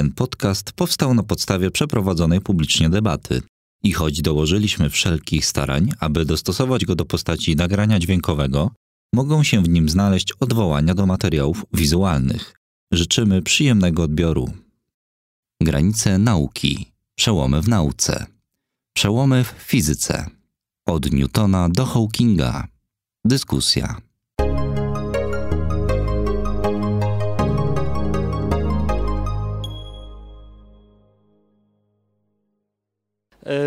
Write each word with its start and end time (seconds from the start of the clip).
Ten 0.00 0.12
podcast 0.12 0.72
powstał 0.72 1.14
na 1.14 1.22
podstawie 1.22 1.70
przeprowadzonej 1.70 2.40
publicznie 2.40 2.90
debaty. 2.90 3.42
I 3.82 3.92
choć 3.92 4.22
dołożyliśmy 4.22 4.90
wszelkich 4.90 5.46
starań, 5.46 5.92
aby 5.98 6.24
dostosować 6.24 6.84
go 6.84 6.94
do 6.94 7.04
postaci 7.04 7.56
nagrania 7.56 7.98
dźwiękowego, 7.98 8.70
mogą 9.14 9.42
się 9.42 9.62
w 9.62 9.68
nim 9.68 9.88
znaleźć 9.88 10.32
odwołania 10.32 10.94
do 10.94 11.06
materiałów 11.06 11.64
wizualnych. 11.72 12.54
Życzymy 12.92 13.42
przyjemnego 13.42 14.02
odbioru. 14.02 14.52
Granice 15.62 16.18
nauki. 16.18 16.92
Przełomy 17.14 17.62
w 17.62 17.68
nauce. 17.68 18.26
Przełomy 18.96 19.44
w 19.44 19.48
fizyce. 19.48 20.26
Od 20.86 21.12
Newtona 21.12 21.68
do 21.68 21.86
Hawkinga. 21.86 22.68
Dyskusja. 23.24 24.09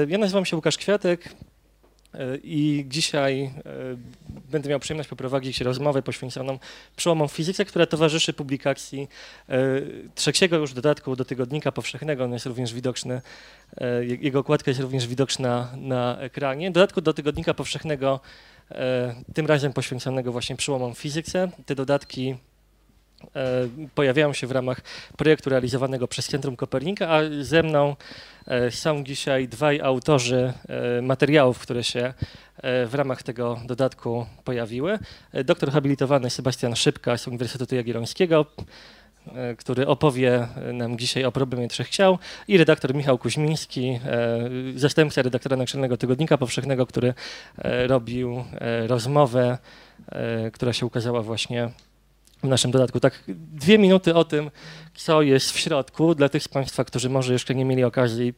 Ja 0.07 0.17
nazywam 0.17 0.45
się 0.45 0.55
Łukasz 0.55 0.77
Kwiatek 0.77 1.29
e, 2.13 2.37
i 2.37 2.85
dzisiaj 2.87 3.43
e, 3.43 3.51
będę 4.51 4.69
miał 4.69 4.79
przyjemność 4.79 5.09
poprowadzić 5.09 5.61
rozmowę 5.61 6.01
poświęconą 6.01 6.59
przełomom 6.95 7.27
fizyce, 7.27 7.65
która 7.65 7.85
towarzyszy 7.85 8.33
publikacji 8.33 9.07
trzeciego 10.15 10.57
już 10.57 10.73
dodatku 10.73 11.15
do 11.15 11.25
Tygodnika 11.25 11.71
Powszechnego. 11.71 12.23
On 12.23 12.33
jest 12.33 12.45
również 12.45 12.73
widoczny, 12.73 13.21
jego 14.19 14.39
okładka 14.39 14.71
jest 14.71 14.81
również 14.81 15.07
widoczna 15.07 15.71
na 15.77 16.19
ekranie. 16.19 16.71
Dodatku 16.71 17.01
do 17.01 17.13
Tygodnika 17.13 17.53
Powszechnego, 17.53 18.19
tym 19.33 19.47
razem 19.47 19.73
poświęconego 19.73 20.31
właśnie 20.31 20.55
przełomom 20.55 20.95
fizyce. 20.95 21.51
Te 21.65 21.75
dodatki 21.75 22.29
e, 22.29 22.52
pojawiają 23.95 24.33
się 24.33 24.47
w 24.47 24.51
ramach 24.51 24.81
projektu 25.17 25.49
realizowanego 25.49 26.07
przez 26.07 26.27
Centrum 26.27 26.55
Kopernika, 26.55 27.09
a 27.09 27.21
ze 27.41 27.63
mną 27.63 27.95
e, 28.47 28.71
są 28.71 29.03
dzisiaj 29.03 29.47
dwaj 29.47 29.81
autorzy 29.81 30.53
e, 30.69 31.01
materiałów, 31.01 31.59
które 31.59 31.83
się 31.83 32.13
e, 32.57 32.85
w 32.85 32.93
ramach 32.93 33.23
tego 33.23 33.59
dodatku 33.65 34.25
pojawiły. 34.43 34.99
E, 35.33 35.43
Doktor 35.43 35.71
habilitowany 35.71 36.29
Sebastian 36.29 36.75
Szybka 36.75 37.17
z 37.17 37.27
Uniwersytetu 37.27 37.75
Jagiellońskiego, 37.75 38.45
e, 39.27 39.55
który 39.55 39.87
opowie 39.87 40.47
nam 40.73 40.97
dzisiaj 40.97 41.25
o 41.25 41.31
problemie 41.31 41.67
trzech 41.67 41.89
ciał 41.89 42.19
i 42.47 42.57
redaktor 42.57 42.95
Michał 42.95 43.17
Kuźmiński, 43.17 43.99
e, 44.05 44.49
zastępca 44.75 45.21
redaktora 45.21 45.57
Naczelnego 45.57 45.97
Tygodnika 45.97 46.37
Powszechnego, 46.37 46.85
który 46.85 47.13
e, 47.57 47.87
robił 47.87 48.43
e, 48.53 48.87
rozmowę, 48.87 49.57
e, 50.11 50.51
która 50.51 50.73
się 50.73 50.85
ukazała 50.85 51.21
właśnie 51.21 51.69
w 52.43 52.47
naszym 52.47 52.71
dodatku. 52.71 52.99
Tak, 52.99 53.23
dwie 53.27 53.77
minuty 53.77 54.15
o 54.15 54.23
tym, 54.23 54.51
co 54.95 55.21
jest 55.21 55.51
w 55.51 55.59
środku, 55.59 56.15
dla 56.15 56.29
tych 56.29 56.43
z 56.43 56.47
Państwa, 56.47 56.83
którzy 56.83 57.09
może 57.09 57.33
jeszcze 57.33 57.55
nie 57.55 57.65
mieli 57.65 57.83
okazji 57.83 58.33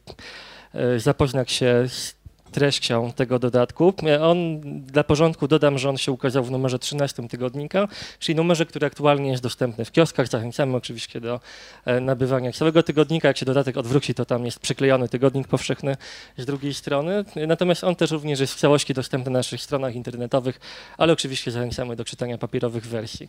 e, 0.74 1.00
zapoznać 1.00 1.52
się 1.52 1.84
z 1.88 2.16
treścią 2.52 3.12
tego 3.12 3.38
dodatku. 3.38 3.94
E, 4.06 4.24
On, 4.24 4.60
dla 4.80 5.04
porządku 5.04 5.48
dodam, 5.48 5.78
że 5.78 5.88
on 5.88 5.96
się 5.96 6.12
ukazał 6.12 6.44
w 6.44 6.50
numerze 6.50 6.78
13 6.78 7.28
tygodnika, 7.28 7.88
czyli 8.18 8.36
numerze, 8.36 8.66
który 8.66 8.86
aktualnie 8.86 9.30
jest 9.30 9.42
dostępny 9.42 9.84
w 9.84 9.92
kioskach. 9.92 10.28
Zachęcamy 10.28 10.76
oczywiście 10.76 11.20
do 11.20 11.40
e, 11.84 12.00
nabywania 12.00 12.52
całego 12.52 12.82
tygodnika. 12.82 13.28
Jak 13.28 13.36
się 13.36 13.46
dodatek 13.46 13.76
odwróci, 13.76 14.14
to 14.14 14.24
tam 14.24 14.44
jest 14.44 14.58
przyklejony 14.60 15.08
tygodnik 15.08 15.48
powszechny 15.48 15.96
z 16.36 16.46
drugiej 16.46 16.74
strony. 16.74 17.24
E, 17.36 17.46
Natomiast 17.46 17.84
on 17.84 17.96
też 17.96 18.10
również 18.10 18.40
jest 18.40 18.54
w 18.54 18.56
całości 18.56 18.94
dostępny 18.94 19.30
na 19.30 19.38
naszych 19.38 19.62
stronach 19.62 19.94
internetowych, 19.94 20.60
ale 20.98 21.12
oczywiście 21.12 21.50
zachęcamy 21.50 21.96
do 21.96 22.04
czytania 22.04 22.38
papierowych 22.38 22.86
wersji. 22.86 23.28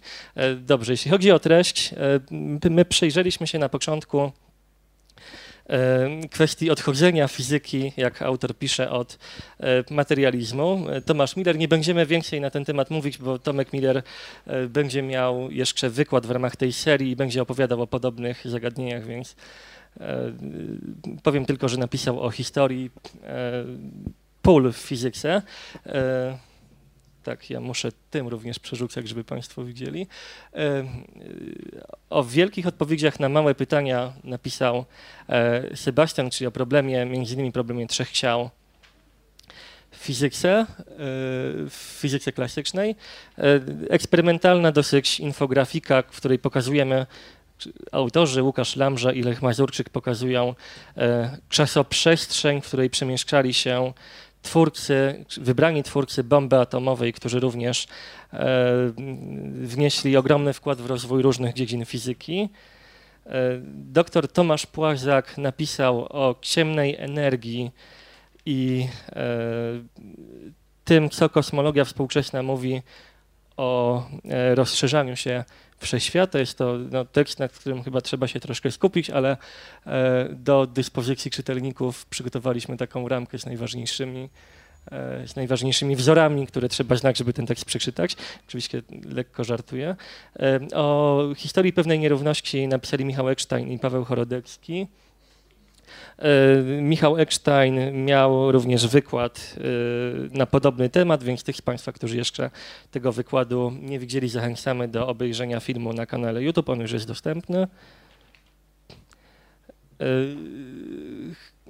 Dobrze, 0.59 0.93
jeśli 0.93 1.11
chodzi 1.11 1.31
o 1.31 1.39
treść, 1.39 1.93
my 2.69 2.85
przejrzeliśmy 2.85 3.47
się 3.47 3.59
na 3.59 3.69
początku 3.69 4.31
kwestii 6.31 6.71
odchodzenia 6.71 7.27
fizyki, 7.27 7.93
jak 7.97 8.21
autor 8.21 8.57
pisze, 8.57 8.91
od 8.91 9.17
e, 9.59 9.93
materializmu. 9.93 10.85
E, 10.89 11.01
Tomasz 11.01 11.35
Miller, 11.35 11.57
nie 11.57 11.67
będziemy 11.67 12.05
więcej 12.05 12.41
na 12.41 12.49
ten 12.49 12.65
temat 12.65 12.89
mówić, 12.89 13.17
bo 13.17 13.39
Tomek 13.39 13.73
Miller 13.73 14.03
e, 14.47 14.67
będzie 14.67 15.01
miał 15.01 15.51
jeszcze 15.51 15.89
wykład 15.89 16.25
w 16.25 16.31
ramach 16.31 16.55
tej 16.55 16.73
serii 16.73 17.11
i 17.11 17.15
będzie 17.15 17.41
opowiadał 17.41 17.81
o 17.81 17.87
podobnych 17.87 18.41
zagadnieniach, 18.45 19.05
więc 19.05 19.35
e, 19.99 20.33
powiem 21.23 21.45
tylko, 21.45 21.69
że 21.69 21.77
napisał 21.77 22.21
o 22.21 22.31
historii 22.31 22.91
e, 23.23 23.63
pól 24.41 24.71
w 24.71 24.77
fizyce. 24.77 25.41
Tak, 27.27 27.49
ja 27.49 27.59
muszę 27.59 27.89
tym 28.09 28.27
również 28.27 28.59
przerzucać, 28.59 29.07
żeby 29.07 29.23
Państwo 29.23 29.63
widzieli. 29.63 30.07
E, 30.53 30.85
O 32.09 32.23
wielkich 32.23 32.67
odpowiedziach 32.67 33.19
na 33.19 33.29
małe 33.29 33.55
pytania 33.55 34.13
napisał 34.23 34.85
e, 35.29 35.77
Sebastian, 35.77 36.29
czyli 36.29 36.47
o 36.47 36.51
problemie, 36.51 37.05
między 37.05 37.33
innymi 37.33 37.51
problemie 37.51 37.87
trzech 37.87 38.11
ciał 38.11 38.49
w 39.91 39.97
fizyce, 39.97 40.49
e, 40.49 40.65
w 41.69 41.97
fizyce 41.99 42.31
klasycznej. 42.31 42.95
Eksperymentalna 43.89 44.71
dosyć 44.71 45.19
infografika, 45.19 46.03
w 46.11 46.17
której 46.17 46.39
pokazujemy, 46.39 47.05
autorzy 47.91 48.43
Łukasz 48.43 48.75
Lamża 48.75 49.11
i 49.11 49.23
Lech 49.23 49.41
Mazurczyk 49.41 49.89
pokazują 49.89 50.55
czasoprzestrzeń, 51.49 52.61
w 52.61 52.67
której 52.67 52.89
przemieszczali 52.89 53.53
się 53.53 53.93
twórcy, 54.47 55.25
wybrani 55.37 55.83
twórcy 55.83 56.23
bomby 56.23 56.59
atomowej, 56.59 57.13
którzy 57.13 57.39
również 57.39 57.87
e, 58.33 58.37
wnieśli 59.61 60.17
ogromny 60.17 60.53
wkład 60.53 60.81
w 60.81 60.85
rozwój 60.85 61.21
różnych 61.21 61.53
dziedzin 61.53 61.85
fizyki. 61.85 62.49
E, 63.25 63.29
Doktor 63.73 64.27
Tomasz 64.31 64.65
Płazak 64.65 65.37
napisał 65.37 66.05
o 66.09 66.35
ciemnej 66.41 66.95
energii 66.95 67.71
i 68.45 68.87
e, 69.09 69.25
tym, 70.83 71.09
co 71.09 71.29
kosmologia 71.29 71.85
współczesna 71.85 72.43
mówi 72.43 72.81
o 73.57 74.03
rozszerzaniu 74.55 75.15
się 75.15 75.43
wszechświata. 75.77 76.39
Jest 76.39 76.57
to 76.57 76.77
no, 76.91 77.05
tekst, 77.05 77.39
nad 77.39 77.51
którym 77.51 77.83
chyba 77.83 78.01
trzeba 78.01 78.27
się 78.27 78.39
troszkę 78.39 78.71
skupić, 78.71 79.09
ale 79.09 79.37
e, 79.85 80.29
do 80.31 80.67
dyspozycji 80.67 81.31
czytelników 81.31 82.05
przygotowaliśmy 82.05 82.77
taką 82.77 83.07
ramkę 83.07 83.39
z 83.39 83.45
najważniejszymi, 83.45 84.29
e, 84.91 85.27
z 85.27 85.35
najważniejszymi 85.35 85.95
wzorami, 85.95 86.47
które 86.47 86.69
trzeba 86.69 86.95
znać, 86.95 87.17
żeby 87.17 87.33
ten 87.33 87.45
tekst 87.45 87.65
przeczytać. 87.65 88.15
Oczywiście 88.47 88.81
lekko 89.05 89.43
żartuję. 89.43 89.95
E, 90.39 90.59
o 90.75 91.23
historii 91.37 91.73
pewnej 91.73 91.99
nierówności 91.99 92.67
napisali 92.67 93.05
Michał 93.05 93.29
Eckstein 93.29 93.71
i 93.71 93.79
Paweł 93.79 94.05
Chorodecki. 94.05 94.87
E, 96.17 96.81
Michał 96.81 97.17
Eckstein 97.17 98.05
miał 98.05 98.51
również 98.51 98.87
wykład 98.87 99.55
e, 99.57 100.37
na 100.37 100.45
podobny 100.45 100.89
temat, 100.89 101.23
więc 101.23 101.43
tych 101.43 101.55
z 101.55 101.61
Państwa, 101.61 101.91
którzy 101.91 102.17
jeszcze 102.17 102.49
tego 102.91 103.11
wykładu 103.11 103.73
nie 103.81 103.99
widzieli, 103.99 104.29
zachęcamy 104.29 104.87
do 104.87 105.07
obejrzenia 105.07 105.59
filmu 105.59 105.93
na 105.93 106.05
kanale 106.05 106.43
YouTube. 106.43 106.69
On 106.69 106.79
już 106.79 106.91
jest 106.91 107.07
dostępny. 107.07 107.67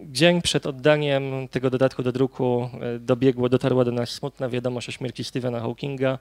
Dzień 0.05 0.41
przed 0.41 0.65
oddaniem 0.65 1.47
tego 1.47 1.69
dodatku 1.69 2.03
do 2.03 2.11
druku 2.11 2.69
e, 2.81 2.99
dobiegło, 2.99 3.49
dotarła 3.49 3.85
do 3.85 3.91
nas 3.91 4.09
smutna 4.09 4.49
wiadomość 4.49 4.89
o 4.89 4.91
śmierci 4.91 5.23
Stephena 5.23 5.59
Hawkinga, 5.59 6.19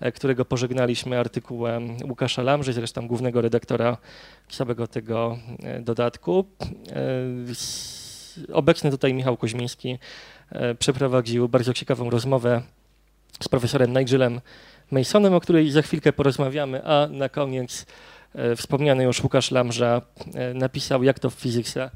e, 0.00 0.12
którego 0.12 0.44
pożegnaliśmy 0.44 1.18
artykułem 1.18 1.96
Łukasza 2.08 2.42
Lamży, 2.42 2.72
zresztą 2.72 3.08
głównego 3.08 3.40
redaktora 3.40 3.96
całego 4.48 4.86
tego 4.86 5.38
e, 5.62 5.80
dodatku. 5.80 6.44
Obecny 8.52 8.90
tutaj 8.90 9.14
Michał 9.14 9.36
Kuźmiński 9.36 9.98
e, 10.50 10.74
przeprowadził 10.74 11.48
bardzo 11.48 11.74
ciekawą 11.74 12.10
rozmowę 12.10 12.62
z 13.40 13.48
profesorem 13.48 13.98
Nigelem 13.98 14.40
Masonem, 14.90 15.34
o 15.34 15.40
której 15.40 15.70
za 15.70 15.82
chwilkę 15.82 16.12
porozmawiamy, 16.12 16.84
a 16.84 17.06
na 17.06 17.28
koniec 17.28 17.86
wspomniany 18.56 19.04
już 19.04 19.22
Łukasz 19.22 19.50
Lamża 19.50 20.02
napisał, 20.54 21.02
jak 21.02 21.18
to 21.18 21.30
w 21.30 21.34
fizyce 21.34 21.90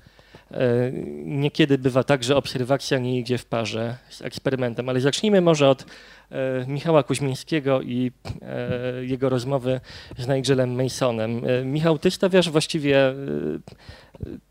niekiedy 1.25 1.78
bywa 1.78 2.04
tak, 2.04 2.25
że 2.25 2.37
obserwacja 2.37 2.98
nie 2.98 3.19
idzie 3.19 3.38
w 3.38 3.44
parze 3.44 3.96
z 4.08 4.22
eksperymentem. 4.22 4.88
Ale 4.88 5.00
zacznijmy 5.00 5.40
może 5.40 5.69
od 5.69 5.87
e, 6.31 6.66
Michała 6.66 7.02
Kuźmińskiego 7.02 7.82
i 7.82 8.12
e, 8.43 9.04
jego 9.04 9.28
rozmowy 9.28 9.81
z 10.19 10.28
Nigelem 10.28 10.82
Masonem. 10.82 11.43
E, 11.46 11.64
Michał, 11.64 11.98
ty 11.98 12.10
stawiasz 12.10 12.50
właściwie 12.50 13.08
e, 13.08 13.14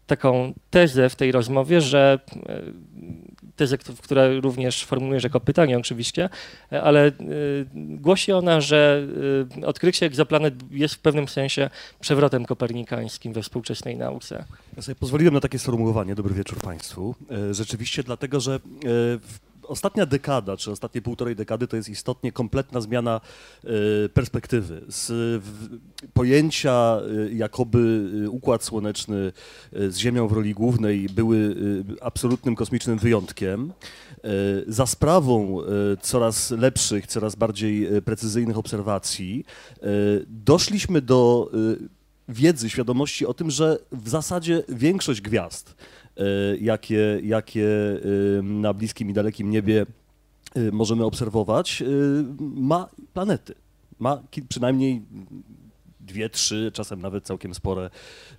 taką 0.08 0.54
tezę 0.70 1.10
w 1.10 1.16
tej 1.16 1.32
rozmowie, 1.32 1.82
że 1.82 2.20
e, 2.50 2.62
tezę, 3.56 3.78
kt- 3.78 4.02
która 4.02 4.22
również 4.42 4.86
formułujesz 4.86 5.24
jako 5.24 5.40
pytanie 5.40 5.78
oczywiście, 5.78 6.30
e, 6.72 6.82
ale 6.84 7.08
e, 7.08 7.12
głosi 7.76 8.32
ona, 8.32 8.62
że 8.62 9.08
e, 9.62 9.66
odkrycie 9.66 10.06
egzoplanet 10.06 10.54
jest 10.72 10.96
w 10.96 11.00
pewnym 11.00 11.28
sensie 11.28 11.70
przewrotem 12.00 12.46
kopernikańskim 12.46 13.34
we 13.34 13.42
współczesnej 13.42 13.96
nauce. 13.98 14.46
Ja 14.76 14.82
sobie 14.82 14.96
pozwoliłem 14.96 15.34
na 15.34 15.40
takie 15.40 15.60
sformułowanie. 15.60 16.16
Dobry 16.16 16.34
wieczór 16.36 16.58
Państwu. 16.60 17.16
Rzeczywiście 17.52 18.04
dlatego, 18.04 18.40
że 18.40 18.60
w- 19.22 19.40
ostatnia 19.68 20.06
dekada, 20.06 20.58
czy 20.58 20.72
ostatnie 20.72 21.02
półtorej 21.02 21.36
dekady 21.36 21.68
to 21.68 21.76
jest 21.76 21.90
istotnie 21.90 22.32
kompletna 22.32 22.82
zmiana 22.82 23.22
y, 23.64 24.10
perspektywy. 24.10 24.82
Z 24.90 25.12
pojęcia 26.14 27.00
y, 27.30 27.34
jakoby 27.34 28.12
y, 28.24 28.30
Układ 28.30 28.64
Słoneczny 28.64 29.32
z 29.74 29.98
Ziemią 29.98 30.28
w 30.28 30.32
roli 30.32 30.54
głównej 30.54 31.10
były 31.10 31.56
absolutnym 32.02 32.56
kosmicznym 32.56 32.98
wyjątkiem. 32.98 33.74
Za 34.68 34.86
sprawą 34.86 35.58
coraz 36.02 36.52
lepszych, 36.52 37.08
coraz 37.08 37.36
bardziej 37.36 38.02
precyzyjnych 38.02 38.58
obserwacji 38.58 39.46
doszliśmy 40.28 41.02
do 41.02 41.52
wiedzy, 42.30 42.70
świadomości 42.70 43.26
o 43.26 43.34
tym, 43.34 43.52
że 43.52 43.80
w 43.92 44.10
zasadzie 44.10 44.64
większość 44.70 45.22
gwiazd, 45.22 45.76
jakie, 46.62 47.20
jakie 47.24 47.68
e, 48.40 48.42
na 48.42 48.74
bliskim 48.74 49.10
i 49.10 49.14
dalekim 49.14 49.50
niebie 49.50 49.86
e, 50.56 50.72
możemy 50.72 51.06
obserwować, 51.06 51.84
ma 52.40 52.90
planety. 53.14 53.56
Ma 54.00 54.24
przynajmniej 54.50 55.02
dwie, 56.06 56.30
trzy, 56.30 56.72
czasem 56.74 57.02
nawet 57.02 57.26
całkiem 57.26 57.54
spore 57.54 57.90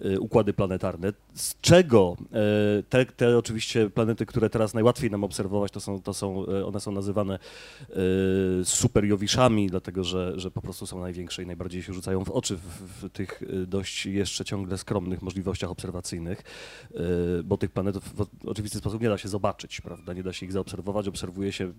y, 0.04 0.20
układy 0.20 0.52
planetarne. 0.52 1.12
Z 1.34 1.60
czego 1.60 2.16
e, 2.32 2.82
te, 2.82 3.06
te 3.06 3.38
oczywiście 3.38 3.90
planety, 3.90 4.26
które 4.26 4.50
teraz 4.50 4.74
najłatwiej 4.74 5.10
nam 5.10 5.24
obserwować, 5.24 5.72
to 5.72 5.80
są, 5.80 6.02
to 6.02 6.14
są 6.14 6.46
e, 6.46 6.66
one 6.66 6.80
są 6.80 6.92
nazywane 6.92 7.38
superjowiszami, 8.64 9.66
dlatego 9.66 10.04
że, 10.04 10.32
że 10.40 10.50
po 10.50 10.62
prostu 10.62 10.86
są 10.86 11.00
największe 11.00 11.42
i 11.42 11.46
najbardziej 11.46 11.82
się 11.82 11.92
rzucają 11.92 12.24
w 12.24 12.30
oczy 12.30 12.56
w, 12.56 12.60
w 12.60 13.10
tych 13.10 13.42
dość 13.66 14.06
jeszcze 14.06 14.44
ciągle 14.44 14.78
skromnych 14.78 15.22
możliwościach 15.22 15.70
obserwacyjnych, 15.70 16.42
bo 17.44 17.56
tych 17.56 17.70
planetów 17.70 18.04
w 18.14 18.48
oczywisty 18.48 18.78
sposób 18.78 19.02
nie 19.02 19.08
da 19.08 19.18
się 19.18 19.28
zobaczyć, 19.28 19.80
prawda? 19.80 20.12
Nie 20.12 20.22
da 20.22 20.32
się 20.32 20.46
ich 20.46 20.52
zaobserwować, 20.52 21.08
obserwuje 21.08 21.52
się 21.52 21.72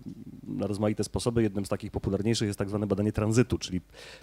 na 0.46 0.66
rozmaite 0.66 1.04
sposoby. 1.04 1.42
Jednym 1.42 1.66
z 1.66 1.68
takich 1.68 1.90
popularniejszych 1.90 2.46
jest 2.46 2.58
tak 2.58 2.68
zwane 2.68 2.86
badanie 2.86 3.12
tranzytu, 3.12 3.58
czyli 3.58 3.80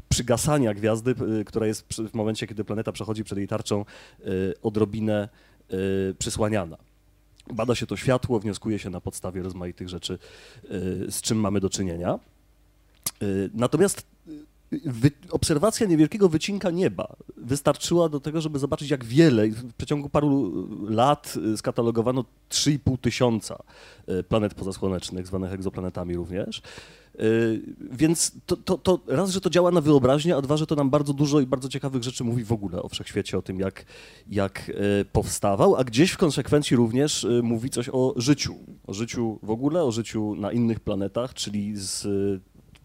przygasania 0.09 0.73
gwiazdy, 0.73 1.15
która 1.55 1.67
jest 1.67 1.93
w 1.93 2.13
momencie, 2.13 2.47
kiedy 2.47 2.63
planeta 2.63 2.91
przechodzi 2.91 3.23
przed 3.23 3.37
jej 3.37 3.47
tarczą, 3.47 3.85
y, 4.19 4.53
odrobinę 4.63 5.29
y, 5.73 6.15
przysłaniana. 6.19 6.77
Bada 7.53 7.75
się 7.75 7.85
to 7.85 7.97
światło, 7.97 8.39
wnioskuje 8.39 8.79
się 8.79 8.89
na 8.89 9.01
podstawie 9.01 9.43
rozmaitych 9.43 9.89
rzeczy, 9.89 10.13
y, 10.63 11.11
z 11.11 11.21
czym 11.21 11.37
mamy 11.37 11.59
do 11.59 11.69
czynienia. 11.69 12.19
Natomiast 13.53 14.05
wy, 14.71 15.11
obserwacja 15.31 15.87
niewielkiego 15.87 16.29
wycinka 16.29 16.71
nieba 16.71 17.15
wystarczyła 17.37 18.09
do 18.09 18.19
tego, 18.19 18.41
żeby 18.41 18.59
zobaczyć, 18.59 18.89
jak 18.89 19.05
wiele. 19.05 19.47
W 19.47 19.73
przeciągu 19.73 20.09
paru 20.09 20.67
lat 20.89 21.33
skatalogowano 21.57 22.25
3,5 22.49 22.97
tysiąca 22.97 23.63
planet 24.29 24.53
pozasłonecznych, 24.53 25.27
zwanych 25.27 25.53
egzoplanetami 25.53 26.15
również. 26.15 26.61
Y, 27.19 27.75
więc 27.91 28.31
to, 28.45 28.57
to, 28.57 28.77
to, 28.77 28.99
raz, 29.07 29.29
że 29.29 29.41
to 29.41 29.49
działa 29.49 29.71
na 29.71 29.81
wyobraźnię, 29.81 30.35
a 30.35 30.41
dwa, 30.41 30.57
że 30.57 30.67
to 30.67 30.75
nam 30.75 30.89
bardzo 30.89 31.13
dużo 31.13 31.39
i 31.39 31.45
bardzo 31.45 31.69
ciekawych 31.69 32.03
rzeczy 32.03 32.23
mówi 32.23 32.43
w 32.43 32.51
ogóle 32.51 32.81
o 32.81 32.89
wszechświecie, 32.89 33.37
o 33.37 33.41
tym, 33.41 33.59
jak, 33.59 33.85
jak 34.29 34.69
y, 34.69 35.05
powstawał, 35.11 35.75
a 35.75 35.83
gdzieś 35.83 36.11
w 36.11 36.17
konsekwencji 36.17 36.77
również 36.77 37.23
y, 37.23 37.41
mówi 37.43 37.69
coś 37.69 37.89
o 37.89 38.13
życiu. 38.17 38.55
O 38.87 38.93
życiu 38.93 39.39
w 39.43 39.49
ogóle, 39.49 39.83
o 39.83 39.91
życiu 39.91 40.35
na 40.35 40.51
innych 40.51 40.79
planetach, 40.79 41.33
czyli 41.33 41.71
z 41.75 42.07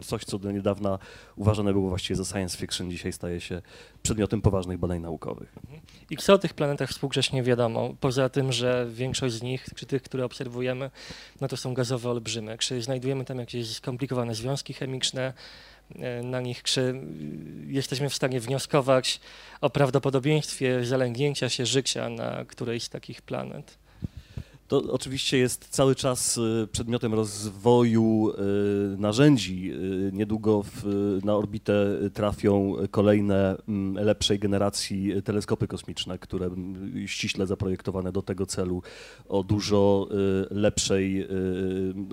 coś, 0.01 0.25
co 0.25 0.39
do 0.39 0.53
niedawna 0.53 0.99
uważane 1.37 1.73
było 1.73 1.89
właściwie 1.89 2.17
za 2.17 2.25
science 2.25 2.59
fiction, 2.59 2.91
dzisiaj 2.91 3.13
staje 3.13 3.41
się 3.41 3.63
przedmiotem 4.03 4.43
poważnych 4.43 4.79
badań 4.79 5.01
naukowych. 5.01 5.55
I 6.11 6.17
co 6.17 6.35
o 6.35 6.39
tych 6.39 6.55
planetach 6.55 6.91
współcześnie 6.91 7.43
wiadomo? 7.43 7.95
Poza 8.01 8.29
tym, 8.29 8.53
że 8.53 8.87
większość 8.93 9.35
z 9.35 9.43
nich, 9.43 9.67
czy 9.75 9.87
tych, 9.87 10.03
które 10.03 10.25
obserwujemy, 10.25 10.91
no 11.41 11.49
to 11.49 11.57
są 11.57 11.75
gazowe 11.75 12.11
olbrzymy. 12.11 12.59
Czy 12.59 12.83
znajdujemy 12.83 13.25
tam 13.25 13.39
jakieś 13.39 13.69
skomplikowane 13.77 14.35
związki 14.35 14.75
chemiczne? 14.75 15.33
E, 15.99 16.23
na 16.23 16.41
nich, 16.41 16.63
czy 16.63 17.01
jesteśmy 17.67 18.09
w 18.09 18.15
stanie 18.15 18.41
wnioskować 18.41 19.21
o 19.61 19.71
prawdopodobieństwie 19.71 20.85
zalęgnięcia 20.85 21.49
się 21.49 21.67
życia 21.67 22.09
na 22.09 22.45
którejś 22.45 22.83
z 22.83 22.89
takich 22.89 23.23
planet? 23.23 23.79
To 24.71 24.83
oczywiście 24.93 25.39
jest 25.39 25.69
cały 25.69 25.95
czas 25.95 26.37
y, 26.37 26.69
przedmiotem 26.73 27.15
rozwoju 27.15 28.31
y, 28.31 28.97
narzędzi. 28.99 29.73
Y, 29.73 30.11
niedługo 30.13 30.63
w, 30.63 30.85
na 31.25 31.37
orbitę 31.37 31.99
trafią 32.15 32.77
kolejne 32.91 33.57
mm, 33.69 34.05
lepszej 34.05 34.39
generacji 34.39 35.23
teleskopy 35.23 35.67
kosmiczne, 35.67 36.19
które 36.19 36.47
mm, 36.47 37.09
ściśle 37.09 37.47
zaprojektowane 37.47 38.13
do 38.13 38.23
tego 38.23 38.47
celu 38.47 38.83
o 39.29 39.43
dużo 39.43 40.09
lepszej, 40.51 41.27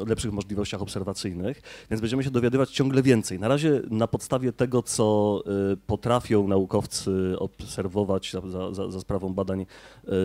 lepszych 0.07 0.31
możliwościach 0.31 0.81
obserwacyjnych, 0.81 1.61
więc 1.91 2.01
będziemy 2.01 2.23
się 2.23 2.31
dowiadywać 2.31 2.71
ciągle 2.71 3.01
więcej. 3.01 3.39
Na 3.39 3.47
razie 3.47 3.81
na 3.89 4.07
podstawie 4.07 4.53
tego, 4.53 4.83
co 4.83 5.43
potrafią 5.87 6.47
naukowcy 6.47 7.35
obserwować 7.39 8.35
za, 8.45 8.73
za, 8.73 8.91
za 8.91 8.99
sprawą 8.99 9.33
badań 9.33 9.65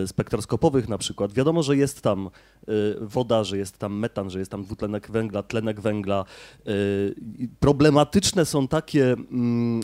spektroskopowych 0.05 0.89
na 0.89 0.97
przykład, 0.97 1.33
wiadomo, 1.33 1.63
że 1.63 1.77
jest 1.77 2.01
tam 2.01 2.22
Y, 2.69 2.95
woda, 3.01 3.43
że 3.43 3.57
jest 3.57 3.77
tam 3.77 3.99
metan, 3.99 4.29
że 4.29 4.39
jest 4.39 4.51
tam 4.51 4.63
dwutlenek 4.63 5.11
węgla, 5.11 5.43
tlenek 5.43 5.81
węgla. 5.81 6.25
Y, 6.67 7.15
problematyczne 7.59 8.45
są 8.45 8.67
takie 8.67 9.11
mm, 9.11 9.81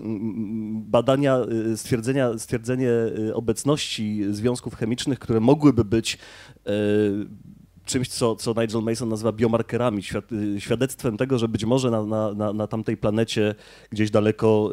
badania, 0.82 1.40
y, 1.72 1.78
stwierdzenia, 1.78 2.38
stwierdzenie 2.38 2.90
obecności 3.34 4.24
związków 4.30 4.76
chemicznych, 4.76 5.20
które 5.20 5.40
mogłyby 5.40 5.86
być 5.86 6.18
czymś, 7.86 8.10
co, 8.10 8.36
co 8.36 8.54
Nigel 8.62 8.82
Mason 8.82 9.10
nazywa 9.10 9.32
biomarkerami, 9.32 10.02
świadectwem 10.60 11.18
tego, 11.18 11.40
że 11.40 11.48
być 11.48 11.66
może 11.66 11.92
na, 11.92 12.34
na, 12.34 12.54
na 12.54 12.68
tamtej 12.68 12.98
planecie 12.98 13.56
gdzieś 13.90 14.12
daleko 14.12 14.70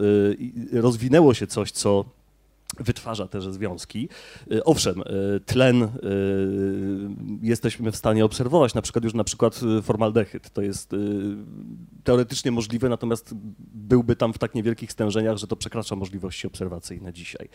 rozwinęło 0.73 1.35
się 1.35 1.47
coś, 1.47 1.71
co 1.71 2.05
wytwarza 2.81 3.27
te 3.27 3.53
związki. 3.53 4.09
Y, 4.53 4.65
owszem, 4.65 5.01
y, 5.01 5.41
tlen 5.41 5.83
y, 5.83 5.89
jesteśmy 7.43 7.93
w 7.93 7.97
stanie 7.97 8.25
obserwować, 8.25 8.75
na 8.75 8.83
przykład 8.83 9.05
już 9.05 9.15
na 9.15 9.25
przykład 9.25 9.61
formaldehyd. 9.83 10.51
To 10.51 10.63
jest 10.63 10.95
teoretycznie 12.05 12.51
możliwe, 12.51 12.89
natomiast 12.89 13.35
byłby 13.75 14.17
tam 14.17 14.33
w 14.33 14.39
tak 14.39 14.55
niewielkich 14.55 14.93
stężeniach, 14.93 15.37
że 15.37 15.47
to 15.47 15.57
przekracza 15.57 15.97
możliwości 15.97 16.47
obserwacyjne 16.47 17.13
dzisiaj. 17.13 17.49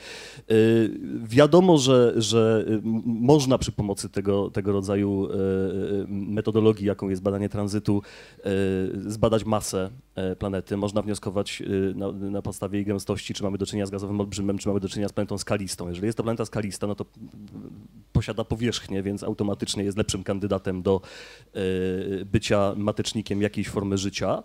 Wiadomo, 1.23 1.77
że, 1.77 2.13
że 2.15 2.65
można 3.05 3.57
przy 3.57 3.71
pomocy 3.71 4.09
tego, 4.09 4.49
tego 4.49 4.71
rodzaju 4.71 5.27
metodologii, 6.07 6.85
jaką 6.85 7.09
jest 7.09 7.21
badanie 7.21 7.49
tranzytu, 7.49 8.01
zbadać 9.07 9.45
masę 9.45 9.89
planety. 10.39 10.77
Można 10.77 11.01
wnioskować 11.01 11.63
na, 11.95 12.11
na 12.11 12.41
podstawie 12.41 12.77
jej 12.77 12.85
gęstości, 12.85 13.33
czy 13.33 13.43
mamy 13.43 13.57
do 13.57 13.65
czynienia 13.65 13.85
z 13.85 13.89
gazowym 13.89 14.19
olbrzymem, 14.19 14.57
czy 14.57 14.67
mamy 14.67 14.79
do 14.79 14.89
czynienia 14.89 15.00
czynienia 15.01 15.09
z 15.09 15.13
planetą 15.13 15.37
skalistą. 15.37 15.89
Jeżeli 15.89 16.05
jest 16.05 16.17
to 16.17 16.23
planeta 16.23 16.45
skalista, 16.45 16.87
no 16.87 16.95
to 16.95 17.05
posiada 18.13 18.43
powierzchnię, 18.43 19.03
więc 19.03 19.23
automatycznie 19.23 19.83
jest 19.83 19.97
lepszym 19.97 20.23
kandydatem 20.23 20.81
do 20.81 21.01
e, 21.53 22.25
bycia 22.25 22.73
matecznikiem 22.77 23.41
jakiejś 23.41 23.69
formy 23.69 23.97
życia. 23.97 24.43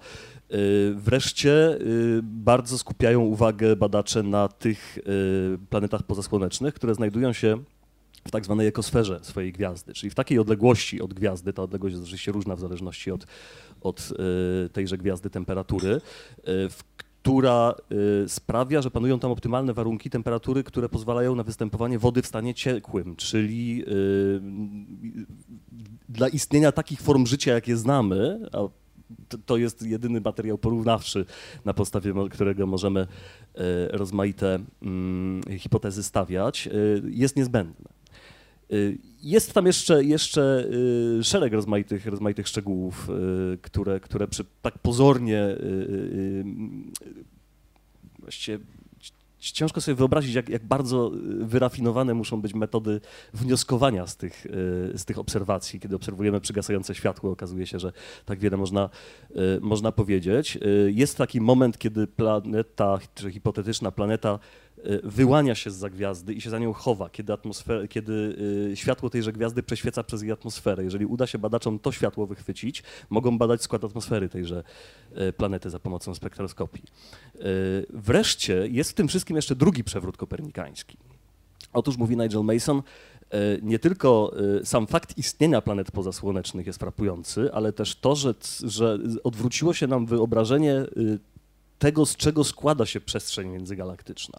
E, 0.51 0.57
wreszcie 0.95 1.53
e, 1.53 1.79
bardzo 2.23 2.79
skupiają 2.79 3.21
uwagę 3.21 3.77
badacze 3.77 4.23
na 4.23 4.49
tych 4.49 4.99
planetach 5.71 6.03
pozasłonecznych, 6.03 6.75
które 6.75 6.95
znajdują 6.95 7.33
się 7.33 7.59
w 8.27 8.31
tak 8.31 8.45
zwanej 8.45 8.67
ekosferze 8.67 9.21
swojej 9.23 9.53
gwiazdy, 9.53 9.95
czyli 9.95 10.11
w 10.11 10.15
takiej 10.15 10.39
odległości 10.39 11.01
od 11.01 11.15
gwiazdy, 11.15 11.53
ta 11.53 11.63
odległość 11.63 11.93
jest 11.93 12.05
oczywiście 12.05 12.33
różna 12.33 12.57
w 12.57 12.61
zależności 12.61 13.11
od, 13.11 13.27
od 13.81 14.13
tejże 14.73 14.99
gwiazdy 14.99 15.31
temperatury, 15.31 16.01
w 16.47 16.83
która 17.27 17.75
y, 18.25 18.29
sprawia, 18.29 18.83
że 18.83 18.91
panują 18.91 19.19
tam 19.19 19.31
optymalne 19.31 19.75
warunki 19.75 20.11
temperatury, 20.11 20.65
które 20.65 20.89
pozwalają 20.89 21.35
na 21.35 21.43
występowanie 21.43 21.99
wody 21.99 22.23
w 22.23 22.27
stanie 22.27 22.55
ciekłym, 22.55 23.17
czyli 23.17 23.85
y, 23.89 24.41
dla 26.09 26.29
istnienia 26.29 26.73
takich 26.73 27.01
form 27.01 27.27
życia, 27.27 27.53
jakie 27.53 27.77
znamy, 27.77 28.49
a 28.53 28.59
to 29.47 29.57
jest 29.57 29.83
jedyny 29.83 30.21
materiał 30.21 30.59
porównawczy, 30.59 31.27
na 31.65 31.75
podstawie 31.75 32.15
którego 32.31 32.67
możemy 32.67 33.01
y, 33.01 33.07
rozmaite 33.89 34.59
mm, 34.83 35.43
hipotezy 35.59 36.03
stawiać, 36.03 36.69
jest 37.05 37.37
niezbędne. 37.37 37.97
Y, 38.73 38.99
jest 39.23 39.53
tam 39.53 39.67
jeszcze, 39.67 40.05
jeszcze 40.05 40.65
y, 41.21 41.25
szereg 41.25 41.53
rozmaitych, 41.53 42.07
rozmaitych 42.07 42.49
szczegółów, 42.49 43.11
y, 43.55 43.59
które, 43.59 44.01
które 44.01 44.29
przy, 44.29 44.45
tak 44.63 44.79
pozornie 44.79 45.57
właściwie 48.19 48.59
ciężko 49.39 49.81
sobie 49.81 49.95
wyobrazić, 49.95 50.35
jak, 50.35 50.49
jak 50.49 50.65
bardzo 50.65 51.13
wyrafinowane 51.41 52.15
muszą 52.15 52.41
być 52.41 52.55
metody 52.55 53.01
wnioskowania 53.35 54.07
z 54.07 54.17
tych, 54.17 54.47
z 54.95 55.05
tych 55.05 55.19
obserwacji. 55.19 55.81
Kiedy 55.81 55.97
obserwujemy 55.97 56.41
przygasające 56.41 56.95
światło, 56.95 57.31
okazuje 57.31 57.67
się, 57.67 57.79
że 57.79 57.93
tak 58.25 58.39
wiele 58.39 58.57
można, 58.57 58.91
można 59.61 59.93
powiedzieć. 59.93 60.59
Jest 60.87 61.19
taki 61.19 61.41
moment, 61.41 61.79
kiedy 61.79 62.07
planeta, 62.07 62.99
czy 63.15 63.31
hipotetyczna 63.31 63.91
planeta 63.91 64.39
wyłania 65.03 65.55
się 65.55 65.71
z 65.71 65.93
gwiazdy 65.93 66.35
i 66.35 66.41
się 66.41 66.51
za 66.51 66.59
nią 66.59 66.73
chowa, 66.73 67.11
kiedy, 67.11 67.33
atmosfer- 67.33 67.89
kiedy 67.89 68.37
światło 68.75 69.11
tejże 69.11 69.33
gwiazdy 69.33 69.63
prześwieca 69.63 70.03
przez 70.03 70.23
jej 70.23 70.33
atmosferę. 70.33 70.85
Jeżeli 70.85 71.07
uda 71.07 71.27
się 71.27 71.39
badaczom 71.39 71.79
to 71.79 71.93
światło 71.93 72.27
wychwycić, 72.27 72.83
mogą 73.11 73.39
badać 73.39 73.63
skład 73.63 73.85
atmosfery 73.85 74.29
tejże 74.29 74.65
planety 75.37 75.71
za 75.71 75.79
pomocą 75.79 76.15
spektroskopii. 76.15 76.85
Wreszcie 77.91 78.69
jest 78.71 78.91
w 78.91 78.95
tym 78.95 79.09
wszystkim 79.09 79.37
jeszcze 79.37 79.57
drugi 79.57 79.85
przewrót 79.85 80.17
kopernikański. 80.17 80.97
Otóż 81.73 81.97
mówi 81.97 82.17
Nigel 82.17 82.45
Mason, 82.45 82.83
E, 83.31 83.59
nie 83.63 83.79
tylko 83.79 84.33
e, 84.61 84.67
sam 84.67 84.87
fakt 84.87 85.19
istnienia 85.19 85.61
planet 85.61 85.91
pozasłonecznych 85.91 86.67
jest 86.67 86.79
frapujący, 86.79 87.53
ale 87.53 87.73
też 87.73 87.97
to, 87.97 88.17
że, 88.17 88.35
że 88.65 88.99
odwróciło 89.25 89.75
się 89.75 89.87
nam 89.87 90.07
wyobrażenie 90.07 90.75
e, 90.75 90.87
tego, 91.79 92.07
z 92.07 92.17
czego 92.17 92.45
składa 92.45 92.87
się 92.87 93.01
przestrzeń 93.01 93.49
międzygalaktyczna. 93.49 94.39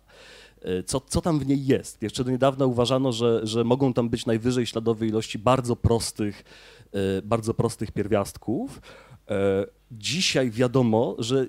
Co, 0.86 1.00
co 1.00 1.22
tam 1.22 1.40
w 1.40 1.48
niej 1.48 1.66
jest? 1.66 2.02
Jeszcze 2.02 2.24
do 2.24 2.32
niedawna 2.32 2.66
uważano, 2.66 3.12
że, 3.12 3.48
że 3.48 3.64
mogą 3.64 3.94
tam 3.94 4.10
być 4.10 4.26
najwyżej 4.26 4.66
śladowe 4.66 5.08
ilości 5.08 5.40
bardzo 5.40 5.76
prostych, 5.76 6.44
bardzo 7.24 7.54
prostych 7.54 7.92
pierwiastków. 7.92 8.82
Dzisiaj 9.92 10.52
wiadomo, 10.52 11.16
że 11.20 11.48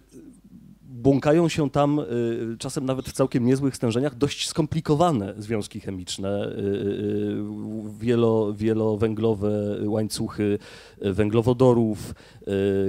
błąkają 0.99 1.49
się 1.49 1.71
tam 1.71 1.99
y, 1.99 2.57
czasem 2.59 2.85
nawet 2.85 3.09
w 3.09 3.13
całkiem 3.13 3.47
niezłych 3.47 3.77
stężeniach 3.77 4.15
dość 4.15 4.49
skomplikowane 4.49 5.35
związki 5.39 5.81
chemiczne, 5.81 6.47
y, 6.47 6.61
y, 6.61 7.43
wielo, 7.99 8.55
wielowęglowe 8.55 9.79
łańcuchy 9.85 10.59
węglowodorów, 11.01 12.15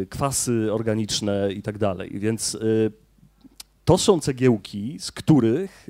kwasy 0.09 0.73
organiczne 0.73 1.53
i 1.53 1.61
tak. 1.61 1.75
Więc 2.11 2.57
to 3.85 3.97
są 3.97 4.19
cegiełki, 4.19 4.97
z 4.99 5.11
których 5.11 5.89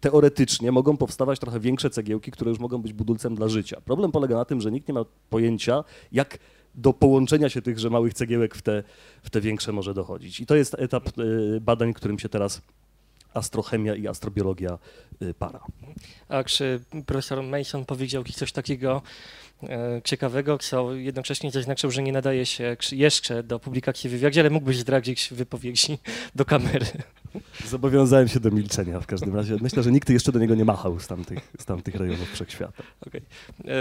teoretycznie 0.00 0.72
mogą 0.72 0.96
powstawać 0.96 1.38
trochę 1.38 1.60
większe 1.60 1.90
cegiełki, 1.90 2.30
które 2.30 2.50
już 2.50 2.58
mogą 2.58 2.82
być 2.82 2.92
budulcem 2.92 3.34
dla 3.34 3.48
życia. 3.48 3.80
Problem 3.84 4.12
polega 4.12 4.36
na 4.36 4.44
tym, 4.44 4.60
że 4.60 4.70
nikt 4.72 4.88
nie 4.88 4.94
ma 4.94 5.04
pojęcia, 5.30 5.84
jak 6.12 6.38
do 6.74 6.92
połączenia 6.92 7.48
się 7.48 7.62
tychże 7.62 7.90
małych 7.90 8.14
cegiełek 8.14 8.54
w 8.54 8.62
te, 8.62 8.82
w 9.22 9.30
te 9.30 9.40
większe 9.40 9.72
może 9.72 9.94
dochodzić. 9.94 10.40
I 10.40 10.46
to 10.46 10.56
jest 10.56 10.76
etap 10.78 11.18
y, 11.18 11.60
badań, 11.60 11.94
którym 11.94 12.18
się 12.18 12.28
teraz 12.28 12.62
astrochemia 13.34 13.94
i 13.94 14.08
astrobiologia 14.08 14.78
y, 15.22 15.34
para. 15.34 15.60
A 16.28 16.44
czy 16.44 16.80
profesor 17.06 17.42
Mason 17.42 17.84
powiedział 17.84 18.24
coś 18.24 18.52
takiego 18.52 19.02
ciekawego, 20.04 20.58
co 20.58 20.94
jednocześnie 20.94 21.50
zaznaczył, 21.50 21.90
że 21.90 22.02
nie 22.02 22.12
nadaje 22.12 22.46
się 22.46 22.76
jeszcze 22.92 23.42
do 23.42 23.58
publikacji 23.58 24.10
wywiadzie, 24.10 24.40
ale 24.40 24.50
mógłbyś 24.50 24.78
zdradzić 24.78 25.28
wypowiedzi 25.32 25.98
do 26.34 26.44
kamery? 26.44 26.86
Zobowiązałem 27.66 28.28
się 28.28 28.40
do 28.40 28.50
milczenia 28.50 29.00
w 29.00 29.06
każdym 29.06 29.36
razie. 29.36 29.56
Myślę, 29.60 29.82
że 29.82 29.92
nikt 29.92 30.10
jeszcze 30.10 30.32
do 30.32 30.38
niego 30.38 30.54
nie 30.54 30.64
machał 30.64 31.00
z 31.00 31.06
tamtych, 31.06 31.38
z 31.58 31.64
tamtych 31.64 31.94
rejonów 31.94 32.32
wszechświata. 32.32 32.82
Okay. 33.06 33.20
E, 33.64 33.74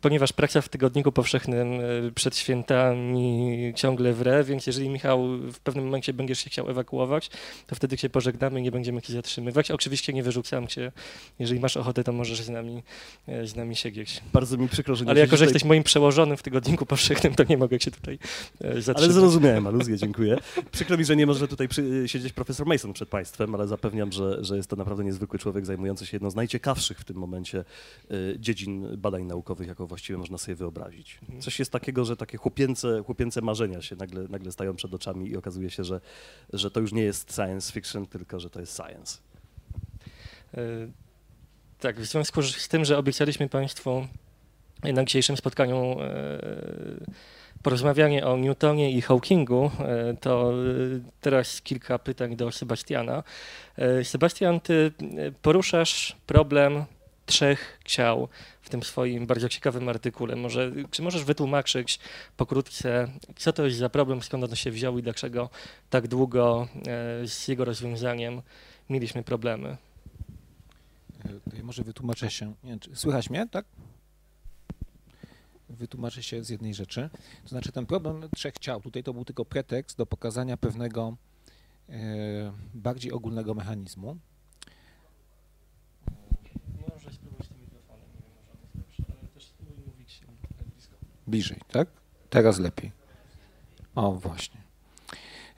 ponieważ 0.00 0.32
praca 0.32 0.60
w 0.60 0.68
Tygodniku 0.68 1.12
Powszechnym 1.12 1.72
e, 1.72 2.10
przed 2.14 2.36
świętami 2.36 3.72
ciągle 3.76 4.12
wre, 4.12 4.44
więc 4.44 4.66
jeżeli 4.66 4.88
Michał 4.88 5.28
w 5.52 5.60
pewnym 5.60 5.84
momencie 5.84 6.12
będziesz 6.12 6.38
się 6.38 6.50
chciał 6.50 6.70
ewakuować, 6.70 7.30
to 7.66 7.74
wtedy 7.74 7.98
się 7.98 8.10
pożegnamy 8.10 8.60
i 8.60 8.62
nie 8.62 8.72
będziemy 8.72 9.02
cię 9.02 9.12
zatrzymywać. 9.12 9.70
Oczywiście 9.70 10.12
nie 10.12 10.22
wyrzucam 10.22 10.66
cię. 10.66 10.92
Jeżeli 11.38 11.60
masz 11.60 11.76
ochotę, 11.76 12.04
to 12.04 12.12
możesz 12.12 12.42
z 12.42 12.48
nami, 12.48 12.82
e, 13.28 13.46
z 13.46 13.56
nami 13.56 13.76
siedzieć. 13.76 14.20
Bardzo 14.32 14.56
mi 14.56 14.68
przykro, 14.68 14.96
że 14.96 15.04
nie 15.04 15.11
Ale 15.12 15.20
jako, 15.20 15.36
że 15.36 15.44
tutaj... 15.44 15.54
jesteś 15.54 15.68
moim 15.68 15.82
przełożonym 15.82 16.36
w 16.36 16.42
Tygodniku 16.42 16.86
Powszechnym, 16.86 17.34
to 17.34 17.44
nie 17.48 17.56
mogę 17.56 17.78
cię 17.78 17.90
tutaj 17.90 18.18
zatrzymać. 18.60 18.96
Ale 18.96 19.12
zrozumiałem 19.12 19.66
aluzję, 19.66 19.96
dziękuję. 19.96 20.36
Przykro 20.72 20.98
mi, 20.98 21.04
że 21.04 21.16
nie 21.16 21.26
może 21.26 21.48
tutaj 21.48 21.68
przy... 21.68 22.02
siedzieć 22.06 22.32
profesor 22.32 22.66
Mason 22.66 22.92
przed 22.92 23.08
Państwem, 23.08 23.54
ale 23.54 23.68
zapewniam, 23.68 24.12
że, 24.12 24.44
że 24.44 24.56
jest 24.56 24.70
to 24.70 24.76
naprawdę 24.76 25.04
niezwykły 25.04 25.38
człowiek 25.38 25.66
zajmujący 25.66 26.06
się 26.06 26.16
jedną 26.16 26.30
z 26.30 26.34
najciekawszych 26.34 26.98
w 26.98 27.04
tym 27.04 27.16
momencie 27.16 27.64
y, 28.10 28.36
dziedzin 28.38 28.96
badań 28.96 29.24
naukowych, 29.24 29.68
jaką 29.68 29.86
właściwie 29.86 30.18
można 30.18 30.38
sobie 30.38 30.54
wyobrazić. 30.54 31.18
Coś 31.40 31.58
jest 31.58 31.70
takiego, 31.70 32.04
że 32.04 32.16
takie 32.16 32.38
chłopięce, 32.38 33.02
chłopięce 33.06 33.40
marzenia 33.40 33.82
się 33.82 33.96
nagle, 33.96 34.28
nagle 34.28 34.52
stają 34.52 34.76
przed 34.76 34.94
oczami 34.94 35.28
i 35.28 35.36
okazuje 35.36 35.70
się, 35.70 35.84
że, 35.84 36.00
że 36.52 36.70
to 36.70 36.80
już 36.80 36.92
nie 36.92 37.02
jest 37.02 37.34
science 37.34 37.72
fiction, 37.72 38.06
tylko 38.06 38.40
że 38.40 38.50
to 38.50 38.60
jest 38.60 38.76
science. 38.76 39.18
Tak, 41.78 42.00
w 42.00 42.04
związku 42.04 42.42
z 42.42 42.68
tym, 42.68 42.84
że 42.84 42.98
obiecaliśmy 42.98 43.48
Państwu 43.48 44.06
na 44.82 45.04
dzisiejszym 45.04 45.36
spotkaniu 45.36 45.96
y, 46.00 47.32
porozmawianie 47.62 48.26
o 48.26 48.36
Newtonie 48.36 48.90
i 48.90 49.00
Hawkingu, 49.00 49.70
e, 49.78 50.16
to 50.20 50.52
e, 50.52 50.54
teraz 51.20 51.62
kilka 51.62 51.98
pytań 51.98 52.36
do 52.36 52.52
Sebastiana. 52.52 53.22
E, 53.76 54.04
Sebastian, 54.04 54.60
ty 54.60 54.92
poruszasz 55.42 56.16
problem 56.26 56.84
trzech 57.26 57.78
ciał 57.84 58.28
w 58.62 58.70
tym 58.70 58.82
swoim 58.82 59.26
bardzo 59.26 59.48
ciekawym 59.48 59.88
artykule. 59.88 60.36
Może, 60.36 60.72
czy 60.90 61.02
możesz 61.02 61.24
wytłumaczyć 61.24 61.98
pokrótce, 62.36 63.08
co 63.36 63.52
to 63.52 63.64
jest 63.64 63.78
za 63.78 63.88
problem, 63.88 64.22
skąd 64.22 64.44
on 64.44 64.56
się 64.56 64.70
wziął 64.70 64.98
i 64.98 65.02
dlaczego 65.02 65.50
tak 65.90 66.08
długo 66.08 66.68
z 67.24 67.48
jego 67.48 67.64
rozwiązaniem 67.64 68.42
mieliśmy 68.90 69.22
problemy? 69.22 69.76
Może 71.62 71.84
wytłumaczę 71.84 72.30
się. 72.30 72.54
Słychać 72.94 73.30
mnie, 73.30 73.48
tak? 73.50 73.64
Wytłumaczę 75.76 76.22
się 76.22 76.44
z 76.44 76.48
jednej 76.48 76.74
rzeczy. 76.74 77.10
To 77.42 77.48
znaczy 77.48 77.72
ten 77.72 77.86
problem 77.86 78.28
trzech 78.36 78.58
ciał, 78.58 78.80
tutaj 78.80 79.02
to 79.02 79.14
był 79.14 79.24
tylko 79.24 79.44
pretekst 79.44 79.98
do 79.98 80.06
pokazania 80.06 80.56
pewnego 80.56 81.16
e, 81.88 82.52
bardziej 82.74 83.12
ogólnego 83.12 83.54
mechanizmu. 83.54 84.16
Bliżej, 91.26 91.60
tak? 91.70 91.88
Teraz 92.30 92.58
lepiej. 92.58 92.92
O, 93.94 94.12
właśnie. 94.12 94.60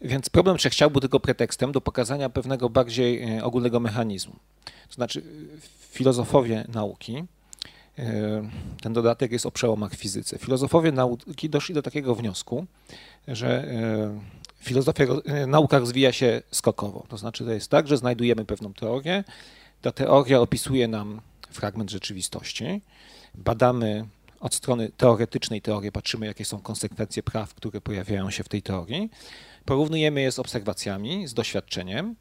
Więc 0.03 0.31
problem 0.31 0.57
trzech 0.59 0.75
ciał 0.75 0.91
był 0.91 1.01
tylko 1.01 1.21
pretekstem 1.21 1.73
do 1.73 1.81
pokazania 1.81 2.31
pewnego 2.31 2.71
bardziej 2.71 3.37
e, 3.37 3.45
ogólnego 3.45 3.81
mechanizmu. 3.81 4.37
To 4.89 4.95
znaczy 4.95 5.23
filozofowie 5.91 6.65
nauki 6.69 7.17
E, 7.17 7.44
ten 8.83 8.93
dodatek 8.93 9.33
jest 9.33 9.47
o 9.47 9.51
przełomach 9.51 9.93
w 9.93 9.97
fizyce. 9.97 10.39
Filozofowie 10.39 10.93
nauki 10.93 11.51
doszli 11.51 11.75
do 11.75 11.83
takiego 11.83 12.15
wniosku, 12.15 12.67
że 13.29 13.65
e, 13.65 14.21
filozofia, 14.59 15.05
e, 15.25 15.47
nauka 15.47 15.79
rozwija 15.79 16.13
się 16.13 16.43
skokowo. 16.51 17.07
To 17.09 17.17
znaczy, 17.17 17.45
to 17.45 17.53
jest 17.53 17.71
tak, 17.71 17.89
że 17.89 17.97
znajdujemy 17.97 18.45
pewną 18.45 18.73
teorię, 18.73 19.25
ta 19.83 19.93
teoria 19.93 20.41
opisuje 20.41 20.89
nam 20.89 21.21
fragment 21.51 21.91
rzeczywistości, 21.91 22.81
badamy 23.35 24.07
od 24.41 24.55
strony 24.55 24.91
teoretycznej 24.97 25.63
teorii, 25.63 25.93
patrzymy, 25.93 26.27
jakie 26.27 26.45
są 26.45 26.61
konsekwencje 26.61 27.23
praw, 27.23 27.55
które 27.55 27.81
pojawiają 27.81 28.31
się 28.31 28.45
w 28.45 28.49
tej 28.49 28.63
teorii, 28.63 29.11
porównujemy 29.65 30.21
je 30.21 30.33
z 30.33 30.39
obserwacjami, 30.39 31.29
z 31.29 31.35
doświadczeniem 31.35 32.17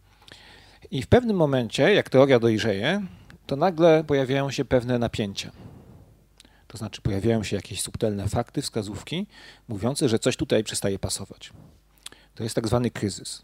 i 0.91 1.01
w 1.01 1.07
pewnym 1.07 1.37
momencie, 1.37 1.93
jak 1.93 2.09
teoria 2.09 2.39
dojrzeje, 2.39 3.01
to 3.45 3.55
nagle 3.55 4.03
pojawiają 4.03 4.51
się 4.51 4.65
pewne 4.65 4.99
napięcia. 4.99 5.51
To 6.67 6.77
znaczy 6.77 7.01
pojawiają 7.01 7.43
się 7.43 7.55
jakieś 7.55 7.81
subtelne 7.81 8.29
fakty, 8.29 8.61
wskazówki, 8.61 9.27
mówiące, 9.67 10.09
że 10.09 10.19
coś 10.19 10.37
tutaj 10.37 10.63
przestaje 10.63 10.99
pasować. 10.99 11.53
To 12.35 12.43
jest 12.43 12.55
tak 12.55 12.67
zwany 12.67 12.91
kryzys. 12.91 13.41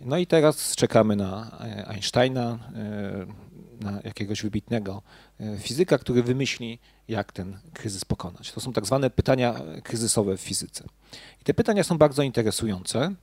No 0.00 0.18
i 0.18 0.26
teraz 0.26 0.76
czekamy 0.76 1.16
na 1.16 1.58
e, 1.60 1.88
Einsteina, 1.88 2.58
e, 2.74 3.26
na 3.84 4.00
jakiegoś 4.04 4.42
wybitnego 4.42 5.02
e, 5.40 5.58
fizyka, 5.58 5.98
który 5.98 6.22
wymyśli, 6.22 6.78
jak 7.08 7.32
ten 7.32 7.58
kryzys 7.72 8.04
pokonać. 8.04 8.52
To 8.52 8.60
są 8.60 8.72
tak 8.72 8.86
zwane 8.86 9.10
pytania 9.10 9.54
kryzysowe 9.82 10.36
w 10.36 10.40
fizyce. 10.40 10.84
I 11.40 11.44
te 11.44 11.54
pytania 11.54 11.84
są 11.84 11.98
bardzo 11.98 12.22
interesujące. 12.22 13.14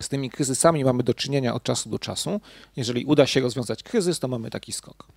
Z 0.00 0.08
tymi 0.08 0.30
kryzysami 0.30 0.84
mamy 0.84 1.02
do 1.02 1.14
czynienia 1.14 1.54
od 1.54 1.62
czasu 1.62 1.90
do 1.90 1.98
czasu. 1.98 2.40
Jeżeli 2.76 3.04
uda 3.04 3.26
się 3.26 3.40
rozwiązać 3.40 3.82
kryzys, 3.82 4.18
to 4.18 4.28
mamy 4.28 4.50
taki 4.50 4.72
skok. 4.72 5.08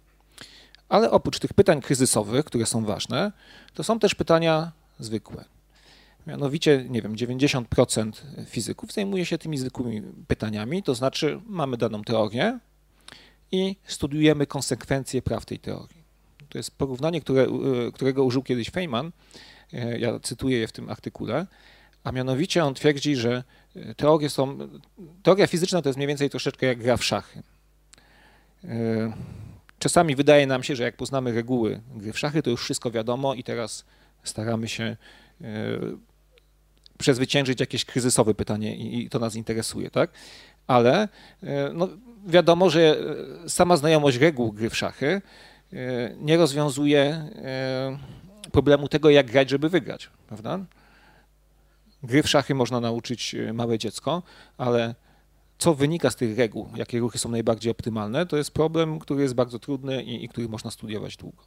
Ale 0.89 1.11
oprócz 1.11 1.39
tych 1.39 1.53
pytań 1.53 1.81
kryzysowych, 1.81 2.45
które 2.45 2.65
są 2.65 2.85
ważne, 2.85 3.31
to 3.73 3.83
są 3.83 3.99
też 3.99 4.15
pytania 4.15 4.71
zwykłe. 4.99 5.45
Mianowicie, 6.27 6.85
nie 6.89 7.01
wiem, 7.01 7.15
90% 7.15 8.11
fizyków 8.45 8.91
zajmuje 8.91 9.25
się 9.25 9.37
tymi 9.37 9.57
zwykłymi 9.57 10.01
pytaniami, 10.27 10.83
to 10.83 10.95
znaczy 10.95 11.41
mamy 11.45 11.77
daną 11.77 12.03
teorię 12.03 12.59
i 13.51 13.75
studiujemy 13.83 14.47
konsekwencje 14.47 15.21
praw 15.21 15.45
tej 15.45 15.59
teorii. 15.59 16.03
To 16.49 16.57
jest 16.57 16.71
porównanie, 16.71 17.21
które, 17.21 17.47
którego 17.93 18.23
użył 18.23 18.43
kiedyś 18.43 18.69
Feynman, 18.69 19.11
ja 19.99 20.19
cytuję 20.19 20.57
je 20.57 20.67
w 20.67 20.71
tym 20.71 20.89
artykule, 20.89 21.47
a 22.03 22.11
mianowicie 22.11 22.65
on 22.65 22.73
twierdzi, 22.73 23.15
że 23.15 23.43
teorie 23.97 24.29
są, 24.29 24.57
teoria 25.23 25.47
fizyczna 25.47 25.81
to 25.81 25.89
jest 25.89 25.97
mniej 25.97 26.07
więcej 26.07 26.29
troszeczkę 26.29 26.65
jak 26.65 26.77
gra 26.77 26.97
w 26.97 27.03
szachy. 27.03 27.43
Czasami 29.79 30.15
wydaje 30.15 30.47
nam 30.47 30.63
się, 30.63 30.75
że 30.75 30.83
jak 30.83 30.95
poznamy 30.95 31.31
reguły 31.31 31.81
gry 31.95 32.13
w 32.13 32.19
szachy, 32.19 32.43
to 32.43 32.49
już 32.49 32.63
wszystko 32.63 32.91
wiadomo 32.91 33.33
i 33.33 33.43
teraz 33.43 33.85
staramy 34.23 34.67
się 34.67 34.97
przezwyciężyć 36.97 37.59
jakieś 37.59 37.85
kryzysowe 37.85 38.33
pytanie 38.33 38.75
i 38.75 39.09
to 39.09 39.19
nas 39.19 39.35
interesuje, 39.35 39.91
tak? 39.91 40.11
ale 40.69 41.07
no, 41.73 41.87
wiadomo, 42.27 42.69
że 42.69 42.97
sama 43.47 43.77
znajomość 43.77 44.17
reguł 44.17 44.51
gry 44.51 44.69
w 44.69 44.77
szachy 44.77 45.21
nie 46.17 46.37
rozwiązuje 46.37 47.29
problemu 48.51 48.87
tego, 48.87 49.09
jak 49.09 49.31
grać, 49.31 49.49
żeby 49.49 49.69
wygrać, 49.69 50.09
prawda? 50.27 50.59
Gry 52.03 52.23
w 52.23 52.29
szachy 52.29 52.55
można 52.55 52.79
nauczyć 52.79 53.35
małe 53.53 53.77
dziecko, 53.77 54.23
ale 54.57 54.95
co 55.57 55.75
wynika 55.75 56.09
z 56.09 56.15
tych 56.15 56.37
reguł, 56.37 56.69
jakie 56.75 56.99
ruchy 56.99 57.17
są 57.17 57.29
najbardziej 57.29 57.71
optymalne, 57.71 58.25
to 58.25 58.37
jest 58.37 58.51
problem, 58.51 58.99
który 58.99 59.21
jest 59.23 59.35
bardzo 59.35 59.59
trudny 59.59 60.03
i, 60.03 60.25
i 60.25 60.29
który 60.29 60.49
można 60.49 60.71
studiować 60.71 61.17
długo. 61.17 61.43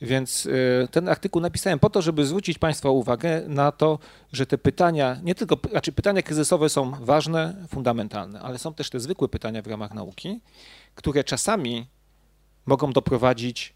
Więc 0.00 0.46
y, 0.46 0.88
ten 0.90 1.08
artykuł 1.08 1.42
napisałem 1.42 1.78
po 1.78 1.90
to, 1.90 2.02
żeby 2.02 2.26
zwrócić 2.26 2.58
Państwa 2.58 2.90
uwagę 2.90 3.42
na 3.48 3.72
to, 3.72 3.98
że 4.32 4.46
te 4.46 4.58
pytania, 4.58 5.20
nie 5.22 5.34
tylko, 5.34 5.56
znaczy 5.70 5.92
pytania 5.92 6.22
kryzysowe 6.22 6.68
są 6.68 6.90
ważne, 6.90 7.66
fundamentalne, 7.68 8.40
ale 8.40 8.58
są 8.58 8.74
też 8.74 8.90
te 8.90 9.00
zwykłe 9.00 9.28
pytania 9.28 9.62
w 9.62 9.66
ramach 9.66 9.94
nauki, 9.94 10.40
które 10.94 11.24
czasami 11.24 11.86
mogą 12.66 12.92
doprowadzić 12.92 13.74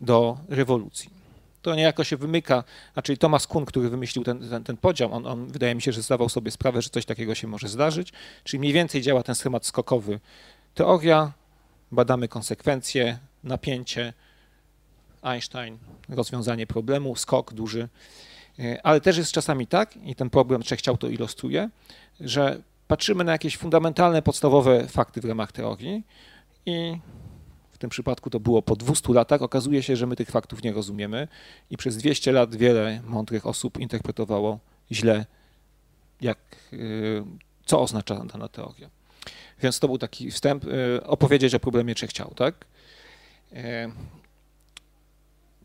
do 0.00 0.38
rewolucji. 0.48 1.19
To 1.62 1.74
niejako 1.74 2.04
się 2.04 2.16
wymyka, 2.16 2.64
znaczy 2.92 3.16
Thomas 3.16 3.46
Kuhn, 3.46 3.64
który 3.64 3.88
wymyślił 3.88 4.24
ten, 4.24 4.50
ten, 4.50 4.64
ten 4.64 4.76
podział, 4.76 5.12
on, 5.12 5.26
on 5.26 5.46
wydaje 5.46 5.74
mi 5.74 5.82
się, 5.82 5.92
że 5.92 6.02
zdawał 6.02 6.28
sobie 6.28 6.50
sprawę, 6.50 6.82
że 6.82 6.90
coś 6.90 7.04
takiego 7.04 7.34
się 7.34 7.46
może 7.48 7.68
zdarzyć, 7.68 8.12
czyli 8.44 8.60
mniej 8.60 8.72
więcej 8.72 9.02
działa 9.02 9.22
ten 9.22 9.34
schemat 9.34 9.66
skokowy. 9.66 10.20
Teoria, 10.74 11.32
badamy 11.92 12.28
konsekwencje, 12.28 13.18
napięcie, 13.44 14.12
Einstein, 15.22 15.78
rozwiązanie 16.08 16.66
problemu, 16.66 17.16
skok 17.16 17.54
duży. 17.54 17.88
E, 18.58 18.86
ale 18.86 19.00
też 19.00 19.16
jest 19.16 19.32
czasami 19.32 19.66
tak, 19.66 19.96
i 19.96 20.14
ten 20.14 20.30
problem 20.30 20.62
chciał 20.62 20.96
to 20.96 21.08
ilustruje, 21.08 21.70
że 22.20 22.62
patrzymy 22.88 23.24
na 23.24 23.32
jakieś 23.32 23.56
fundamentalne, 23.56 24.22
podstawowe 24.22 24.88
fakty 24.88 25.20
w 25.20 25.24
ramach 25.24 25.52
teorii 25.52 26.02
i 26.66 26.98
tym 27.80 27.90
przypadku 27.90 28.30
to 28.30 28.40
było 28.40 28.62
po 28.62 28.76
200 28.76 29.12
latach, 29.12 29.42
okazuje 29.42 29.82
się, 29.82 29.96
że 29.96 30.06
my 30.06 30.16
tych 30.16 30.30
faktów 30.30 30.62
nie 30.62 30.72
rozumiemy 30.72 31.28
i 31.70 31.76
przez 31.76 31.96
200 31.96 32.32
lat 32.32 32.56
wiele 32.56 33.02
mądrych 33.06 33.46
osób 33.46 33.78
interpretowało 33.78 34.58
źle, 34.92 35.26
jak, 36.20 36.38
e, 36.72 36.76
co 37.64 37.80
oznacza 37.80 38.24
dana 38.24 38.48
teoria. 38.48 38.90
Więc 39.62 39.78
to 39.78 39.88
był 39.88 39.98
taki 39.98 40.30
wstęp, 40.30 40.64
e, 40.64 41.06
opowiedzieć 41.06 41.54
o 41.54 41.60
problemie 41.60 41.94
trzech 41.94 42.12
ciał, 42.12 42.32
tak? 42.36 42.66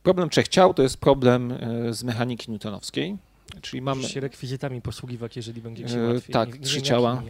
Problem 0.04 0.30
trzech 0.30 0.48
ciał 0.48 0.74
to 0.74 0.84
jest 0.84 0.98
problem 0.98 1.54
z 1.90 2.04
mechaniki 2.04 2.52
newtonowskiej, 2.52 3.18
czyli 3.62 3.82
mamy... 3.82 3.96
Możesz 3.96 4.14
się 4.14 4.20
rekwizytami 4.20 4.82
posługiwać, 4.82 5.36
jeżeli 5.36 5.62
będzie 5.62 5.90
się 5.90 6.00
łatwiej. 6.00 6.34
Tak, 6.34 6.60
nie, 6.60 6.66
trzy 6.66 6.82
ciała. 6.82 7.24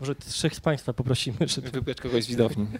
może 0.00 0.14
trzech 0.14 0.54
z 0.54 0.60
Państwa 0.60 0.92
poprosimy, 0.92 1.38
żeby... 1.40 1.70
Wybrać 1.70 2.00
kogoś 2.00 2.24
z 2.24 2.26
widowni. 2.26 2.66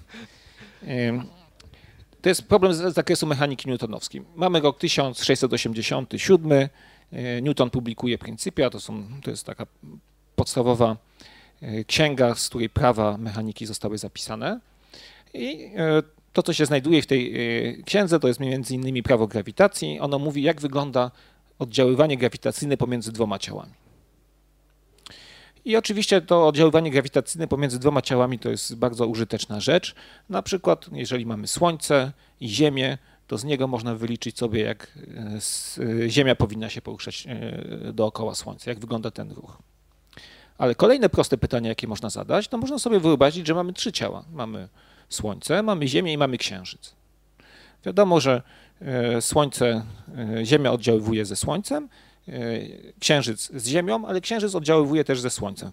To 2.22 2.28
jest 2.28 2.48
problem 2.48 2.74
z 2.74 2.94
zakresu 2.94 3.26
mechaniki 3.26 3.68
newtonowskiej. 3.68 4.22
Mamy 4.36 4.60
rok 4.60 4.78
1687, 4.78 6.52
e, 6.52 7.42
Newton 7.42 7.70
publikuje 7.70 8.18
Pryncypia, 8.18 8.70
to, 8.70 8.80
są, 8.80 9.04
to 9.22 9.30
jest 9.30 9.46
taka 9.46 9.66
podstawowa 10.36 10.96
e, 11.62 11.84
księga, 11.84 12.34
z 12.34 12.48
której 12.48 12.70
prawa 12.70 13.18
mechaniki 13.18 13.66
zostały 13.66 13.98
zapisane. 13.98 14.60
I 15.34 15.70
to, 16.32 16.42
co 16.42 16.52
się 16.52 16.66
znajduje 16.66 17.02
w 17.02 17.06
tej 17.06 17.34
księdze, 17.86 18.20
to 18.20 18.28
jest 18.28 18.40
między 18.40 18.74
innymi 18.74 19.02
prawo 19.02 19.26
grawitacji. 19.26 20.00
Ono 20.00 20.18
mówi, 20.18 20.42
jak 20.42 20.60
wygląda 20.60 21.10
oddziaływanie 21.58 22.16
grawitacyjne 22.16 22.76
pomiędzy 22.76 23.12
dwoma 23.12 23.38
ciałami. 23.38 23.72
I 25.64 25.76
oczywiście 25.76 26.20
to 26.20 26.46
oddziaływanie 26.46 26.90
grawitacyjne 26.90 27.48
pomiędzy 27.48 27.78
dwoma 27.78 28.02
ciałami 28.02 28.38
to 28.38 28.50
jest 28.50 28.76
bardzo 28.76 29.06
użyteczna 29.06 29.60
rzecz. 29.60 29.94
Na 30.28 30.42
przykład, 30.42 30.86
jeżeli 30.92 31.26
mamy 31.26 31.46
Słońce 31.46 32.12
i 32.40 32.48
Ziemię, 32.48 32.98
to 33.26 33.38
z 33.38 33.44
niego 33.44 33.66
można 33.66 33.94
wyliczyć 33.94 34.38
sobie, 34.38 34.60
jak 34.60 34.98
y, 35.78 35.82
y, 35.82 36.10
Ziemia 36.10 36.34
powinna 36.34 36.68
się 36.68 36.82
poruszać 36.82 37.26
dookoła 37.92 38.34
Słońca, 38.34 38.70
jak 38.70 38.78
wygląda 38.78 39.10
ten 39.10 39.30
ruch. 39.30 39.58
Ale 40.58 40.74
kolejne 40.74 41.08
proste 41.08 41.38
pytanie, 41.38 41.68
jakie 41.68 41.86
można 41.86 42.10
zadać, 42.10 42.48
to 42.48 42.58
można 42.58 42.78
sobie 42.78 43.00
wyobrazić, 43.00 43.46
że 43.46 43.54
mamy 43.54 43.72
trzy 43.72 43.92
ciała. 43.92 44.24
Mamy 44.32 44.68
Słońce, 45.08 45.62
mamy 45.62 45.88
Ziemię 45.88 46.12
i 46.12 46.18
mamy 46.18 46.38
Księżyc. 46.38 46.94
Wiadomo, 47.84 48.20
że 48.20 48.42
e, 48.80 49.20
Słońce, 49.20 49.82
e, 50.38 50.44
Ziemia 50.44 50.72
oddziaływuje 50.72 51.24
ze 51.24 51.36
Słońcem, 51.36 51.84
e, 51.84 51.88
Księżyc 53.00 53.50
z 53.54 53.66
Ziemią, 53.66 54.06
ale 54.06 54.20
Księżyc 54.20 54.54
oddziaływuje 54.54 55.04
też 55.04 55.20
ze 55.20 55.30
Słońcem. 55.30 55.70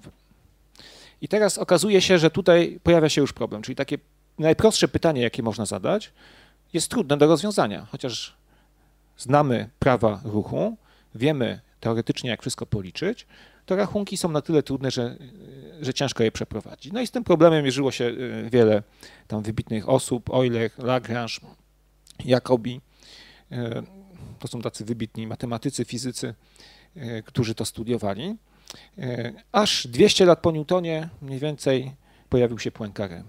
I 1.21 1.27
teraz 1.27 1.57
okazuje 1.57 2.01
się, 2.01 2.17
że 2.17 2.31
tutaj 2.31 2.79
pojawia 2.83 3.09
się 3.09 3.21
już 3.21 3.33
problem, 3.33 3.61
czyli 3.61 3.75
takie 3.75 3.97
najprostsze 4.39 4.87
pytanie, 4.87 5.21
jakie 5.21 5.43
można 5.43 5.65
zadać, 5.65 6.11
jest 6.73 6.89
trudne 6.89 7.17
do 7.17 7.27
rozwiązania, 7.27 7.87
chociaż 7.91 8.37
znamy 9.17 9.69
prawa 9.79 10.21
ruchu, 10.23 10.77
wiemy 11.15 11.59
teoretycznie, 11.79 12.29
jak 12.29 12.41
wszystko 12.41 12.65
policzyć, 12.65 13.27
to 13.65 13.75
rachunki 13.75 14.17
są 14.17 14.31
na 14.31 14.41
tyle 14.41 14.63
trudne, 14.63 14.91
że, 14.91 15.17
że 15.81 15.93
ciężko 15.93 16.23
je 16.23 16.31
przeprowadzić. 16.31 16.93
No 16.93 17.01
i 17.01 17.07
z 17.07 17.11
tym 17.11 17.23
problemem 17.23 17.63
mierzyło 17.63 17.91
się 17.91 18.05
y, 18.05 18.49
wiele 18.51 18.83
tam 19.27 19.43
wybitnych 19.43 19.89
osób, 19.89 20.29
Euler, 20.29 20.71
Lagrange, 20.77 21.33
Jacobi. 22.25 22.81
To 24.39 24.47
są 24.47 24.61
tacy 24.61 24.85
wybitni 24.85 25.27
matematycy, 25.27 25.85
fizycy, 25.85 26.33
y, 26.97 27.23
którzy 27.25 27.55
to 27.55 27.65
studiowali. 27.65 28.35
Aż 29.51 29.87
200 29.87 30.25
lat 30.25 30.39
po 30.39 30.51
Newtonie 30.51 31.09
mniej 31.21 31.39
więcej 31.39 31.91
pojawił 32.29 32.59
się 32.59 32.71
Poincaré. 32.71 33.23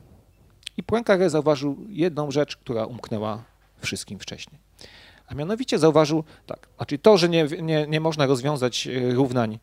I 0.76 0.82
Poincaré 0.82 1.28
zauważył 1.28 1.76
jedną 1.88 2.30
rzecz, 2.30 2.56
która 2.56 2.84
umknęła 2.84 3.44
wszystkim 3.80 4.18
wcześniej. 4.18 4.60
A 5.26 5.34
mianowicie 5.34 5.78
zauważył, 5.78 6.24
tak, 6.46 6.68
znaczy 6.76 6.98
to, 6.98 7.18
że 7.18 7.28
nie, 7.28 7.44
nie, 7.44 7.86
nie 7.86 8.00
można 8.00 8.26
rozwiązać 8.26 8.88
równań 9.10 9.58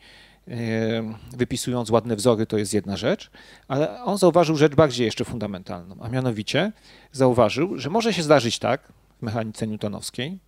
wypisując 1.38 1.90
ładne 1.90 2.16
wzory, 2.16 2.46
to 2.46 2.58
jest 2.58 2.74
jedna 2.74 2.98
rzecz, 2.98 3.32
ale 3.68 4.04
on 4.04 4.18
zauważył 4.18 4.58
rzecz 4.58 4.76
bardziej 4.76 5.06
jeszcze 5.06 5.26
fundamentalną, 5.26 5.96
a 6.02 6.10
mianowicie 6.10 6.72
zauważył, 7.12 7.80
że 7.80 7.90
może 7.90 8.14
się 8.14 8.24
zdarzyć 8.24 8.60
tak 8.60 8.94
w 9.20 9.22
mechanice 9.22 9.68
newtonowskiej, 9.68 10.40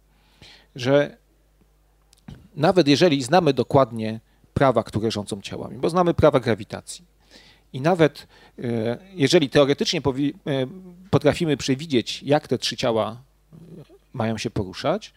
że 0.75 1.17
nawet 2.55 2.87
jeżeli 2.87 3.23
znamy 3.23 3.53
dokładnie 3.53 4.19
prawa, 4.53 4.83
które 4.83 5.11
rządzą 5.11 5.41
ciałami, 5.41 5.77
bo 5.77 5.89
znamy 5.89 6.13
prawa 6.13 6.39
grawitacji, 6.39 7.05
i 7.73 7.81
nawet 7.81 8.27
e, 8.63 8.97
jeżeli 9.13 9.49
teoretycznie 9.49 9.99
e, 9.99 10.01
potrafimy 11.09 11.57
przewidzieć, 11.57 12.23
jak 12.23 12.47
te 12.47 12.57
trzy 12.57 12.77
ciała 12.77 13.17
mają 14.13 14.37
się 14.37 14.49
poruszać, 14.49 15.13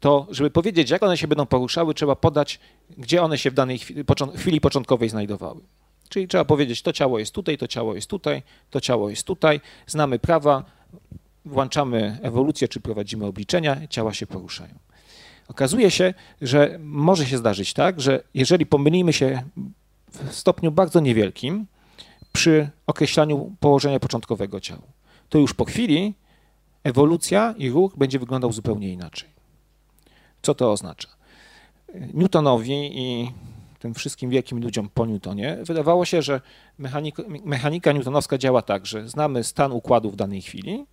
to 0.00 0.26
żeby 0.30 0.50
powiedzieć, 0.50 0.90
jak 0.90 1.02
one 1.02 1.16
się 1.16 1.28
będą 1.28 1.46
poruszały, 1.46 1.94
trzeba 1.94 2.16
podać, 2.16 2.60
gdzie 2.98 3.22
one 3.22 3.38
się 3.38 3.50
w 3.50 3.54
danej 3.54 3.78
chwili, 3.78 4.04
chwili 4.36 4.60
początkowej 4.60 5.08
znajdowały. 5.08 5.60
Czyli 6.08 6.28
trzeba 6.28 6.44
powiedzieć, 6.44 6.82
to 6.82 6.92
ciało 6.92 7.18
jest 7.18 7.34
tutaj, 7.34 7.58
to 7.58 7.66
ciało 7.66 7.94
jest 7.94 8.10
tutaj, 8.10 8.42
to 8.70 8.80
ciało 8.80 9.10
jest 9.10 9.24
tutaj, 9.24 9.60
znamy 9.86 10.18
prawa, 10.18 10.64
włączamy 11.44 12.18
ewolucję 12.22 12.68
czy 12.68 12.80
prowadzimy 12.80 13.26
obliczenia, 13.26 13.86
ciała 13.90 14.14
się 14.14 14.26
poruszają. 14.26 14.74
Okazuje 15.48 15.90
się, 15.90 16.14
że 16.42 16.78
może 16.82 17.26
się 17.26 17.38
zdarzyć 17.38 17.72
tak, 17.72 18.00
że 18.00 18.22
jeżeli 18.34 18.66
pomylimy 18.66 19.12
się 19.12 19.42
w 20.12 20.34
stopniu 20.34 20.72
bardzo 20.72 21.00
niewielkim 21.00 21.66
przy 22.32 22.70
określaniu 22.86 23.56
położenia 23.60 24.00
początkowego 24.00 24.60
ciała, 24.60 24.82
to 25.28 25.38
już 25.38 25.54
po 25.54 25.64
chwili 25.64 26.14
ewolucja 26.84 27.54
i 27.58 27.70
ruch 27.70 27.96
będzie 27.96 28.18
wyglądał 28.18 28.52
zupełnie 28.52 28.92
inaczej. 28.92 29.28
Co 30.42 30.54
to 30.54 30.72
oznacza? 30.72 31.08
Newtonowi 32.14 32.98
i 32.98 33.32
tym 33.78 33.94
wszystkim 33.94 34.30
wielkim 34.30 34.62
ludziom 34.62 34.88
po 34.94 35.06
Newtonie 35.06 35.58
wydawało 35.62 36.04
się, 36.04 36.22
że 36.22 36.40
mechanika, 36.78 37.22
mechanika 37.44 37.92
newtonowska 37.92 38.38
działa 38.38 38.62
tak, 38.62 38.86
że 38.86 39.08
znamy 39.08 39.44
stan 39.44 39.72
układu 39.72 40.10
w 40.10 40.16
danej 40.16 40.42
chwili, 40.42 40.86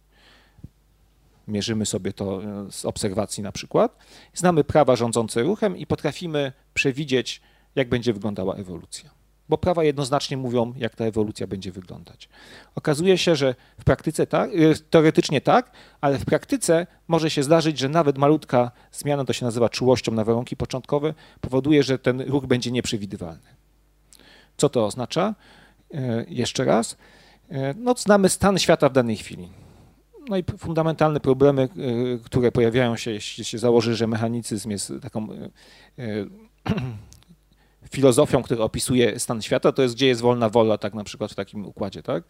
mierzymy 1.47 1.85
sobie 1.85 2.13
to 2.13 2.43
e, 2.43 2.71
z 2.71 2.85
obserwacji 2.85 3.43
na 3.43 3.51
przykład, 3.51 3.97
znamy 4.33 4.63
prawa 4.63 4.95
rządzące 4.95 5.43
ruchem 5.43 5.77
i 5.77 5.85
potrafimy 5.87 6.51
przewidzieć, 6.73 7.41
jak 7.75 7.89
będzie 7.89 8.13
wyglądała 8.13 8.55
ewolucja 8.55 9.15
bo 9.49 9.57
prawa 9.57 9.83
jednoznacznie 9.83 10.37
mówią, 10.37 10.73
jak 10.77 10.95
ta 10.95 11.05
ewolucja 11.05 11.47
będzie 11.47 11.71
wyglądać. 11.71 12.29
Okazuje 12.75 13.17
się, 13.17 13.35
że 13.35 13.55
w 13.79 13.83
praktyce 13.83 14.27
tak, 14.27 14.49
y, 14.53 14.75
teoretycznie 14.89 15.41
tak, 15.41 15.71
ale 16.01 16.17
w 16.17 16.25
praktyce 16.25 16.87
może 17.07 17.29
się 17.29 17.43
zdarzyć, 17.43 17.79
że 17.79 17.89
nawet 17.89 18.17
malutka 18.17 18.71
zmiana, 18.91 19.25
to 19.25 19.33
się 19.33 19.45
nazywa 19.45 19.69
czułością 19.69 20.11
na 20.11 20.23
warunki 20.23 20.55
początkowe, 20.55 21.13
powoduje, 21.41 21.83
że 21.83 21.99
ten 21.99 22.21
ruch 22.21 22.45
będzie 22.45 22.71
nieprzewidywalny. 22.71 23.55
Co 24.57 24.69
to 24.69 24.85
oznacza? 24.85 25.35
Y, 25.93 26.25
jeszcze 26.29 26.65
raz. 26.65 26.97
No, 27.75 27.93
znamy 27.97 28.29
stan 28.29 28.59
świata 28.59 28.89
w 28.89 28.93
danej 28.93 29.17
chwili. 29.17 29.49
No 30.29 30.37
i 30.37 30.43
fundamentalne 30.57 31.19
problemy, 31.19 31.69
które 32.23 32.51
pojawiają 32.51 32.97
się, 32.97 33.11
jeśli 33.11 33.45
się 33.45 33.57
założy, 33.57 33.95
że 33.95 34.07
mechanicyzm 34.07 34.69
jest 34.69 34.93
taką 35.01 35.27
filozofią, 37.91 38.43
która 38.43 38.63
opisuje 38.63 39.19
stan 39.19 39.41
świata, 39.41 39.71
to 39.71 39.81
jest 39.81 39.95
gdzie 39.95 40.07
jest 40.07 40.21
wolna 40.21 40.49
wola, 40.49 40.77
tak 40.77 40.93
na 40.93 41.03
przykład 41.03 41.31
w 41.31 41.35
takim 41.35 41.65
układzie, 41.65 42.03
tak? 42.03 42.23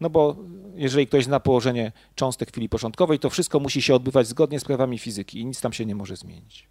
No 0.00 0.10
bo 0.10 0.36
jeżeli 0.74 1.06
ktoś 1.06 1.24
zna 1.24 1.40
położenie 1.40 1.92
cząstek 2.14 2.50
chwili 2.52 2.68
początkowej, 2.68 3.18
to 3.18 3.30
wszystko 3.30 3.60
musi 3.60 3.82
się 3.82 3.94
odbywać 3.94 4.26
zgodnie 4.26 4.60
z 4.60 4.64
prawami 4.64 4.98
fizyki 4.98 5.40
i 5.40 5.46
nic 5.46 5.60
tam 5.60 5.72
się 5.72 5.86
nie 5.86 5.94
może 5.94 6.16
zmienić. 6.16 6.68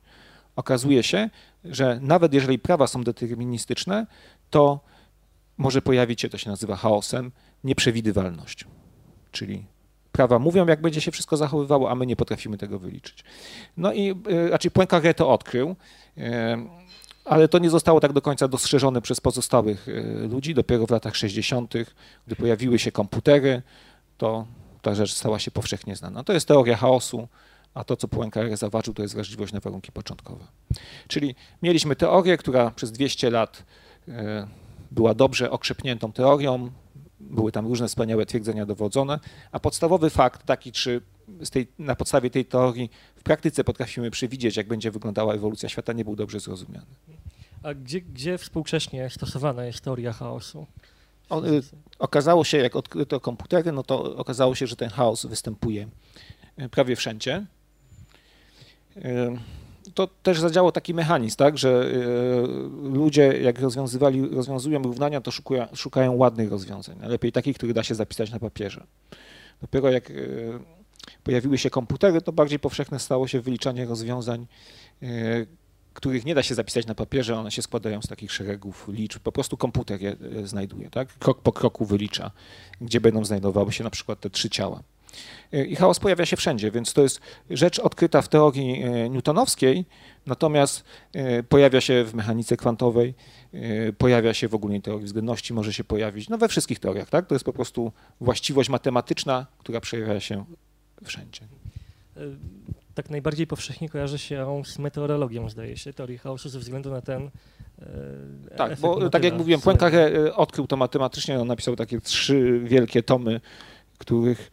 Okazuje 0.55 1.03
się, 1.03 1.29
że 1.65 1.99
nawet 2.01 2.33
jeżeli 2.33 2.59
prawa 2.59 2.87
są 2.87 3.03
deterministyczne, 3.03 4.07
to 4.49 4.79
może 5.57 5.81
pojawić 5.81 6.21
się, 6.21 6.29
to 6.29 6.37
się 6.37 6.49
nazywa 6.49 6.75
chaosem, 6.75 7.31
nieprzewidywalność. 7.63 8.65
Czyli 9.31 9.65
prawa 10.11 10.39
mówią, 10.39 10.67
jak 10.67 10.81
będzie 10.81 11.01
się 11.01 11.11
wszystko 11.11 11.37
zachowywało, 11.37 11.91
a 11.91 11.95
my 11.95 12.05
nie 12.05 12.15
potrafimy 12.15 12.57
tego 12.57 12.79
wyliczyć. 12.79 13.23
No 13.77 13.93
i 13.93 14.13
raczej 14.13 14.47
znaczy 14.47 14.69
Poincaré 14.69 15.13
to 15.13 15.29
odkrył, 15.29 15.75
ale 17.25 17.47
to 17.47 17.59
nie 17.59 17.69
zostało 17.69 17.99
tak 17.99 18.13
do 18.13 18.21
końca 18.21 18.47
dostrzeżone 18.47 19.01
przez 19.01 19.21
pozostałych 19.21 19.87
e, 19.89 20.27
ludzi. 20.27 20.53
Dopiero 20.53 20.87
w 20.87 20.91
latach 20.91 21.15
60., 21.15 21.73
gdy 22.27 22.35
pojawiły 22.35 22.79
się 22.79 22.91
komputery, 22.91 23.61
to 24.17 24.45
ta 24.81 24.95
rzecz 24.95 25.13
stała 25.13 25.39
się 25.39 25.51
powszechnie 25.51 25.95
znana. 25.95 26.23
To 26.23 26.33
jest 26.33 26.47
teoria 26.47 26.77
chaosu, 26.77 27.27
a 27.73 27.83
to, 27.83 27.97
co 27.97 28.07
Poincaré 28.07 28.57
zauważył, 28.57 28.93
to 28.93 29.01
jest 29.01 29.13
wrażliwość 29.13 29.53
na 29.53 29.59
warunki 29.59 29.91
początkowe. 29.91 30.45
Czyli 31.07 31.35
mieliśmy 31.61 31.95
teorię, 31.95 32.37
która 32.37 32.71
przez 32.71 32.91
200 32.91 33.29
lat 33.29 33.63
e, 34.07 34.47
była 34.91 35.13
dobrze 35.13 35.51
okrzepniętą 35.51 36.11
teorią, 36.11 36.71
były 37.29 37.51
tam 37.51 37.67
różne 37.67 37.87
wspaniałe 37.87 38.25
twierdzenia 38.25 38.65
dowodzone, 38.65 39.19
a 39.51 39.59
podstawowy 39.59 40.09
fakt 40.09 40.45
taki, 40.45 40.71
czy 40.71 41.01
tej, 41.51 41.67
na 41.79 41.95
podstawie 41.95 42.29
tej 42.29 42.45
teorii 42.45 42.89
w 43.15 43.23
praktyce 43.23 43.63
potrafimy 43.63 44.11
przewidzieć, 44.11 44.57
jak 44.57 44.67
będzie 44.67 44.91
wyglądała 44.91 45.33
ewolucja 45.33 45.69
świata, 45.69 45.93
nie 45.93 46.05
był 46.05 46.15
dobrze 46.15 46.39
zrozumiany. 46.39 46.85
A 47.63 47.73
gdzie, 47.73 48.01
gdzie 48.01 48.37
współcześnie 48.37 49.09
stosowana 49.09 49.65
jest 49.65 49.81
teoria 49.81 50.13
chaosu? 50.13 50.67
On, 51.29 51.45
y, 51.45 51.61
okazało 51.99 52.43
się, 52.43 52.57
jak 52.57 52.75
odkryto 52.75 53.19
komputery, 53.19 53.71
no 53.71 53.83
to 53.83 54.15
okazało 54.15 54.55
się, 54.55 54.67
że 54.67 54.75
ten 54.75 54.89
chaos 54.89 55.25
występuje 55.25 55.87
y, 56.61 56.69
prawie 56.69 56.95
wszędzie. 56.95 57.45
To 59.93 60.07
też 60.07 60.39
zadziałał 60.39 60.71
taki 60.71 60.93
mechanizm, 60.93 61.37
tak, 61.37 61.57
że 61.57 61.91
ludzie 62.83 63.41
jak 63.41 63.59
rozwiązywali, 63.59 64.29
rozwiązują 64.29 64.83
równania, 64.83 65.21
to 65.21 65.31
szukają, 65.31 65.67
szukają 65.75 66.15
ładnych 66.15 66.51
rozwiązań, 66.51 66.97
lepiej 67.01 67.31
takich, 67.31 67.57
które 67.57 67.73
da 67.73 67.83
się 67.83 67.95
zapisać 67.95 68.31
na 68.31 68.39
papierze. 68.39 68.83
Dopiero 69.61 69.91
jak 69.91 70.11
pojawiły 71.23 71.57
się 71.57 71.69
komputery, 71.69 72.21
to 72.21 72.31
bardziej 72.31 72.59
powszechne 72.59 72.99
stało 72.99 73.27
się 73.27 73.41
wyliczanie 73.41 73.85
rozwiązań, 73.85 74.47
e, 75.03 75.07
których 75.93 76.25
nie 76.25 76.35
da 76.35 76.43
się 76.43 76.55
zapisać 76.55 76.85
na 76.85 76.95
papierze, 76.95 77.39
one 77.39 77.51
się 77.51 77.61
składają 77.61 78.01
z 78.01 78.07
takich 78.07 78.31
szeregów 78.31 78.87
liczb. 78.87 79.19
Po 79.19 79.31
prostu 79.31 79.57
komputer 79.57 80.01
je 80.01 80.15
e, 80.41 80.47
znajduje, 80.47 80.89
tak? 80.89 81.17
Krok 81.17 81.41
po 81.41 81.51
kroku 81.51 81.85
wylicza, 81.85 82.31
gdzie 82.81 83.01
będą 83.01 83.25
znajdowały 83.25 83.71
się 83.71 83.83
na 83.83 83.89
przykład 83.89 84.19
te 84.19 84.29
trzy 84.29 84.49
ciała. 84.49 84.83
E, 85.53 85.65
I 85.65 85.75
chaos 85.75 85.99
pojawia 85.99 86.25
się 86.25 86.37
wszędzie, 86.37 86.71
więc 86.71 86.93
to 86.93 87.01
jest 87.01 87.21
rzecz 87.49 87.79
odkryta 87.79 88.21
w 88.21 88.27
teorii 88.27 88.83
newtonowskiej, 89.09 89.85
natomiast 90.25 90.83
pojawia 91.49 91.81
się 91.81 92.03
w 92.03 92.13
mechanice 92.13 92.57
kwantowej, 92.57 93.13
pojawia 93.97 94.33
się 94.33 94.47
w 94.47 94.55
ogólnej 94.55 94.81
teorii 94.81 95.05
względności, 95.05 95.53
może 95.53 95.73
się 95.73 95.83
pojawić, 95.83 96.29
no 96.29 96.37
we 96.37 96.47
wszystkich 96.47 96.79
teoriach, 96.79 97.09
tak? 97.09 97.27
To 97.27 97.35
jest 97.35 97.45
po 97.45 97.53
prostu 97.53 97.91
właściwość 98.21 98.69
matematyczna, 98.69 99.45
która 99.59 99.81
przejawia 99.81 100.19
się 100.19 100.45
wszędzie. 101.03 101.41
E, 102.17 102.21
tak 102.95 103.09
najbardziej 103.09 103.47
powszechnie 103.47 103.89
kojarzy 103.89 104.19
się 104.19 104.63
z 104.65 104.79
meteorologią, 104.79 105.49
zdaje 105.49 105.77
się, 105.77 105.93
teorii 105.93 106.17
chaosu 106.17 106.49
ze 106.49 106.59
względu 106.59 106.91
na 106.91 107.01
ten 107.01 107.29
e, 107.81 108.55
Tak, 108.57 108.79
bo 108.79 109.09
tak 109.09 109.23
jak 109.23 109.33
mówiłem, 109.33 109.61
Poincaré 109.61 109.95
e, 109.95 110.35
odkrył 110.35 110.67
to 110.67 110.77
matematycznie, 110.77 111.39
on 111.39 111.47
napisał 111.47 111.75
takie 111.75 112.01
trzy 112.01 112.61
wielkie 112.63 113.03
tomy, 113.03 113.41
których 113.97 114.51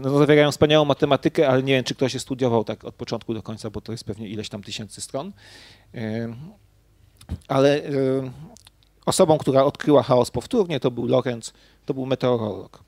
no, 0.00 0.18
zawierają 0.18 0.50
wspaniałą 0.50 0.84
matematykę, 0.84 1.48
ale 1.48 1.62
nie 1.62 1.74
wiem, 1.74 1.84
czy 1.84 1.94
ktoś 1.94 2.14
je 2.14 2.20
studiował 2.20 2.64
tak 2.64 2.84
od 2.84 2.94
początku 2.94 3.34
do 3.34 3.42
końca, 3.42 3.70
bo 3.70 3.80
to 3.80 3.92
jest 3.92 4.04
pewnie 4.04 4.28
ileś 4.28 4.48
tam 4.48 4.62
tysięcy 4.62 5.00
stron. 5.00 5.32
Ale 7.48 7.82
osobą, 9.06 9.38
która 9.38 9.64
odkryła 9.64 10.02
chaos 10.02 10.30
powtórnie, 10.30 10.80
to 10.80 10.90
był 10.90 11.06
Lorenz, 11.06 11.52
to 11.86 11.94
był 11.94 12.06
meteorolog 12.06 12.82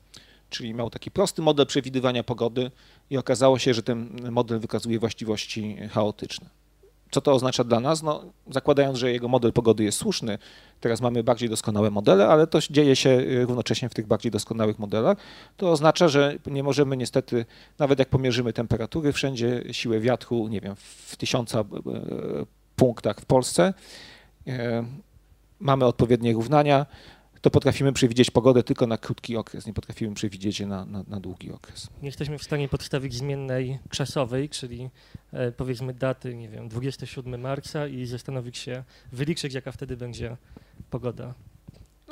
czyli 0.53 0.73
miał 0.73 0.89
taki 0.89 1.11
prosty 1.11 1.41
model 1.41 1.65
przewidywania 1.65 2.23
pogody 2.23 2.71
i 3.09 3.17
okazało 3.17 3.59
się, 3.59 3.73
że 3.73 3.83
ten 3.83 4.31
model 4.31 4.59
wykazuje 4.59 4.99
właściwości 4.99 5.77
chaotyczne. 5.91 6.49
Co 7.13 7.21
to 7.21 7.33
oznacza 7.33 7.63
dla 7.63 7.79
nas? 7.79 8.03
No, 8.03 8.23
zakładając, 8.49 8.97
że 8.97 9.11
jego 9.11 9.27
model 9.27 9.53
pogody 9.53 9.83
jest 9.83 9.97
słuszny, 9.97 10.37
teraz 10.79 11.01
mamy 11.01 11.23
bardziej 11.23 11.49
doskonałe 11.49 11.91
modele, 11.91 12.27
ale 12.27 12.47
to 12.47 12.59
dzieje 12.69 12.95
się 12.95 13.21
równocześnie 13.45 13.89
w 13.89 13.93
tych 13.93 14.07
bardziej 14.07 14.31
doskonałych 14.31 14.79
modelach. 14.79 15.17
To 15.57 15.71
oznacza, 15.71 16.07
że 16.07 16.37
nie 16.45 16.63
możemy 16.63 16.97
niestety, 16.97 17.45
nawet 17.79 17.99
jak 17.99 18.09
pomierzymy 18.09 18.53
temperatury, 18.53 19.13
wszędzie 19.13 19.63
siłę 19.71 19.99
wiatru, 19.99 20.47
nie 20.47 20.61
wiem, 20.61 20.75
w 21.05 21.15
tysiąca 21.15 21.59
e, 21.59 21.63
punktach 22.75 23.21
w 23.21 23.25
Polsce, 23.25 23.73
mamy 25.59 25.85
odpowiednie 25.85 26.33
równania, 26.33 26.85
to 27.43 27.49
potrafimy 27.49 27.93
przewidzieć 27.93 28.31
pogodę 28.31 28.63
tylko 28.63 28.87
na 28.87 28.97
krótki 28.97 29.37
okres, 29.37 29.65
nie 29.65 29.73
potrafimy 29.73 30.15
przewidzieć 30.15 30.59
je 30.59 30.67
na, 30.67 30.85
na, 30.85 31.03
na 31.07 31.19
długi 31.19 31.51
okres. 31.51 31.89
Nie 32.01 32.07
jesteśmy 32.07 32.37
w 32.37 32.43
stanie 32.43 32.69
podstawić 32.69 33.13
zmiennej 33.13 33.79
czasowej, 33.89 34.49
czyli 34.49 34.89
e, 35.33 35.51
powiedzmy 35.51 35.93
daty, 35.93 36.35
nie 36.35 36.49
wiem, 36.49 36.69
27 36.69 37.41
marca 37.41 37.87
i 37.87 38.05
zastanowić 38.05 38.57
się, 38.57 38.83
wyliczyć 39.11 39.53
jaka 39.53 39.71
wtedy 39.71 39.97
będzie 39.97 40.37
pogoda. 40.89 41.33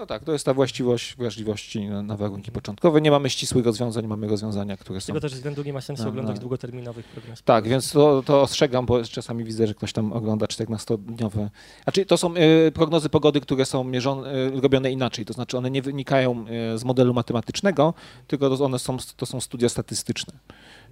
No 0.01 0.07
tak, 0.07 0.23
to 0.23 0.33
jest 0.33 0.45
ta 0.45 0.53
właściwość 0.53 1.15
wrażliwości 1.15 1.87
na, 1.87 2.01
na, 2.01 2.17
warunki 2.17 2.51
początkowe. 2.51 3.01
Nie 3.01 3.11
mamy 3.11 3.29
ścisłych 3.29 3.65
rozwiązań, 3.65 4.07
mamy 4.07 4.27
rozwiązania, 4.27 4.77
które 4.77 5.01
są... 5.01 5.03
Z 5.03 5.05
tego 5.05 5.21
też 5.21 5.33
względu 5.33 5.63
nie 5.63 5.73
ma 5.73 5.81
sensu 5.81 6.03
na, 6.03 6.09
oglądać 6.09 6.35
na... 6.35 6.41
długoterminowych 6.41 7.05
programów. 7.05 7.41
Tak, 7.41 7.67
więc 7.67 7.91
to, 7.91 8.23
to 8.25 8.41
ostrzegam, 8.41 8.85
bo 8.85 9.03
czasami 9.03 9.43
widzę, 9.43 9.67
że 9.67 9.73
ktoś 9.73 9.93
tam 9.93 10.13
ogląda 10.13 10.45
14-dniowe... 10.45 11.49
Znaczy 11.83 12.05
to 12.05 12.17
są 12.17 12.33
y, 12.67 12.71
prognozy 12.71 13.09
pogody, 13.09 13.41
które 13.41 13.65
są 13.65 13.83
mierzone, 13.83 14.35
y, 14.35 14.61
robione 14.61 14.91
inaczej, 14.91 15.25
to 15.25 15.33
znaczy 15.33 15.57
one 15.57 15.71
nie 15.71 15.81
wynikają 15.81 16.45
y, 16.75 16.77
z 16.77 16.83
modelu 16.83 17.13
matematycznego, 17.13 17.93
tylko 18.27 18.57
to, 18.57 18.65
one 18.65 18.79
są, 18.79 18.97
to 19.17 19.25
są 19.25 19.41
studia 19.41 19.69
statystyczne 19.69 20.33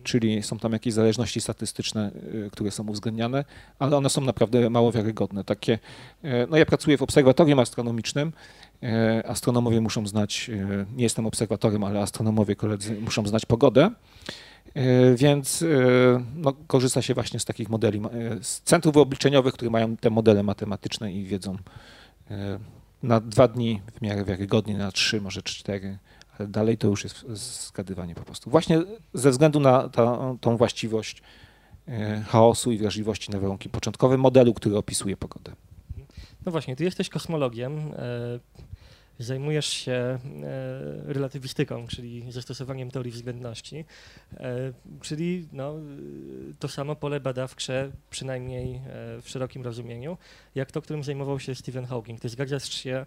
czyli 0.04 0.44
są 0.44 0.60
tam 0.60 0.74
jakieś 0.74 0.94
zależności 0.94 1.42
statystyczne, 1.42 2.12
które 2.52 2.72
są 2.72 2.88
uwzględniane, 2.88 3.46
ale 3.80 3.98
one 3.98 4.10
są 4.10 4.22
naprawdę 4.22 4.70
mało 4.70 4.92
wiarygodne. 4.92 5.44
Takie, 5.44 5.80
no 6.50 6.58
ja 6.58 6.66
pracuję 6.66 6.98
w 6.98 7.02
obserwatorium 7.02 7.60
astronomicznym 7.60 8.32
astronomowie 9.26 9.82
muszą 9.82 10.08
znać, 10.08 10.50
e, 10.54 10.86
nie 10.96 11.04
jestem 11.04 11.26
obserwatorem, 11.26 11.84
ale 11.84 12.02
astronomowie 12.02 12.56
koledzy 12.56 13.02
muszą 13.02 13.28
znać 13.28 13.46
pogodę, 13.46 13.92
e, 14.74 15.16
więc 15.16 15.66
no, 16.36 16.54
korzysta 16.68 17.02
się 17.02 17.14
właśnie 17.14 17.40
z 17.40 17.46
takich 17.46 17.70
modeli, 17.70 18.02
z 18.42 18.62
centrów 18.62 18.98
obliczeniowych, 18.98 19.54
które 19.54 19.72
mają 19.72 19.98
te 19.98 20.10
modele 20.10 20.44
matematyczne 20.44 21.14
i 21.14 21.24
wiedzą 21.24 21.58
na 23.04 23.20
dwa 23.20 23.48
dni 23.48 23.82
w 23.96 24.02
miarę 24.02 24.26
wiarygodnie, 24.26 24.78
na 24.78 24.92
trzy, 24.92 25.22
może 25.22 25.42
cztery, 25.42 25.98
ale 26.40 26.48
dalej 26.48 26.78
to 26.78 26.88
już 26.88 27.04
jest 27.04 27.30
zgadywanie 27.68 28.16
po 28.16 28.22
prostu. 28.22 28.50
Właśnie 28.50 28.82
ze 29.14 29.32
względu 29.32 29.60
na 29.60 29.90
ta, 29.90 30.36
tą 30.42 30.58
właściwość 30.58 31.22
chaosu 32.28 32.72
i 32.72 32.78
wrażliwości 32.78 33.32
na 33.32 33.40
warunki 33.40 33.70
początkowe 33.70 34.18
modelu, 34.18 34.54
który 34.54 34.78
opisuje 34.78 35.18
pogodę. 35.18 35.52
No 36.50 36.52
właśnie, 36.52 36.76
ty 36.76 36.84
jesteś 36.84 37.10
kosmologiem 37.10 37.94
zajmujesz 39.20 39.68
się 39.68 39.92
e, 39.92 40.20
relatywistyką, 41.14 41.88
czyli 41.88 42.32
zastosowaniem 42.32 42.92
teorii 42.92 43.12
względności, 43.12 43.86
e, 44.34 44.74
czyli 45.02 45.48
no, 45.52 45.76
to 46.60 46.68
samo 46.68 46.96
pole 46.96 47.20
badawcze, 47.20 47.92
przynajmniej 48.10 48.76
e, 48.76 48.82
w 49.22 49.30
szerokim 49.30 49.64
rozumieniu, 49.64 50.18
jak 50.56 50.72
to, 50.72 50.82
którym 50.82 51.04
zajmował 51.04 51.40
się 51.40 51.56
Stephen 51.56 51.86
Hawking. 51.86 52.20
Ty 52.20 52.30
zgadzasz 52.30 52.74
się 52.74 53.06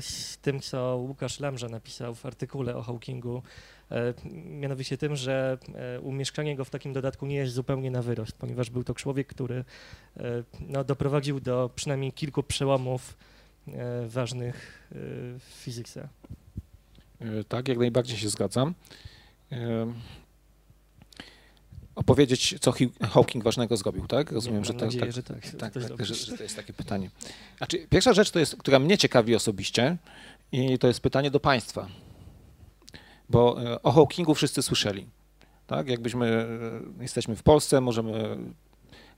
z 0.00 0.38
tym, 0.38 0.60
co 0.60 0.96
Łukasz 0.96 1.40
Lamża 1.40 1.68
napisał 1.68 2.14
w 2.14 2.26
artykule 2.26 2.76
o 2.76 2.82
Hawkingu, 2.82 3.42
mianowicie 4.44 4.98
tym, 4.98 5.16
że 5.16 5.58
umieszczanie 6.02 6.56
go 6.56 6.64
w 6.64 6.70
takim 6.70 6.92
dodatku 6.92 7.26
nie 7.26 7.36
jest 7.36 7.52
zupełnie 7.52 7.90
na 7.90 8.02
wyrost, 8.02 8.32
ponieważ 8.32 8.70
był 8.70 8.84
to 8.84 8.94
człowiek, 8.94 9.26
który 9.26 9.64
no, 10.60 10.84
doprowadził 10.84 11.40
do 11.40 11.70
przynajmniej 11.74 12.12
kilku 12.12 12.42
przełomów 12.42 13.16
E, 13.68 14.08
ważnych 14.08 14.88
e, 14.92 14.94
w 15.38 15.42
fizyce. 15.42 16.08
E, 17.20 17.44
tak, 17.44 17.68
jak 17.68 17.78
najbardziej 17.78 18.16
się 18.16 18.28
zgadzam. 18.28 18.74
Opowiedzieć, 21.94 22.54
co 22.60 22.72
Hawking 23.00 23.44
ważnego 23.44 23.76
zrobił, 23.76 24.06
tak? 24.06 24.32
Rozumiem, 24.32 24.64
że, 24.64 24.72
nadzieję, 24.72 25.04
tak, 25.04 25.12
że 25.12 25.22
tak. 25.22 25.40
Tak, 25.40 25.72
tak, 25.72 25.84
tak 25.88 26.06
że, 26.06 26.14
że, 26.14 26.36
to 26.36 26.42
jest 26.42 26.56
takie 26.56 26.72
pytanie. 26.72 27.10
Znaczy, 27.58 27.86
pierwsza 27.90 28.12
rzecz, 28.12 28.30
to 28.30 28.38
jest, 28.38 28.56
która 28.56 28.78
mnie 28.78 28.98
ciekawi 28.98 29.34
osobiście, 29.34 29.96
i 30.52 30.78
to 30.78 30.88
jest 30.88 31.00
pytanie 31.00 31.30
do 31.30 31.40
Państwa. 31.40 31.88
Bo 33.28 33.56
o 33.82 33.92
Hawkingu 33.92 34.34
wszyscy 34.34 34.62
słyszeli. 34.62 35.06
Tak? 35.66 35.88
Jakbyśmy 35.88 36.46
jesteśmy 37.00 37.36
w 37.36 37.42
Polsce, 37.42 37.80
możemy 37.80 38.36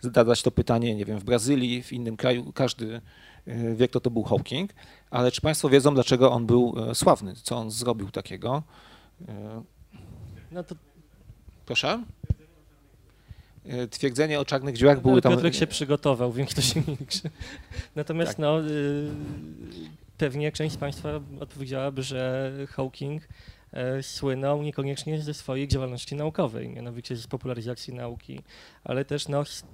zadać 0.00 0.42
to 0.42 0.50
pytanie, 0.50 0.94
nie 0.94 1.04
wiem, 1.04 1.18
w 1.18 1.24
Brazylii, 1.24 1.82
w 1.82 1.92
innym 1.92 2.16
kraju, 2.16 2.52
każdy 2.52 3.00
wie, 3.74 3.88
kto 3.88 4.00
to 4.00 4.10
był 4.10 4.22
Hawking, 4.22 4.70
ale 5.10 5.32
czy 5.32 5.40
Państwo 5.40 5.68
wiedzą, 5.68 5.94
dlaczego 5.94 6.32
on 6.32 6.46
był 6.46 6.74
sławny, 6.94 7.34
co 7.42 7.56
on 7.56 7.70
zrobił 7.70 8.10
takiego? 8.10 8.62
No 10.50 10.64
to... 10.64 10.74
Proszę? 11.66 12.02
Twierdzenie 13.90 14.40
o 14.40 14.44
czarnych 14.44 14.76
dziurach 14.76 15.02
były 15.02 15.22
tam... 15.22 15.32
Piotrek 15.32 15.54
się 15.54 15.66
przygotował, 15.66 16.32
wiem, 16.32 16.46
kto 16.46 16.62
się 16.62 16.82
milczy. 16.88 17.30
Natomiast 17.96 18.30
tak. 18.30 18.38
no, 18.38 18.60
y, 18.60 19.10
pewnie 20.18 20.52
część 20.52 20.74
z 20.74 20.78
Państwa 20.78 21.20
odpowiedziałaby, 21.40 22.02
że 22.02 22.52
Hawking 22.68 23.22
e, 23.22 23.26
słynął 24.02 24.62
niekoniecznie 24.62 25.22
ze 25.22 25.34
swojej 25.34 25.68
działalności 25.68 26.14
naukowej, 26.14 26.68
mianowicie 26.68 27.16
z 27.16 27.26
popularyzacji 27.26 27.94
nauki, 27.94 28.40
ale 28.84 29.04
też 29.04 29.28
no, 29.28 29.44
z 29.44 29.64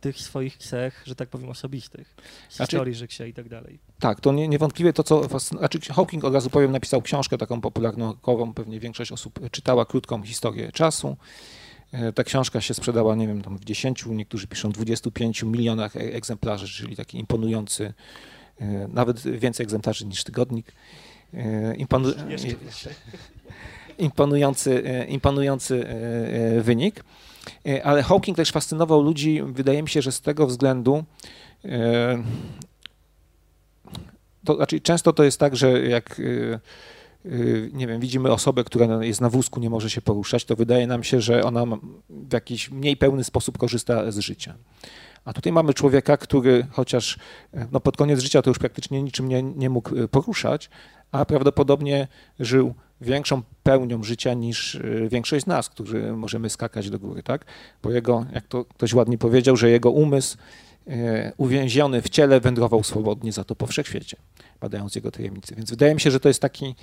tych 0.00 0.20
swoich 0.20 0.56
cech, 0.56 1.02
że 1.06 1.14
tak 1.14 1.28
powiem, 1.28 1.48
osobistych, 1.50 2.14
z 2.48 2.56
znaczy, 2.56 2.70
historii 2.70 2.94
życia 2.94 3.26
i 3.26 3.32
tak 3.32 3.48
dalej. 3.48 3.78
Tak, 4.00 4.20
to 4.20 4.32
nie, 4.32 4.48
niewątpliwie 4.48 4.92
to, 4.92 5.02
co... 5.02 5.38
Znaczy 5.38 5.80
Hawking 5.80 6.24
od 6.24 6.34
razu 6.34 6.50
powiem, 6.50 6.72
napisał 6.72 7.02
książkę 7.02 7.38
taką 7.38 7.60
popularno-naukową, 7.60 8.54
pewnie 8.54 8.80
większość 8.80 9.12
osób 9.12 9.50
czytała, 9.50 9.84
krótką 9.84 10.22
historię 10.22 10.72
czasu. 10.72 11.16
E, 11.92 12.12
ta 12.12 12.24
książka 12.24 12.60
się 12.60 12.74
sprzedała, 12.74 13.14
nie 13.14 13.26
wiem, 13.26 13.42
tam 13.42 13.58
w 13.58 13.64
10, 13.64 14.06
niektórzy 14.06 14.46
piszą 14.46 14.70
25 14.70 15.42
milionach 15.42 15.96
e, 15.96 16.00
egzemplarzy, 16.00 16.68
czyli 16.68 16.96
taki 16.96 17.18
imponujący 17.18 17.94
E, 18.60 18.88
nawet 18.92 19.20
więcej 19.20 19.64
egzemplarzy 19.64 20.06
niż 20.06 20.24
tygodnik. 20.24 20.72
E, 21.34 21.74
imponu... 21.74 22.08
imponujący, 23.98 24.82
e, 24.86 25.04
imponujący 25.04 25.86
wynik. 26.60 27.04
Ale 27.84 28.02
Hawking 28.02 28.36
też 28.36 28.50
fascynował 28.50 29.02
ludzi, 29.02 29.42
wydaje 29.46 29.82
mi 29.82 29.88
się, 29.88 30.02
że 30.02 30.12
z 30.12 30.20
tego 30.20 30.46
względu, 30.46 31.04
to 34.44 34.56
znaczy 34.56 34.80
często 34.80 35.12
to 35.12 35.24
jest 35.24 35.40
tak, 35.40 35.56
że 35.56 35.86
jak 35.86 36.20
nie 37.72 37.86
wiem, 37.86 38.00
widzimy 38.00 38.32
osobę, 38.32 38.64
która 38.64 39.04
jest 39.04 39.20
na 39.20 39.30
wózku, 39.30 39.60
nie 39.60 39.70
może 39.70 39.90
się 39.90 40.02
poruszać, 40.02 40.44
to 40.44 40.56
wydaje 40.56 40.86
nam 40.86 41.04
się, 41.04 41.20
że 41.20 41.44
ona 41.44 41.64
w 42.10 42.32
jakiś 42.32 42.70
mniej 42.70 42.96
pełny 42.96 43.24
sposób 43.24 43.58
korzysta 43.58 44.12
z 44.12 44.18
życia. 44.18 44.54
A 45.28 45.32
tutaj 45.32 45.52
mamy 45.52 45.74
człowieka, 45.74 46.16
który 46.16 46.66
chociaż 46.70 47.18
e, 47.54 47.66
no 47.72 47.80
pod 47.80 47.96
koniec 47.96 48.20
życia 48.20 48.42
to 48.42 48.50
już 48.50 48.58
praktycznie 48.58 49.02
niczym 49.02 49.28
nie, 49.28 49.42
nie 49.42 49.70
mógł 49.70 49.98
e, 49.98 50.08
poruszać, 50.08 50.70
a 51.12 51.24
prawdopodobnie 51.24 52.08
żył 52.40 52.74
większą 53.00 53.42
pełnią 53.62 54.02
życia 54.02 54.34
niż 54.34 54.74
e, 54.74 55.08
większość 55.08 55.44
z 55.44 55.46
nas, 55.46 55.68
którzy 55.68 56.12
możemy 56.12 56.50
skakać 56.50 56.90
do 56.90 56.98
góry, 56.98 57.22
tak? 57.22 57.44
Bo 57.82 57.90
jego, 57.90 58.26
jak 58.32 58.46
to 58.46 58.64
ktoś 58.64 58.94
ładnie 58.94 59.18
powiedział, 59.18 59.56
że 59.56 59.70
jego 59.70 59.90
umysł 59.90 60.36
uwięziony 61.36 62.02
w 62.02 62.08
ciele 62.08 62.40
wędrował 62.40 62.82
swobodnie 62.84 63.32
za 63.32 63.44
to 63.44 63.54
po 63.54 63.66
wszechświecie, 63.66 64.16
badając 64.60 64.94
jego 64.94 65.10
tajemnice. 65.10 65.54
Więc 65.54 65.70
wydaje 65.70 65.94
mi 65.94 66.00
się, 66.00 66.10
że 66.10 66.20
to 66.20 66.28
jest 66.28 66.42
taki 66.42 66.74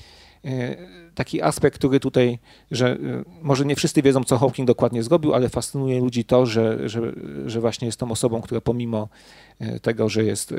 E, 0.46 0.76
taki 1.16 1.42
aspekt, 1.42 1.78
który 1.78 2.00
tutaj, 2.00 2.40
że 2.72 2.92
e, 2.92 2.98
może 3.42 3.66
nie 3.66 3.76
wszyscy 3.76 4.02
wiedzą, 4.02 4.24
co 4.24 4.38
Hawking 4.38 4.68
dokładnie 4.68 5.04
zrobił, 5.04 5.34
ale 5.34 5.50
fascynuje 5.50 6.00
ludzi 6.00 6.26
to, 6.26 6.46
że, 6.46 6.90
że, 6.90 7.02
że 7.46 7.62
właśnie 7.62 7.86
jest 7.86 8.00
tą 8.00 8.12
osobą, 8.12 8.42
która 8.42 8.62
pomimo 8.62 9.10
e, 9.60 9.80
tego, 9.80 10.10
że 10.10 10.24
jest 10.24 10.54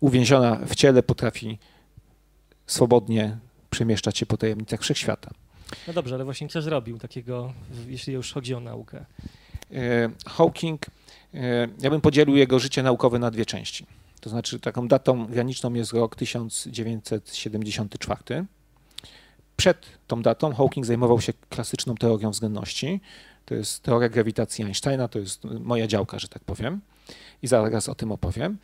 uwięziona 0.00 0.60
w 0.66 0.74
ciele, 0.74 1.02
potrafi 1.02 1.58
swobodnie 2.72 3.38
przemieszczać 3.70 4.18
się 4.18 4.26
po 4.26 4.36
tajemnicach 4.36 4.80
wszechświata. 4.80 5.30
No 5.86 5.92
dobrze, 5.92 6.14
ale 6.14 6.24
właśnie 6.24 6.48
co 6.48 6.62
zrobił 6.62 6.98
takiego, 6.98 7.52
jeśli 7.86 8.12
już 8.12 8.32
chodzi 8.32 8.54
o 8.54 8.60
naukę? 8.60 9.04
Hawking, 10.26 10.86
ja 11.82 11.90
bym 11.90 12.00
podzielił 12.00 12.36
jego 12.36 12.58
życie 12.58 12.82
naukowe 12.82 13.18
na 13.18 13.30
dwie 13.30 13.46
części. 13.46 13.86
To 14.20 14.30
znaczy 14.30 14.60
taką 14.60 14.88
datą 14.88 15.26
graniczną 15.26 15.74
jest 15.74 15.92
rok 15.92 16.16
1974 16.16 18.44
przed 19.56 19.86
tą 20.06 20.22
datą 20.22 20.54
Hawking 20.54 20.86
zajmował 20.86 21.20
się 21.20 21.32
klasyczną 21.48 21.94
teorią 21.94 22.30
względności. 22.30 23.00
To 23.44 23.54
jest 23.54 23.82
teoria 23.82 24.08
grawitacji 24.08 24.64
Einsteina, 24.64 25.08
to 25.08 25.18
jest 25.18 25.44
moja 25.44 25.86
działka, 25.86 26.18
że 26.18 26.28
tak 26.28 26.44
powiem. 26.44 26.80
I 27.42 27.46
zaraz 27.46 27.88
o 27.88 27.94
tym 27.94 28.12
opowiem. 28.12 28.58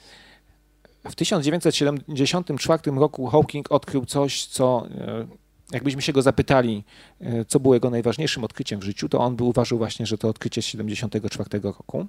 W 1.04 1.14
1974 1.14 2.90
roku 2.90 3.26
Hawking 3.26 3.72
odkrył 3.72 4.06
coś, 4.06 4.44
co 4.44 4.86
e, 4.90 5.26
jakbyśmy 5.72 6.02
się 6.02 6.12
go 6.12 6.22
zapytali, 6.22 6.84
e, 7.20 7.44
co 7.44 7.60
było 7.60 7.74
jego 7.74 7.90
najważniejszym 7.90 8.44
odkryciem 8.44 8.80
w 8.80 8.82
życiu, 8.82 9.08
to 9.08 9.18
on 9.18 9.36
by 9.36 9.44
uważał 9.44 9.78
właśnie, 9.78 10.06
że 10.06 10.18
to 10.18 10.28
odkrycie 10.28 10.62
z 10.62 10.64
1974 10.64 11.60
roku. 11.62 12.06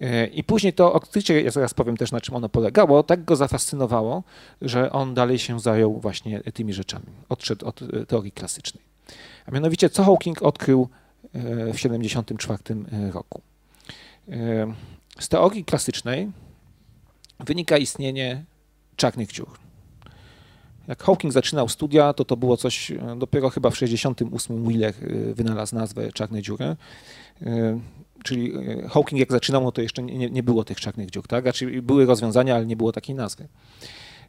E, 0.00 0.26
I 0.26 0.44
później 0.44 0.72
to 0.72 0.92
odkrycie, 0.92 1.40
ja 1.40 1.50
zaraz 1.50 1.74
powiem 1.74 1.96
też 1.96 2.12
na 2.12 2.20
czym 2.20 2.34
ono 2.34 2.48
polegało, 2.48 3.02
tak 3.02 3.24
go 3.24 3.36
zafascynowało, 3.36 4.22
że 4.62 4.92
on 4.92 5.14
dalej 5.14 5.38
się 5.38 5.60
zajął 5.60 6.00
właśnie 6.00 6.40
tymi 6.40 6.72
rzeczami. 6.72 7.06
Odszedł 7.28 7.66
od 7.66 7.80
teorii 8.08 8.32
klasycznej. 8.32 8.84
A 9.46 9.50
mianowicie, 9.50 9.90
co 9.90 10.04
Hawking 10.04 10.42
odkrył 10.42 10.88
w 11.34 11.72
1974 11.72 13.12
roku? 13.12 13.40
Z 15.18 15.28
teorii 15.28 15.64
klasycznej 15.64 16.28
wynika 17.40 17.78
istnienie 17.78 18.44
czarnych 18.96 19.32
dziur. 19.32 19.58
Jak 20.88 21.02
Hawking 21.02 21.32
zaczynał 21.32 21.68
studia, 21.68 22.12
to 22.12 22.24
to 22.24 22.36
było 22.36 22.56
coś, 22.56 22.92
dopiero 23.16 23.50
chyba 23.50 23.70
w 23.70 23.74
1968 23.74 24.64
Wheeler 24.64 24.94
wynalazł 25.34 25.74
nazwę 25.74 26.12
czarnej 26.12 26.42
dziury 26.42 26.76
czyli 28.24 28.52
e, 28.54 28.88
Hawking 28.88 29.20
jak 29.20 29.32
zaczynał, 29.32 29.64
no 29.64 29.72
to 29.72 29.82
jeszcze 29.82 30.02
nie, 30.02 30.30
nie 30.30 30.42
było 30.42 30.64
tych 30.64 30.80
czarnych 30.80 31.10
dziur, 31.10 31.26
tak? 31.26 31.44
Znaczy 31.44 31.82
były 31.82 32.06
rozwiązania, 32.06 32.54
ale 32.54 32.66
nie 32.66 32.76
było 32.76 32.92
takiej 32.92 33.14
nazwy. 33.14 33.48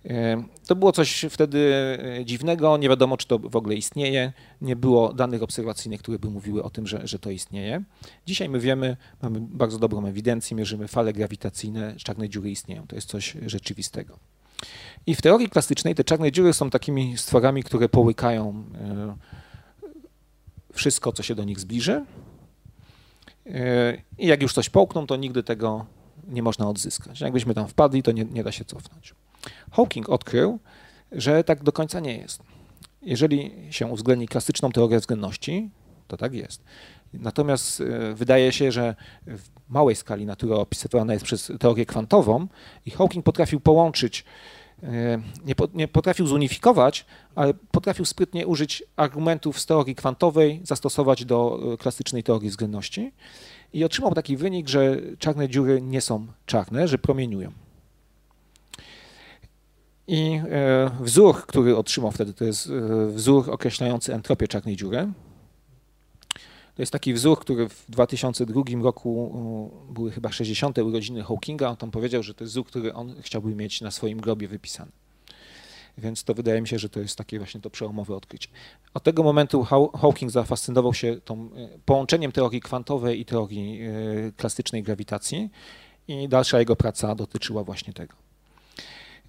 E, 0.05 0.43
to 0.67 0.75
było 0.75 0.91
coś 0.91 1.25
wtedy 1.29 1.73
e, 2.19 2.25
dziwnego, 2.25 2.77
nie 2.77 2.89
wiadomo, 2.89 3.17
czy 3.17 3.27
to 3.27 3.39
w 3.39 3.55
ogóle 3.55 3.75
istnieje, 3.75 4.33
nie 4.61 4.75
było 4.75 5.13
danych 5.13 5.43
obserwacyjnych, 5.43 6.01
które 6.01 6.19
by 6.19 6.29
mówiły 6.29 6.63
o 6.63 6.69
tym, 6.69 6.87
że, 6.87 7.07
że 7.07 7.19
to 7.19 7.31
istnieje. 7.31 7.83
Dzisiaj 8.25 8.49
my 8.49 8.59
wiemy, 8.59 8.97
mamy 9.21 9.39
bardzo 9.41 9.79
dobrą 9.79 10.05
ewidencję, 10.05 10.57
mierzymy 10.57 10.87
fale 10.87 11.13
grawitacyjne, 11.13 11.95
czarne 11.97 12.29
dziury 12.29 12.51
istnieją, 12.51 12.87
to 12.87 12.95
jest 12.95 13.09
coś 13.09 13.37
rzeczywistego. 13.45 14.19
I 15.05 15.15
w 15.15 15.21
teorii 15.21 15.49
klasycznej 15.49 15.95
te 15.95 16.03
czarne 16.03 16.31
dziury 16.31 16.53
są 16.53 16.69
takimi 16.69 17.17
stworami, 17.17 17.63
które 17.63 17.89
połykają 17.89 18.63
wszystko, 20.73 21.11
co 21.11 21.23
się 21.23 21.35
do 21.35 21.43
nich 21.43 21.59
zbliży, 21.59 22.05
i 24.17 24.27
jak 24.27 24.41
już 24.41 24.53
coś 24.53 24.69
połkną, 24.69 25.07
to 25.07 25.15
nigdy 25.15 25.43
tego 25.43 25.85
nie 26.27 26.43
można 26.43 26.69
odzyskać. 26.69 27.21
Jakbyśmy 27.21 27.53
tam 27.53 27.67
wpadli, 27.67 28.03
to 28.03 28.11
nie, 28.11 28.25
nie 28.25 28.43
da 28.43 28.51
się 28.51 28.65
cofnąć. 28.65 29.13
Hawking 29.71 30.09
odkrył, 30.09 30.59
że 31.11 31.43
tak 31.43 31.63
do 31.63 31.71
końca 31.71 31.99
nie 31.99 32.17
jest. 32.17 32.43
Jeżeli 33.01 33.51
się 33.69 33.87
uwzględni 33.87 34.27
klasyczną 34.27 34.71
teorię 34.71 34.99
względności, 34.99 35.69
to 36.07 36.17
tak 36.17 36.33
jest. 36.33 36.63
Natomiast 37.13 37.81
e, 37.81 38.13
wydaje 38.13 38.51
się, 38.51 38.71
że 38.71 38.95
w 39.27 39.43
małej 39.69 39.95
skali 39.95 40.25
natura 40.25 40.55
opisywana 40.55 41.13
jest 41.13 41.25
przez 41.25 41.51
teorię 41.59 41.85
kwantową 41.85 42.47
i 42.85 42.91
Hawking 42.91 43.25
potrafił 43.25 43.59
połączyć, 43.59 44.25
e, 44.83 45.21
nie, 45.45 45.55
nie 45.73 45.87
potrafił 45.87 46.27
zunifikować, 46.27 47.05
ale 47.35 47.53
potrafił 47.53 48.05
sprytnie 48.05 48.47
użyć 48.47 48.83
argumentów 48.95 49.59
z 49.59 49.65
teorii 49.65 49.95
kwantowej, 49.95 50.61
zastosować 50.63 51.25
do 51.25 51.59
e, 51.73 51.77
klasycznej 51.77 52.23
teorii 52.23 52.49
względności 52.49 53.11
i 53.73 53.83
otrzymał 53.83 54.13
taki 54.13 54.37
wynik, 54.37 54.69
że 54.69 54.97
czarne 55.19 55.49
dziury 55.49 55.81
nie 55.81 56.01
są 56.01 56.27
czarne, 56.45 56.87
że 56.87 56.97
promieniują. 56.97 57.51
I 60.11 60.41
e, 60.51 60.91
wzór, 60.99 61.45
który 61.45 61.77
otrzymał 61.77 62.11
wtedy, 62.11 62.33
to 62.33 62.45
jest 62.45 62.69
e, 62.69 63.07
wzór 63.07 63.51
określający 63.51 64.13
entropię 64.13 64.47
czarnej 64.47 64.75
dziury. 64.75 65.07
To 66.75 66.81
jest 66.81 66.91
taki 66.91 67.13
wzór, 67.13 67.39
który 67.39 67.69
w 67.69 67.85
2002 67.89 68.61
roku 68.81 69.81
były 69.93 70.11
chyba 70.11 70.31
60. 70.31 70.77
urodziny 70.77 71.23
Hawkinga. 71.23 71.69
On 71.69 71.77
tam 71.77 71.91
powiedział, 71.91 72.23
że 72.23 72.33
to 72.33 72.43
jest 72.43 72.53
wzór, 72.53 72.65
który 72.65 72.93
on 72.93 73.15
chciałby 73.21 73.55
mieć 73.55 73.81
na 73.81 73.91
swoim 73.91 74.21
grobie 74.21 74.47
wypisany. 74.47 74.91
Więc 75.97 76.23
to 76.23 76.33
wydaje 76.33 76.61
mi 76.61 76.67
się, 76.67 76.79
że 76.79 76.89
to 76.89 76.99
jest 76.99 77.17
takie 77.17 77.37
właśnie 77.37 77.61
to 77.61 77.69
przełomowe 77.69 78.15
odkrycie. 78.15 78.49
Od 78.93 79.03
tego 79.03 79.23
momentu 79.23 79.63
Hawking 80.01 80.31
zafascynował 80.31 80.93
się 80.93 81.21
tą 81.25 81.49
e, 81.55 81.69
połączeniem 81.85 82.31
teorii 82.31 82.61
kwantowej 82.61 83.19
i 83.19 83.25
teorii 83.25 83.79
klasycznej 84.37 84.83
grawitacji 84.83 85.49
i 86.07 86.29
dalsza 86.29 86.59
jego 86.59 86.75
praca 86.75 87.15
dotyczyła 87.15 87.63
właśnie 87.63 87.93
tego. 87.93 88.28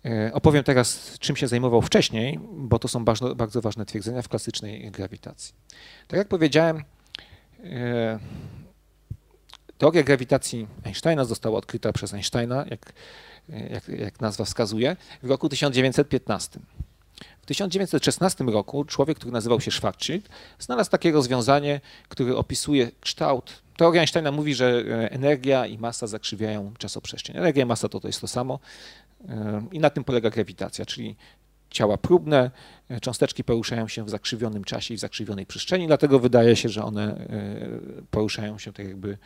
E, 0.04 0.32
opowiem 0.32 0.64
teraz, 0.64 1.18
czym 1.18 1.36
się 1.36 1.48
zajmował 1.48 1.82
wcześniej, 1.82 2.38
bo 2.52 2.78
to 2.78 2.88
są 2.88 3.04
bardzo, 3.04 3.34
bardzo 3.34 3.60
ważne 3.60 3.86
twierdzenia 3.86 4.22
w 4.22 4.28
klasycznej 4.28 4.90
grawitacji. 4.90 5.54
Tak 6.08 6.18
jak 6.18 6.28
powiedziałem, 6.28 6.84
teoria 9.78 10.02
grawitacji 10.02 10.66
Einsteina 10.84 11.24
została 11.24 11.58
odkryta 11.58 11.92
przez 11.92 12.14
Einsteina, 12.14 12.64
jak 12.70 12.92
jak, 13.70 13.88
jak 13.88 14.20
nazwa 14.20 14.44
wskazuje, 14.44 14.96
w 15.22 15.30
roku 15.30 15.48
1915. 15.48 16.60
W 17.42 17.46
1916 17.46 18.44
roku 18.44 18.84
człowiek, 18.84 19.18
który 19.18 19.32
nazywał 19.32 19.60
się 19.60 19.70
Schwarzschild, 19.70 20.28
znalazł 20.58 20.90
takie 20.90 21.12
rozwiązanie, 21.12 21.80
które 22.08 22.36
opisuje 22.36 22.90
kształt 23.00 23.62
teoria 23.80 24.00
Einsteina 24.00 24.32
mówi, 24.32 24.54
że 24.54 24.84
energia 25.10 25.66
i 25.66 25.78
masa 25.78 26.06
zakrzywiają 26.06 26.72
czasoprzestrzeń. 26.78 27.36
Energia 27.36 27.62
i 27.62 27.66
masa 27.66 27.88
to, 27.88 28.00
to 28.00 28.08
jest 28.08 28.20
to 28.20 28.28
samo 28.28 28.58
i 29.72 29.78
na 29.78 29.90
tym 29.90 30.04
polega 30.04 30.30
grawitacja, 30.30 30.86
czyli 30.86 31.16
ciała 31.70 31.96
próbne, 31.96 32.50
cząsteczki 33.02 33.44
poruszają 33.44 33.88
się 33.88 34.04
w 34.04 34.10
zakrzywionym 34.10 34.64
czasie 34.64 34.94
i 34.94 34.96
w 34.96 35.00
zakrzywionej 35.00 35.46
przestrzeni, 35.46 35.86
dlatego 35.86 36.18
wydaje 36.18 36.56
się, 36.56 36.68
że 36.68 36.84
one 36.84 37.26
poruszają 38.10 38.58
się 38.58 38.72
tak 38.72 38.86
jakby 38.86 39.18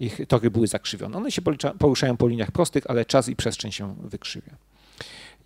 ich 0.00 0.20
tory 0.28 0.50
były 0.50 0.66
zakrzywione. 0.66 1.16
One 1.16 1.30
się 1.30 1.42
poruszają 1.78 2.16
po 2.16 2.28
liniach 2.28 2.50
prostych, 2.50 2.84
ale 2.90 3.04
czas 3.04 3.28
i 3.28 3.36
przestrzeń 3.36 3.72
się 3.72 3.94
wykrzywia. 3.94 4.56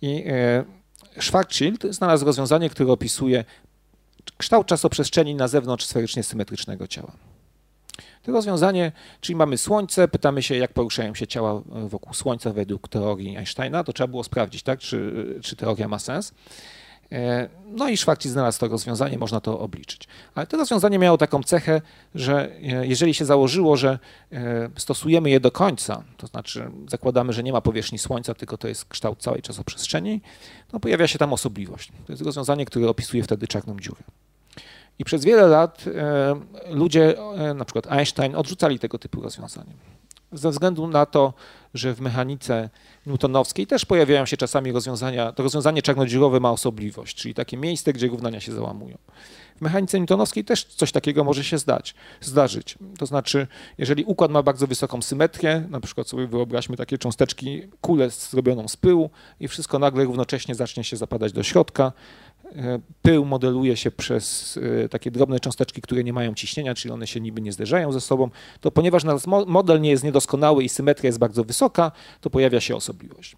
I 0.01 0.23
Schwarzschild 1.19 1.83
znalazł 1.89 2.25
rozwiązanie, 2.25 2.69
które 2.69 2.91
opisuje 2.91 3.45
kształt 4.37 4.67
czasoprzestrzeni 4.67 5.35
na 5.35 5.47
zewnątrz 5.47 5.85
sferycznie 5.85 6.23
symetrycznego 6.23 6.87
ciała. 6.87 7.11
To 8.27 8.33
rozwiązanie, 8.33 8.91
czyli 9.21 9.35
mamy 9.35 9.57
Słońce, 9.57 10.07
pytamy 10.07 10.43
się, 10.43 10.55
jak 10.55 10.73
poruszają 10.73 11.15
się 11.15 11.27
ciała 11.27 11.61
wokół 11.65 12.13
Słońca 12.13 12.53
według 12.53 12.87
teorii 12.87 13.37
Einsteina, 13.37 13.83
to 13.83 13.93
trzeba 13.93 14.07
było 14.07 14.23
sprawdzić, 14.23 14.63
tak, 14.63 14.79
czy, 14.79 15.39
czy 15.43 15.55
teoria 15.55 15.87
ma 15.87 15.99
sens. 15.99 16.33
E, 17.11 17.49
no 17.65 17.89
i 17.89 17.97
Schwarzschild 17.97 18.33
znalazł 18.33 18.59
to 18.59 18.67
rozwiązanie, 18.67 19.17
można 19.17 19.39
to 19.39 19.59
obliczyć. 19.59 20.07
Ale 20.35 20.47
to 20.47 20.57
rozwiązanie 20.57 20.99
miało 20.99 21.17
taką 21.17 21.43
cechę, 21.43 21.81
że 22.15 22.55
e, 22.55 22.87
jeżeli 22.87 23.13
się 23.13 23.25
założyło, 23.25 23.77
że 23.77 23.99
e, 24.31 24.69
stosujemy 24.75 25.29
je 25.29 25.39
do 25.39 25.51
końca, 25.51 26.03
to 26.17 26.27
znaczy 26.27 26.71
zakładamy, 26.87 27.33
że 27.33 27.43
nie 27.43 27.51
ma 27.51 27.61
powierzchni 27.61 27.97
Słońca, 27.97 28.33
tylko 28.33 28.57
to 28.57 28.67
jest 28.67 28.85
kształt 28.85 29.19
całej 29.19 29.41
czasoprzestrzeni, 29.41 30.21
no 30.73 30.79
pojawia 30.79 31.07
się 31.07 31.19
tam 31.19 31.33
osobliwość. 31.33 31.91
To 32.05 32.13
jest 32.13 32.23
rozwiązanie, 32.23 32.65
które 32.65 32.89
opisuje 32.89 33.23
wtedy 33.23 33.47
czarną 33.47 33.79
dziurę. 33.79 34.01
I 34.99 35.03
przez 35.03 35.25
wiele 35.25 35.47
lat 35.47 35.85
ludzie, 36.69 37.15
na 37.55 37.65
przykład 37.65 37.87
Einstein, 37.87 38.35
odrzucali 38.35 38.79
tego 38.79 38.99
typu 38.99 39.21
rozwiązania. 39.21 39.73
Ze 40.31 40.51
względu 40.51 40.87
na 40.87 41.05
to, 41.05 41.33
że 41.73 41.93
w 41.93 42.01
mechanice 42.01 42.69
newtonowskiej 43.05 43.67
też 43.67 43.85
pojawiają 43.85 44.25
się 44.25 44.37
czasami 44.37 44.71
rozwiązania, 44.71 45.31
to 45.31 45.43
rozwiązanie 45.43 45.81
czarnodziurowe 45.81 46.39
ma 46.39 46.51
osobliwość, 46.51 47.15
czyli 47.17 47.33
takie 47.33 47.57
miejsce, 47.57 47.93
gdzie 47.93 48.07
równania 48.07 48.39
się 48.39 48.51
załamują. 48.51 48.97
W 49.57 49.61
mechanice 49.61 49.99
newtonowskiej 49.99 50.45
też 50.45 50.63
coś 50.65 50.91
takiego 50.91 51.23
może 51.23 51.43
się 51.43 51.57
zdać, 51.57 51.95
zdarzyć. 52.21 52.77
To 52.97 53.05
znaczy, 53.05 53.47
jeżeli 53.77 54.03
układ 54.03 54.31
ma 54.31 54.43
bardzo 54.43 54.67
wysoką 54.67 55.01
symetrię, 55.01 55.63
na 55.69 55.79
przykład 55.79 56.07
sobie 56.07 56.27
wyobraźmy 56.27 56.77
takie 56.77 56.97
cząsteczki, 56.97 57.61
kulę 57.81 58.09
zrobioną 58.09 58.67
z 58.67 58.77
pyłu 58.77 59.09
i 59.39 59.47
wszystko 59.47 59.79
nagle 59.79 60.03
równocześnie 60.03 60.55
zacznie 60.55 60.83
się 60.83 60.97
zapadać 60.97 61.31
do 61.31 61.43
środka, 61.43 61.91
E, 62.26 62.26
pył 63.01 63.25
modeluje 63.25 63.77
się 63.77 63.91
przez 63.91 64.57
e, 64.85 64.89
takie 64.89 65.11
drobne 65.11 65.39
cząsteczki, 65.39 65.81
które 65.81 66.03
nie 66.03 66.13
mają 66.13 66.33
ciśnienia, 66.33 66.75
czyli 66.75 66.93
one 66.93 67.07
się 67.07 67.19
niby 67.19 67.41
nie 67.41 67.51
zderzają 67.51 67.91
ze 67.91 68.01
sobą, 68.01 68.29
to 68.61 68.71
ponieważ 68.71 69.03
nasz 69.03 69.27
model 69.47 69.81
nie 69.81 69.89
jest 69.89 70.03
niedoskonały 70.03 70.63
i 70.63 70.69
symetria 70.69 71.07
jest 71.07 71.19
bardzo 71.19 71.43
wysoka, 71.43 71.91
to 72.21 72.29
pojawia 72.29 72.61
się 72.61 72.75
osobliwość. 72.75 73.35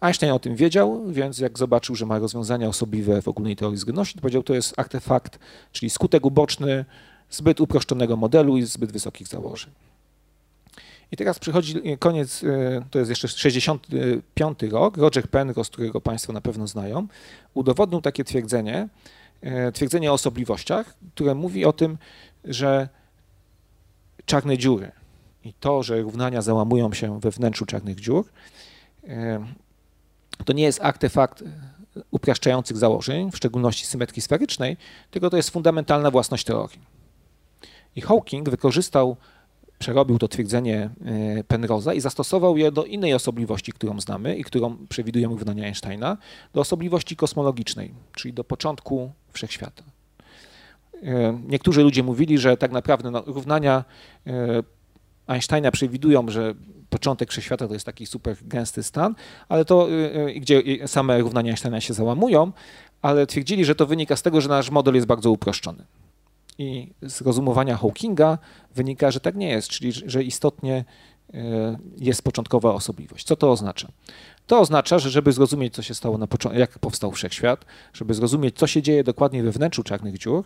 Einstein 0.00 0.32
o 0.32 0.38
tym 0.38 0.56
wiedział, 0.56 1.02
więc 1.08 1.38
jak 1.38 1.58
zobaczył, 1.58 1.94
że 1.94 2.06
ma 2.06 2.18
rozwiązania 2.18 2.68
osobliwe 2.68 3.22
w 3.22 3.28
ogólnej 3.28 3.56
teorii 3.56 3.76
względności, 3.76 4.14
to 4.14 4.20
powiedział, 4.20 4.42
to 4.42 4.54
jest 4.54 4.78
artefakt, 4.78 5.38
czyli 5.72 5.90
skutek 5.90 6.26
uboczny 6.26 6.84
zbyt 7.30 7.60
uproszczonego 7.60 8.16
modelu 8.16 8.56
i 8.56 8.62
zbyt 8.62 8.92
wysokich 8.92 9.28
założeń. 9.28 9.72
I 11.12 11.16
teraz 11.16 11.38
przychodzi 11.38 11.82
koniec, 11.98 12.44
e, 12.44 12.82
to 12.90 12.98
jest 12.98 13.08
jeszcze 13.08 13.28
65 13.28 14.58
rok. 14.62 14.96
Roger 14.96 15.28
Penrose, 15.28 15.70
którego 15.70 16.00
Państwo 16.00 16.32
na 16.32 16.40
pewno 16.40 16.66
znają, 16.66 17.06
udowodnił 17.54 18.00
takie 18.00 18.24
twierdzenie, 18.24 18.88
e, 19.40 19.72
twierdzenie 19.72 20.10
o 20.10 20.14
osobliwościach, 20.14 20.94
które 21.14 21.34
mówi 21.34 21.64
o 21.64 21.72
tym, 21.72 21.98
że 22.44 22.88
czarne 24.26 24.58
dziury 24.58 24.92
i 25.44 25.52
to, 25.52 25.82
że 25.82 26.02
równania 26.02 26.42
załamują 26.42 26.92
się 26.92 27.20
we 27.20 27.30
wnętrzu 27.30 27.66
czarnych 27.66 28.00
dziur, 28.00 28.24
e, 29.08 29.46
to 30.44 30.52
nie 30.52 30.62
jest 30.62 30.80
artefakt 30.80 31.44
upraszczających 32.10 32.76
założeń, 32.76 33.30
w 33.30 33.36
szczególności 33.36 33.86
symetrii 33.86 34.22
sferycznej, 34.22 34.76
tylko 35.10 35.30
to 35.30 35.36
jest 35.36 35.50
fundamentalna 35.50 36.10
własność 36.10 36.44
teorii. 36.44 36.78
I 37.96 38.00
Hawking 38.00 38.50
wykorzystał 38.50 39.16
przerobił 39.82 40.18
to 40.18 40.28
twierdzenie 40.28 40.90
e, 41.38 41.44
Penroza 41.44 41.94
i 41.94 42.00
zastosował 42.00 42.56
je 42.56 42.72
do 42.72 42.84
innej 42.84 43.14
osobliwości, 43.14 43.72
którą 43.72 44.00
znamy 44.00 44.36
i 44.36 44.44
którą 44.44 44.76
przewidujemy 44.88 45.34
równania 45.34 45.64
Einsteina, 45.64 46.16
do 46.54 46.60
osobliwości 46.60 47.16
kosmologicznej, 47.16 47.94
czyli 48.14 48.34
do 48.34 48.44
początku 48.44 49.12
wszechświata. 49.32 49.82
E, 51.02 51.38
niektórzy 51.48 51.82
ludzie 51.82 52.02
mówili, 52.02 52.38
że 52.38 52.56
tak 52.56 52.72
naprawdę 52.72 53.10
no, 53.10 53.22
równania 53.26 53.84
e, 54.26 54.62
Einsteina 55.26 55.70
przewidują, 55.70 56.30
że 56.30 56.54
początek 56.90 57.30
wszechświata 57.30 57.68
to 57.68 57.74
jest 57.74 57.86
taki 57.86 58.06
super 58.06 58.36
gęsty 58.42 58.82
stan, 58.82 59.14
ale 59.48 59.64
to, 59.64 59.88
gdzie 60.36 60.62
same 60.86 61.20
równania 61.20 61.50
Einsteina 61.50 61.80
się 61.80 61.94
załamują, 61.94 62.52
ale 63.02 63.26
twierdzili, 63.26 63.64
że 63.64 63.74
to 63.74 63.86
wynika 63.86 64.16
z 64.16 64.22
tego, 64.22 64.40
że 64.40 64.48
nasz 64.48 64.70
model 64.70 64.94
jest 64.94 65.06
bardzo 65.06 65.30
uproszczony. 65.30 65.84
I 66.62 66.92
z 67.02 67.20
rozumowania 67.20 67.76
Hawkinga 67.76 68.38
wynika, 68.74 69.10
że 69.10 69.20
tak 69.20 69.36
nie 69.36 69.48
jest, 69.48 69.68
czyli 69.68 69.92
że 69.92 70.22
istotnie 70.22 70.84
e, 71.34 71.78
jest 71.98 72.22
początkowa 72.22 72.74
osobliwość. 72.74 73.26
Co 73.26 73.36
to 73.36 73.50
oznacza? 73.50 73.88
To 74.46 74.60
oznacza, 74.60 74.98
że 74.98 75.10
żeby 75.10 75.32
zrozumieć, 75.32 75.74
co 75.74 75.82
się 75.82 75.94
stało 75.94 76.18
na 76.18 76.26
początku, 76.26 76.60
jak 76.60 76.78
powstał 76.78 77.12
wszechświat, 77.12 77.64
żeby 77.92 78.14
zrozumieć, 78.14 78.58
co 78.58 78.66
się 78.66 78.82
dzieje 78.82 79.04
dokładnie 79.04 79.42
we 79.42 79.52
wnętrzu 79.52 79.82
czarnych 79.82 80.18
dziur, 80.18 80.44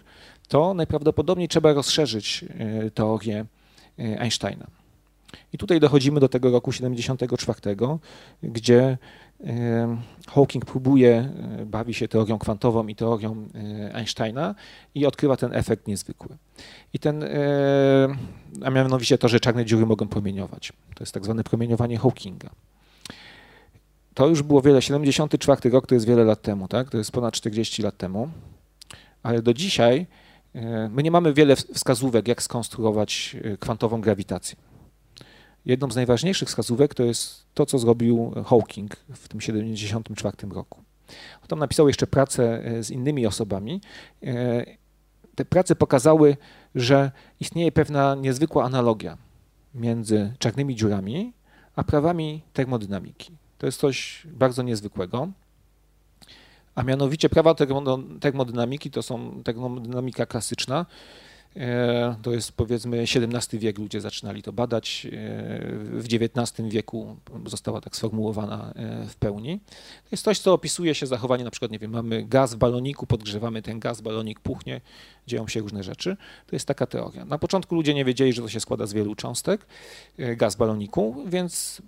to 0.48 0.74
najprawdopodobniej 0.74 1.48
trzeba 1.48 1.72
rozszerzyć 1.72 2.44
e, 2.58 2.90
teorię 2.90 3.46
e, 3.98 4.20
Einsteina. 4.20 4.66
I 5.52 5.58
tutaj 5.58 5.80
dochodzimy 5.80 6.20
do 6.20 6.28
tego 6.28 6.50
roku 6.50 6.72
74, 6.72 7.76
gdzie 8.42 8.98
Hawking 10.28 10.64
próbuje, 10.64 11.30
e, 11.60 11.66
bawi 11.66 11.94
się 11.94 12.08
teorią 12.08 12.38
kwantową 12.38 12.86
i 12.86 12.94
teorią 12.94 13.48
e, 13.54 13.94
Einsteina 13.94 14.54
i 14.94 15.06
odkrywa 15.06 15.36
ten 15.36 15.54
efekt 15.54 15.86
niezwykły. 15.86 16.36
I 16.92 16.98
ten, 16.98 17.22
e, 17.22 17.28
a 18.62 18.70
mianowicie 18.70 19.18
to, 19.18 19.28
że 19.28 19.40
czarne 19.40 19.64
dziury 19.64 19.86
mogą 19.86 20.08
promieniować. 20.08 20.72
To 20.94 21.02
jest 21.02 21.12
tak 21.12 21.24
zwane 21.24 21.44
promieniowanie 21.44 21.98
Hawkinga. 21.98 22.50
To 24.14 24.28
już 24.28 24.42
było 24.42 24.62
wiele, 24.62 24.82
74 24.82 25.70
rok 25.70 25.86
to 25.86 25.94
jest 25.94 26.06
wiele 26.06 26.24
lat 26.24 26.42
temu, 26.42 26.68
tak? 26.68 26.90
to 26.90 26.98
jest 26.98 27.12
ponad 27.12 27.34
40 27.34 27.82
lat 27.82 27.96
temu, 27.96 28.28
ale 29.22 29.42
do 29.42 29.54
dzisiaj 29.54 30.06
my 30.90 31.02
nie 31.02 31.10
mamy 31.10 31.32
wiele 31.32 31.56
wskazówek, 31.56 32.28
jak 32.28 32.42
skonstruować 32.42 33.36
kwantową 33.60 34.00
grawitację. 34.00 34.56
Jedną 35.66 35.90
z 35.90 35.96
najważniejszych 35.96 36.48
wskazówek 36.48 36.94
to 36.94 37.04
jest 37.04 37.46
to, 37.54 37.66
co 37.66 37.78
zrobił 37.78 38.32
Hawking 38.46 38.96
w 38.96 39.28
tym 39.28 39.40
1974 39.40 40.54
roku. 40.54 40.82
Tam 41.48 41.58
napisał 41.58 41.88
jeszcze 41.88 42.06
pracę 42.06 42.64
e, 42.64 42.82
z 42.82 42.90
innymi 42.90 43.26
osobami. 43.26 43.80
E, 44.22 44.64
te 45.34 45.44
prace 45.44 45.76
pokazały, 45.76 46.36
że 46.74 47.10
istnieje 47.40 47.72
pewna 47.72 48.14
niezwykła 48.14 48.64
analogia 48.64 49.18
między 49.74 50.32
czarnymi 50.38 50.76
dziurami 50.76 51.32
a 51.76 51.84
prawami 51.84 52.42
termodynamiki. 52.52 53.32
To 53.58 53.66
jest 53.66 53.80
coś 53.80 54.26
bardzo 54.26 54.62
niezwykłego. 54.62 55.28
A 56.74 56.82
mianowicie 56.82 57.28
prawa 57.28 57.54
termodynamiki 58.20 58.90
to 58.90 59.02
są 59.02 59.42
termodynamika 59.44 60.26
klasyczna, 60.26 60.86
to 62.22 62.32
jest 62.32 62.52
powiedzmy 62.52 63.00
XVII 63.00 63.58
wiek, 63.58 63.78
ludzie 63.78 64.00
zaczynali 64.00 64.42
to 64.42 64.52
badać. 64.52 65.06
E, 65.06 65.10
w 65.78 66.04
XIX 66.12 66.68
wieku 66.68 67.16
została 67.46 67.80
tak 67.80 67.96
sformułowana 67.96 68.72
e, 68.76 69.06
w 69.06 69.16
pełni. 69.16 69.60
To 70.02 70.08
jest 70.12 70.24
coś, 70.24 70.38
co 70.38 70.52
opisuje 70.52 70.94
się 70.94 71.06
zachowanie, 71.06 71.44
na 71.44 71.50
przykład, 71.50 71.70
nie 71.70 71.78
wiem, 71.78 71.90
mamy 71.90 72.24
gaz 72.24 72.54
w 72.54 72.56
baloniku, 72.56 73.06
podgrzewamy 73.06 73.62
ten 73.62 73.80
gaz, 73.80 74.00
balonik 74.00 74.40
puchnie, 74.40 74.80
dzieją 75.26 75.48
się 75.48 75.60
różne 75.60 75.82
rzeczy. 75.82 76.16
To 76.46 76.56
jest 76.56 76.68
taka 76.68 76.86
teoria. 76.86 77.24
Na 77.24 77.38
początku 77.38 77.74
ludzie 77.74 77.94
nie 77.94 78.04
wiedzieli, 78.04 78.32
że 78.32 78.42
to 78.42 78.48
się 78.48 78.60
składa 78.60 78.86
z 78.86 78.92
wielu 78.92 79.14
cząstek, 79.14 79.66
gaz 80.36 80.56
baloniku, 80.56 81.24
więc 81.26 81.82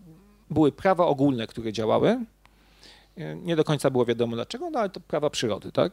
były 0.51 0.73
prawa 0.73 1.07
ogólne, 1.07 1.47
które 1.47 1.73
działały. 1.73 2.25
Nie 3.37 3.57
do 3.57 3.64
końca 3.64 3.90
było 3.90 4.05
wiadomo 4.05 4.37
dlaczego, 4.37 4.71
no 4.71 4.79
ale 4.79 4.88
to 4.88 5.01
prawa 5.01 5.31
przyrody, 5.31 5.73
tak? 5.73 5.92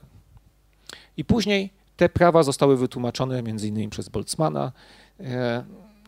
I 1.17 1.25
później 1.25 1.69
te 1.97 2.10
prawa 2.10 2.43
zostały 2.43 2.77
wytłumaczone 2.77 3.43
między 3.43 3.67
innymi 3.67 3.89
przez 3.89 4.10
Boltzmana, 4.10 4.71
e, 5.19 5.63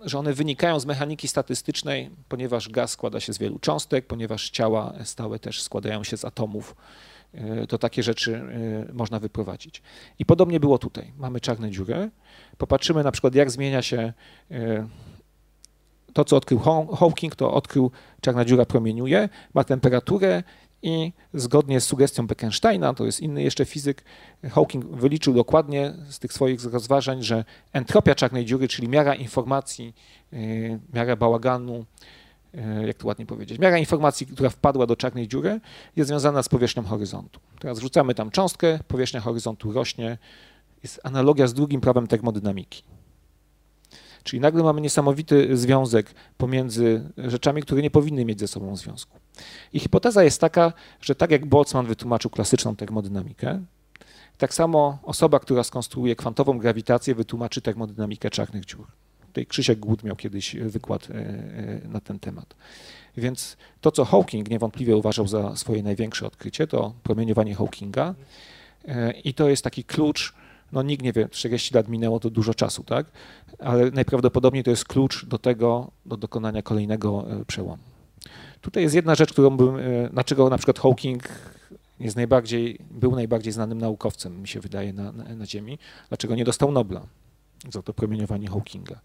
że 0.05 0.19
one 0.19 0.33
wynikają 0.33 0.79
z 0.79 0.85
mechaniki 0.85 1.27
statystycznej, 1.27 2.09
ponieważ 2.29 2.69
gaz 2.69 2.91
składa 2.91 3.19
się 3.19 3.33
z 3.33 3.37
wielu 3.37 3.59
cząstek, 3.59 4.07
ponieważ 4.07 4.49
ciała 4.49 4.93
stałe 5.03 5.39
też 5.39 5.61
składają 5.61 6.03
się 6.03 6.17
z 6.17 6.25
atomów, 6.25 6.75
e, 7.33 7.67
to 7.67 7.77
takie 7.77 8.03
rzeczy 8.03 8.35
e, 8.89 8.93
można 8.93 9.19
wyprowadzić. 9.19 9.81
I 10.19 10.25
podobnie 10.25 10.59
było 10.59 10.77
tutaj. 10.77 11.13
Mamy 11.17 11.41
czarne 11.41 11.71
dziury. 11.71 12.09
Popatrzymy 12.57 13.03
na 13.03 13.11
przykład, 13.11 13.35
jak 13.35 13.51
zmienia 13.51 13.81
się 13.81 14.13
to, 16.13 16.25
co 16.25 16.37
odkrył 16.37 16.59
Hawking, 16.99 17.35
to 17.35 17.53
odkrył 17.53 17.91
czarna 18.21 18.45
dziura 18.45 18.65
promieniuje, 18.65 19.29
ma 19.53 19.63
temperaturę 19.63 20.43
I 20.81 21.13
zgodnie 21.33 21.81
z 21.81 21.85
sugestią 21.85 22.27
Bekensteina, 22.27 22.93
to 22.93 23.05
jest 23.05 23.19
inny 23.19 23.43
jeszcze 23.43 23.65
fizyk, 23.65 24.03
Hawking 24.43 24.85
wyliczył 24.85 25.33
dokładnie 25.33 25.93
z 26.09 26.19
tych 26.19 26.33
swoich 26.33 26.63
rozważań, 26.63 27.23
że 27.23 27.45
entropia 27.73 28.15
czarnej 28.15 28.45
dziury, 28.45 28.67
czyli 28.67 28.89
miara 28.89 29.15
informacji, 29.15 29.93
y, 30.33 30.79
miara 30.93 31.15
bałaganu, 31.15 31.85
y, 32.55 32.87
jak 32.87 32.97
to 32.97 33.07
ładnie 33.07 33.25
powiedzieć, 33.25 33.59
miara 33.59 33.77
informacji, 33.77 34.27
która 34.27 34.49
wpadła 34.49 34.85
do 34.85 34.95
czarnej 34.95 35.27
dziury, 35.27 35.59
jest 35.95 36.07
związana 36.07 36.43
z 36.43 36.49
powierzchnią 36.49 36.83
horyzontu. 36.83 37.39
Teraz 37.59 37.79
rzucamy 37.79 38.15
tam 38.15 38.31
cząstkę, 38.31 38.79
powierzchnia 38.87 39.19
horyzontu 39.19 39.71
rośnie. 39.71 40.17
Jest 40.83 40.99
analogia 41.03 41.47
z 41.47 41.53
drugim 41.53 41.81
prawem 41.81 42.07
termodynamiki. 42.07 42.83
Czyli 44.27 44.39
nagle 44.39 44.63
mamy 44.63 44.81
niesamowity 44.81 45.57
związek 45.57 46.13
pomiędzy 46.37 47.09
rzeczami, 47.17 47.61
które 47.61 47.81
nie 47.81 47.91
powinny 47.91 48.25
mieć 48.25 48.39
ze 48.39 48.47
sobą 48.47 48.75
związku. 48.75 49.17
I 49.73 49.79
hipoteza 49.79 50.23
jest 50.23 50.41
taka, 50.41 50.73
że 51.01 51.15
tak 51.15 51.31
jak 51.31 51.45
Boltzmann 51.45 51.85
wytłumaczył 51.85 52.31
klasyczną 52.31 52.75
termodynamikę, 52.75 53.63
tak 54.37 54.53
samo 54.53 54.99
osoba, 55.03 55.39
która 55.39 55.63
skonstruuje 55.63 56.15
kwantową 56.15 56.57
grawitację, 56.57 57.15
wytłumaczy 57.15 57.61
termodynamikę 57.61 58.29
czarnych 58.29 58.65
dziur. 58.65 58.87
Tutaj 59.27 59.45
Krzysiek 59.45 59.79
Głód 59.79 60.03
miał 60.03 60.15
kiedyś 60.15 60.55
wykład 60.55 61.09
e, 61.09 61.13
e, 61.13 61.87
na 61.87 61.99
ten 61.99 62.19
temat. 62.19 62.55
Więc 63.17 63.57
to, 63.81 63.91
co 63.91 64.05
Hawking 64.05 64.49
niewątpliwie 64.49 64.97
uważał 64.97 65.27
za 65.27 65.55
swoje 65.55 65.83
największe 65.83 66.27
odkrycie, 66.27 66.67
to 66.67 66.93
promieniowanie 67.03 67.55
Hawkinga. 67.55 68.15
E, 68.87 69.11
I 69.11 69.33
to 69.33 69.49
jest 69.49 69.63
taki 69.63 69.83
klucz, 69.83 70.33
no 70.71 70.83
nikt 70.83 71.03
nie 71.03 71.13
wie, 71.13 71.29
40 71.29 71.75
lat 71.75 71.87
minęło 71.87 72.19
to 72.19 72.29
dużo 72.29 72.53
czasu, 72.53 72.83
tak? 72.83 73.05
Ale 73.59 73.91
najprawdopodobniej 73.91 74.63
to 74.63 74.69
jest 74.69 74.85
klucz 74.85 75.25
do 75.25 75.37
tego, 75.37 75.91
do 76.05 76.17
dokonania 76.17 76.61
kolejnego 76.61 77.25
przełomu. 77.47 77.83
Tutaj 78.61 78.83
jest 78.83 78.95
jedna 78.95 79.15
rzecz, 79.15 79.33
którą 79.33 79.57
bym, 79.57 79.77
dlaczego 80.11 80.49
na 80.49 80.57
przykład 80.57 80.79
Hawking 80.79 81.23
jest 81.99 82.15
najbardziej, 82.15 82.79
był 82.91 83.15
najbardziej 83.15 83.53
znanym 83.53 83.77
naukowcem, 83.77 84.41
mi 84.41 84.47
się 84.47 84.59
wydaje, 84.59 84.93
na, 84.93 85.11
na, 85.11 85.35
na 85.35 85.45
Ziemi. 85.45 85.79
Dlaczego 86.09 86.35
nie 86.35 86.45
dostał 86.45 86.71
Nobla 86.71 87.01
za 87.69 87.81
to 87.81 87.93
promieniowanie 87.93 88.47
Hawkinga? 88.47 88.99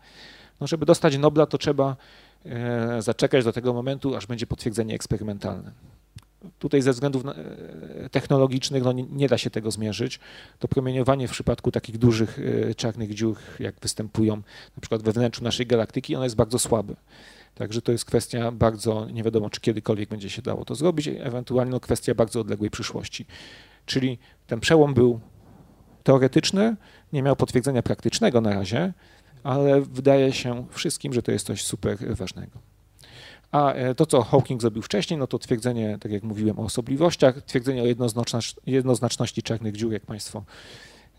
No, 0.60 0.66
żeby 0.66 0.86
dostać 0.86 1.18
Nobla, 1.18 1.46
to 1.46 1.58
trzeba 1.58 1.96
e, 2.44 3.02
zaczekać 3.02 3.44
do 3.44 3.52
tego 3.52 3.72
momentu, 3.72 4.16
aż 4.16 4.26
będzie 4.26 4.46
potwierdzenie 4.46 4.94
eksperymentalne. 4.94 5.72
Tutaj 6.58 6.82
ze 6.82 6.92
względów 6.92 7.26
e, 7.26 8.08
technologicznych 8.10 8.84
no, 8.84 8.92
nie, 8.92 9.28
da 9.28 9.38
się 9.38 9.50
tego 9.50 9.70
zmierzyć. 9.70 10.20
To 10.58 10.68
promieniowanie 10.68 11.28
w 11.28 11.30
przypadku 11.30 11.70
takich 11.70 11.98
dużych 11.98 12.38
e, 12.70 12.74
czarnych 12.74 13.14
dziur, 13.14 13.36
jak 13.60 13.74
występują 13.80 14.36
na 14.76 14.80
przykład 14.80 15.02
we 15.02 15.12
wnętrzu 15.12 15.44
naszej 15.44 15.66
galaktyki, 15.66 16.16
ono 16.16 16.24
jest 16.24 16.36
bardzo 16.36 16.58
słabe. 16.58 16.94
Także 17.54 17.82
to 17.82 17.92
jest 17.92 18.04
kwestia 18.04 18.52
bardzo, 18.52 19.06
nie 19.10 19.22
wiadomo 19.22 19.50
czy 19.50 19.60
kiedykolwiek 19.60 20.08
będzie 20.08 20.30
się 20.30 20.42
dało 20.42 20.64
to 20.64 20.74
zrobić, 20.74 21.08
ewentualnie 21.08 21.72
no, 21.72 21.80
kwestia 21.80 22.14
bardzo 22.14 22.40
odległej 22.40 22.70
przyszłości. 22.70 23.26
Czyli 23.86 24.18
ten 24.46 24.60
przełom 24.60 24.94
był 24.94 25.20
teoretyczny, 26.02 26.76
nie 27.12 27.22
miał 27.22 27.36
potwierdzenia 27.36 27.82
praktycznego 27.82 28.40
na 28.40 28.54
razie, 28.54 28.92
ale 29.42 29.80
wydaje 29.80 30.32
się 30.32 30.66
wszystkim, 30.70 31.12
że 31.12 31.22
to 31.22 31.32
jest 31.32 31.46
coś 31.46 31.64
super 31.64 32.16
ważnego. 32.16 32.71
A 33.52 33.72
e, 33.72 33.94
to, 33.94 34.06
co 34.06 34.22
Hawking 34.22 34.60
zrobił 34.60 34.82
wcześniej, 34.82 35.18
no 35.18 35.26
to 35.26 35.38
twierdzenie, 35.38 35.98
tak 36.00 36.12
jak 36.12 36.22
mówiłem, 36.22 36.58
o 36.58 36.62
osobliwościach, 36.62 37.42
twierdzenie 37.42 37.82
o 37.82 37.86
jednoznaczności 38.66 39.42
czarnych 39.42 39.76
dziur, 39.76 39.92
jak 39.92 40.06
Państwo 40.06 40.44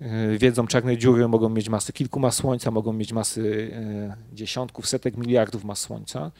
E, 0.01 0.37
wiedzą, 0.37 0.67
czarne 0.67 0.97
dziury 0.97 1.27
mogą 1.27 1.49
mieć 1.49 1.69
masę 1.69 1.93
kilku 1.93 2.19
mas 2.19 2.35
Słońca, 2.35 2.71
mogą 2.71 2.93
mieć 2.93 3.13
masy 3.13 3.71
e, 3.73 4.35
dziesiątków, 4.35 4.87
setek 4.87 5.17
miliardów 5.17 5.63
mas 5.63 5.79
Słońca. 5.79 6.31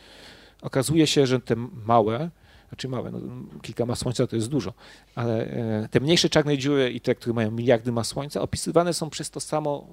Okazuje 0.61 1.07
się, 1.07 1.27
że 1.27 1.39
te 1.39 1.55
małe, 1.85 2.29
znaczy 2.69 2.87
małe, 2.87 3.11
no, 3.11 3.19
kilka 3.61 3.85
mas 3.85 3.99
Słońca 3.99 4.27
to 4.27 4.35
jest 4.35 4.49
dużo, 4.49 4.73
ale 5.15 5.47
te 5.91 5.99
mniejsze 5.99 6.29
czarne 6.29 6.57
dziury 6.57 6.91
i 6.91 7.01
te, 7.01 7.15
które 7.15 7.33
mają 7.33 7.51
miliardy 7.51 7.91
mas 7.91 8.07
Słońca, 8.07 8.41
opisywane 8.41 8.93
są 8.93 9.09
przez 9.09 9.29
to 9.29 9.39
samo 9.39 9.87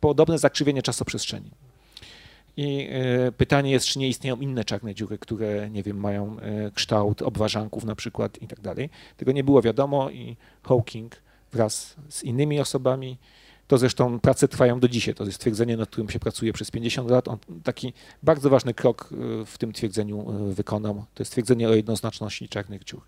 podobne 0.00 0.38
zakrzywienie 0.38 0.82
czasoprzestrzeni. 0.82 1.50
I 2.56 2.88
pytanie 3.36 3.70
jest, 3.70 3.86
czy 3.86 3.98
nie 3.98 4.08
istnieją 4.08 4.36
inne 4.36 4.64
czarne 4.64 4.94
dziury, 4.94 5.18
które, 5.18 5.70
nie 5.70 5.82
wiem, 5.82 5.96
mają 5.96 6.36
kształt 6.74 7.22
obwarzanków 7.22 7.84
na 7.84 7.94
przykład 7.94 8.42
i 8.42 8.48
tak 8.48 8.60
dalej. 8.60 8.90
Tego 9.16 9.32
nie 9.32 9.44
było 9.44 9.62
wiadomo 9.62 10.10
i 10.10 10.36
Hawking 10.62 11.16
wraz 11.52 11.96
z 12.08 12.22
innymi 12.22 12.60
osobami. 12.60 13.18
To 13.66 13.78
zresztą 13.78 14.20
prace 14.20 14.48
trwają 14.48 14.80
do 14.80 14.88
dzisiaj. 14.88 15.14
To 15.14 15.24
jest 15.24 15.38
twierdzenie, 15.38 15.76
nad 15.76 15.88
którym 15.88 16.10
się 16.10 16.18
pracuje 16.18 16.52
przez 16.52 16.70
50 16.70 17.10
lat. 17.10 17.28
On 17.28 17.38
taki 17.62 17.92
bardzo 18.22 18.50
ważny 18.50 18.74
krok 18.74 19.08
y, 19.12 19.46
w 19.46 19.58
tym 19.58 19.72
twierdzeniu 19.72 20.26
wykonał. 20.50 20.94
To 20.94 21.22
jest 21.22 21.32
twierdzenie 21.32 21.68
o 21.68 21.74
jednoznaczności 21.74 22.48
czarnych 22.48 22.84
dziur. 22.84 23.00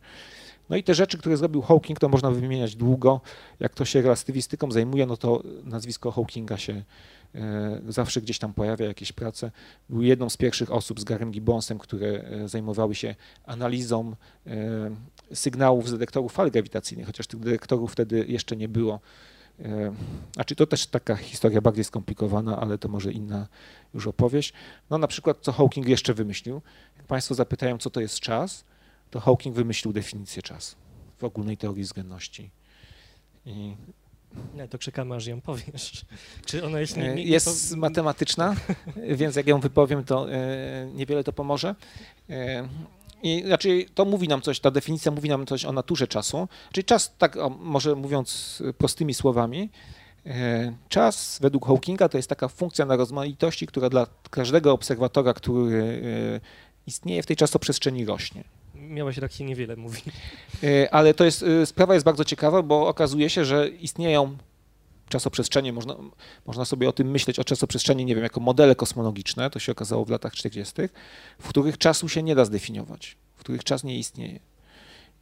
No 0.70 0.76
i 0.76 0.82
te 0.82 0.94
rzeczy, 0.94 1.18
które 1.18 1.36
zrobił 1.36 1.62
Hawking, 1.62 1.98
to 1.98 2.08
można 2.08 2.30
wymieniać 2.30 2.76
długo. 2.76 3.20
Jak 3.60 3.72
kto 3.72 3.84
się 3.84 4.02
relatywistyką 4.02 4.72
zajmuje, 4.72 5.06
no 5.06 5.16
to 5.16 5.42
nazwisko 5.64 6.10
Hawkinga 6.10 6.58
się 6.58 6.72
e, 6.72 6.84
zawsze 7.88 8.20
gdzieś 8.20 8.38
tam 8.38 8.54
pojawia, 8.54 8.86
jakieś 8.86 9.12
prace. 9.12 9.50
Był 9.88 10.02
jedną 10.02 10.30
z 10.30 10.36
pierwszych 10.36 10.72
osób 10.72 11.00
z 11.00 11.04
Garem 11.04 11.30
Gibbonsem, 11.30 11.78
które 11.78 12.08
e, 12.08 12.48
zajmowały 12.48 12.94
się 12.94 13.14
analizą 13.44 14.16
e, 14.46 14.54
sygnałów 15.34 15.88
z 15.88 15.92
detektorów 15.92 16.32
fal 16.32 16.50
grawitacyjnych, 16.50 17.06
chociaż 17.06 17.26
tych 17.26 17.40
detektorów 17.40 17.92
wtedy 17.92 18.24
jeszcze 18.28 18.56
nie 18.56 18.68
było. 18.68 19.00
Znaczy 20.32 20.56
to 20.56 20.66
też 20.66 20.86
taka 20.86 21.16
historia 21.16 21.60
bardziej 21.60 21.84
skomplikowana, 21.84 22.60
ale 22.60 22.78
to 22.78 22.88
może 22.88 23.12
inna 23.12 23.48
już 23.94 24.06
opowieść. 24.06 24.52
No 24.90 24.98
na 24.98 25.06
przykład 25.06 25.38
co 25.40 25.52
Hawking 25.52 25.88
jeszcze 25.88 26.14
wymyślił. 26.14 26.62
Jak 26.96 27.06
Państwo 27.06 27.34
zapytają, 27.34 27.78
co 27.78 27.90
to 27.90 28.00
jest 28.00 28.20
czas, 28.20 28.64
to 29.10 29.20
Hawking 29.20 29.56
wymyślił 29.56 29.92
definicję 29.92 30.42
czasu 30.42 30.76
w 31.18 31.24
ogólnej 31.24 31.56
teorii 31.56 31.82
względności. 31.82 32.50
I 33.46 33.76
nie, 34.54 34.68
to 34.68 34.78
czekamy, 34.78 35.14
aż 35.14 35.26
ją 35.26 35.40
powiesz. 35.40 36.04
Czy 36.46 36.64
ona 36.64 36.80
jest... 36.80 36.96
Nie, 36.96 37.14
nie, 37.14 37.22
jest 37.22 37.70
to... 37.70 37.76
matematyczna, 37.76 38.54
więc 39.20 39.36
jak 39.36 39.46
ją 39.46 39.60
wypowiem, 39.60 40.04
to 40.04 40.32
e, 40.32 40.86
niewiele 40.94 41.24
to 41.24 41.32
pomoże. 41.32 41.74
E, 42.30 42.68
I 43.22 43.42
znaczy 43.46 43.84
to 43.94 44.04
mówi 44.04 44.28
nam 44.28 44.42
coś, 44.42 44.60
ta 44.60 44.70
definicja 44.70 45.12
mówi 45.12 45.28
nam 45.28 45.46
coś 45.46 45.64
o 45.64 45.72
naturze 45.72 46.08
czasu. 46.08 46.48
Czyli 46.72 46.84
czas, 46.84 47.14
tak 47.18 47.36
może 47.58 47.94
mówiąc 47.94 48.62
prostymi 48.78 49.14
słowami, 49.14 49.70
e, 50.26 50.72
czas 50.88 51.38
według 51.42 51.66
Hawkinga 51.66 52.08
to 52.08 52.18
jest 52.18 52.28
taka 52.28 52.48
funkcja 52.48 52.84
na 52.86 52.96
rozmaitości, 52.96 53.66
która 53.66 53.90
dla 53.90 54.06
każdego 54.30 54.72
obserwatora, 54.72 55.34
który 55.34 56.00
istnieje 56.86 57.22
w 57.22 57.26
tej 57.26 57.36
czasoprzestrzeni 57.36 58.04
rośnie 58.04 58.44
miałeś 58.94 59.16
rację, 59.16 59.46
niewiele 59.46 59.76
mówi. 59.76 60.02
E, 60.62 60.94
ale 60.94 61.14
to 61.14 61.24
jest, 61.24 61.42
e, 61.42 61.66
sprawa 61.66 61.94
jest 61.94 62.06
bardzo 62.06 62.24
ciekawa, 62.24 62.62
bo 62.62 62.88
okazuje 62.88 63.30
się, 63.30 63.44
że 63.44 63.68
istnieją 63.68 64.36
czasoprzestrzenie, 65.08 65.72
można, 65.72 65.96
można 66.46 66.64
sobie 66.64 66.88
o 66.88 66.92
tym 66.92 67.10
myśleć, 67.10 67.38
o 67.38 67.44
czasoprzestrzeni, 67.44 68.04
nie 68.04 68.14
wiem, 68.14 68.24
jako 68.24 68.40
modele 68.40 68.74
kosmologiczne, 68.74 69.50
to 69.50 69.58
się 69.58 69.72
okazało 69.72 70.04
w 70.04 70.10
latach 70.10 70.32
40., 70.32 70.74
w 71.38 71.48
których 71.48 71.78
czasu 71.78 72.08
się 72.08 72.22
nie 72.22 72.34
da 72.34 72.44
zdefiniować, 72.44 73.16
w 73.36 73.40
których 73.40 73.64
czas 73.64 73.84
nie 73.84 73.98
istnieje. 73.98 74.40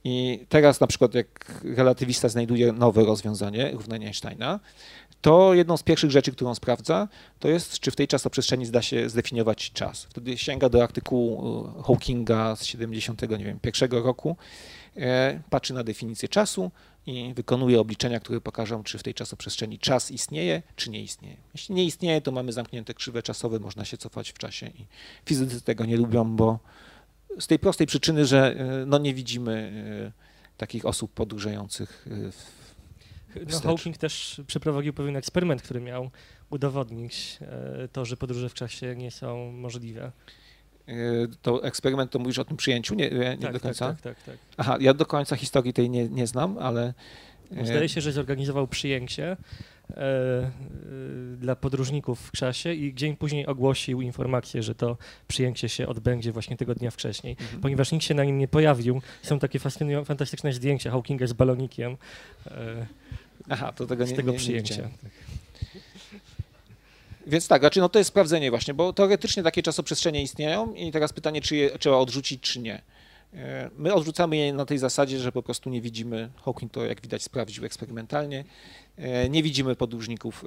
I 0.04 0.46
teraz 0.48 0.80
na 0.80 0.86
przykład 0.86 1.14
jak 1.14 1.60
relatywista 1.64 2.28
znajduje 2.28 2.72
nowe 2.72 3.04
rozwiązanie 3.04 3.70
równania 3.70 4.06
Einsteina, 4.06 4.60
to 5.22 5.54
jedną 5.54 5.76
z 5.76 5.82
pierwszych 5.82 6.10
rzeczy, 6.10 6.32
którą 6.32 6.54
sprawdza, 6.54 7.08
to 7.38 7.48
jest, 7.48 7.78
czy 7.78 7.90
w 7.90 7.96
tej 7.96 8.08
czasoprzestrzeni 8.08 8.66
zda 8.66 8.82
się 8.82 9.08
zdefiniować 9.08 9.72
czas. 9.72 10.04
Wtedy 10.04 10.38
sięga 10.38 10.68
do 10.68 10.82
artykułu 10.82 11.64
e, 11.78 11.82
Hawkinga 11.82 12.56
z 12.56 12.64
70, 12.64 13.22
nie 13.22 13.44
wiem, 13.44 13.58
pierwszego 13.60 14.02
roku, 14.02 14.36
e, 14.96 15.40
patrzy 15.50 15.74
na 15.74 15.84
definicję 15.84 16.28
czasu 16.28 16.70
i 17.06 17.32
wykonuje 17.34 17.80
obliczenia, 17.80 18.20
które 18.20 18.40
pokażą, 18.40 18.82
czy 18.82 18.98
w 18.98 19.02
tej 19.02 19.14
czasoprzestrzeni 19.14 19.78
czas 19.78 20.10
istnieje, 20.10 20.62
czy 20.76 20.90
nie 20.90 21.02
istnieje. 21.02 21.36
Jeśli 21.54 21.74
nie 21.74 21.84
istnieje, 21.84 22.20
to 22.20 22.32
mamy 22.32 22.52
zamknięte 22.52 22.94
krzywe 22.94 23.22
czasowe, 23.22 23.58
można 23.58 23.84
się 23.84 23.96
cofać 23.96 24.30
w 24.30 24.38
czasie 24.38 24.66
i 24.66 24.86
fizycy 25.26 25.60
tego 25.60 25.84
nie 25.84 25.96
lubią, 25.96 26.36
bo 26.36 26.58
z 27.38 27.46
tej 27.46 27.58
prostej 27.58 27.86
przyczyny, 27.86 28.26
że 28.26 28.54
e, 28.56 28.86
no, 28.86 28.98
nie 28.98 29.14
widzimy 29.14 29.72
takich 30.56 30.86
osób 30.86 31.12
podróżujących 31.12 32.08
w 33.36 33.52
no, 33.52 33.60
Hawking 33.60 33.98
też 33.98 34.40
przeprowadził 34.46 34.92
pewien 34.92 35.16
eksperyment, 35.16 35.62
który 35.62 35.80
miał 35.80 36.10
udowodnić 36.50 37.38
e, 37.40 37.88
to, 37.88 38.04
że 38.04 38.16
podróże 38.16 38.48
w 38.48 38.54
czasie 38.54 38.96
nie 38.96 39.10
są 39.10 39.52
możliwe. 39.52 40.12
E, 40.88 40.94
to 41.42 41.64
eksperyment, 41.64 42.10
to 42.10 42.18
mówisz 42.18 42.38
o 42.38 42.44
tym 42.44 42.56
przyjęciu? 42.56 42.94
Nie, 42.94 43.10
nie 43.10 43.36
tak, 43.36 43.52
do 43.52 43.52
tak, 43.52 43.62
końca? 43.62 43.88
Tak, 43.88 44.00
tak, 44.00 44.16
tak, 44.16 44.24
tak. 44.24 44.36
Aha, 44.56 44.76
ja 44.80 44.94
do 44.94 45.06
końca 45.06 45.36
historii 45.36 45.72
tej 45.72 45.90
nie, 45.90 46.08
nie 46.08 46.26
znam, 46.26 46.58
ale... 46.58 46.94
E, 47.56 47.66
Zdaje 47.66 47.88
się, 47.88 48.00
że 48.00 48.12
zorganizował 48.12 48.68
przyjęcie 48.68 49.30
e, 49.30 49.36
dla 51.36 51.56
podróżników 51.56 52.20
w 52.20 52.32
czasie 52.32 52.72
i 52.74 52.94
dzień 52.94 53.16
później 53.16 53.46
ogłosił 53.46 54.00
informację, 54.00 54.62
że 54.62 54.74
to 54.74 54.96
przyjęcie 55.28 55.68
się 55.68 55.88
odbędzie 55.88 56.32
właśnie 56.32 56.56
tego 56.56 56.74
dnia 56.74 56.90
wcześniej, 56.90 57.36
mhm. 57.40 57.60
ponieważ 57.60 57.92
nikt 57.92 58.04
się 58.04 58.14
na 58.14 58.24
nim 58.24 58.38
nie 58.38 58.48
pojawił. 58.48 59.02
Są 59.22 59.38
takie 59.38 59.58
fantastyczne 60.04 60.52
zdjęcia 60.52 60.90
Hawkinga 60.90 61.26
z 61.26 61.32
balonikiem. 61.32 61.96
E, 62.46 62.86
Aha, 63.48 63.72
to 63.72 63.86
tego 63.86 64.06
z 64.06 64.10
nie, 64.10 64.16
tego 64.16 64.32
nie, 64.32 64.38
przyjęcia. 64.38 64.82
Nie 64.82 64.88
Więc 67.26 67.48
tak, 67.48 67.62
znaczy 67.62 67.80
no 67.80 67.88
to 67.88 67.98
jest 67.98 68.08
sprawdzenie 68.08 68.50
właśnie, 68.50 68.74
bo 68.74 68.92
teoretycznie 68.92 69.42
takie 69.42 69.62
czasoprzestrzenie 69.62 70.22
istnieją 70.22 70.74
i 70.74 70.92
teraz 70.92 71.12
pytanie, 71.12 71.40
czy 71.40 71.56
je 71.56 71.78
trzeba 71.78 71.96
odrzucić, 71.96 72.40
czy 72.40 72.60
nie. 72.60 72.82
My 73.76 73.94
odrzucamy 73.94 74.36
je 74.36 74.52
na 74.52 74.64
tej 74.64 74.78
zasadzie, 74.78 75.18
że 75.18 75.32
po 75.32 75.42
prostu 75.42 75.70
nie 75.70 75.80
widzimy, 75.80 76.30
Hawking 76.44 76.72
to 76.72 76.84
jak 76.84 77.00
widać 77.00 77.22
sprawdził 77.22 77.64
eksperymentalnie, 77.64 78.44
nie 79.30 79.42
widzimy 79.42 79.76
podróżników 79.76 80.44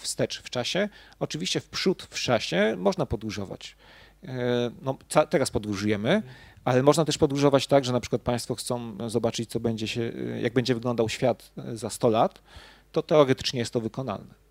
wstecz 0.00 0.42
w 0.42 0.50
czasie. 0.50 0.88
Oczywiście 1.20 1.60
w 1.60 1.68
przód 1.68 2.02
w 2.02 2.20
czasie 2.20 2.74
można 2.78 3.06
podróżować. 3.06 3.76
No, 4.82 4.98
teraz 5.30 5.50
podróżujemy, 5.50 6.22
ale 6.64 6.82
można 6.82 7.04
też 7.04 7.18
podróżować 7.18 7.66
tak, 7.66 7.84
że 7.84 7.92
na 7.92 8.00
przykład 8.00 8.22
Państwo 8.22 8.54
chcą 8.54 8.96
zobaczyć, 9.10 9.50
co 9.50 9.60
będzie 9.60 9.88
się, 9.88 10.12
jak 10.42 10.52
będzie 10.52 10.74
wyglądał 10.74 11.08
świat 11.08 11.52
za 11.74 11.90
100 11.90 12.08
lat, 12.08 12.42
to 12.92 13.02
teoretycznie 13.02 13.60
jest 13.60 13.72
to 13.72 13.80
wykonalne. 13.80 14.41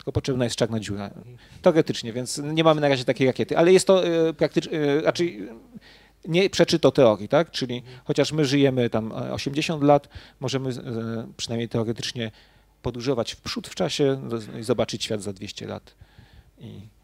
Tylko 0.00 0.12
potrzebna 0.12 0.44
jest 0.44 0.56
czarna 0.56 0.80
dziura. 0.80 1.10
Teoretycznie, 1.62 2.12
więc 2.12 2.38
nie 2.38 2.64
mamy 2.64 2.80
na 2.80 2.88
razie 2.88 3.04
takiej 3.04 3.26
rakiety, 3.26 3.58
ale 3.58 3.72
jest 3.72 3.86
to 3.86 4.06
e, 4.06 4.32
praktycznie, 4.32 4.78
e, 4.78 5.00
raczej 5.00 5.48
nie 6.28 6.50
przeczy 6.50 6.78
to 6.78 6.92
teorii, 6.92 7.28
tak? 7.28 7.50
Czyli 7.50 7.82
chociaż 8.04 8.32
my 8.32 8.44
żyjemy 8.44 8.90
tam 8.90 9.12
80 9.12 9.82
lat, 9.82 10.08
możemy 10.40 10.70
e, 10.70 10.74
przynajmniej 11.36 11.68
teoretycznie 11.68 12.30
podróżować 12.82 13.32
w 13.32 13.40
przód 13.40 13.68
w 13.68 13.74
czasie 13.74 14.20
i 14.60 14.62
zobaczyć 14.62 15.04
świat 15.04 15.22
za 15.22 15.32
200 15.32 15.66
lat. 15.66 15.94
I 16.58 16.66
E, 16.66 16.99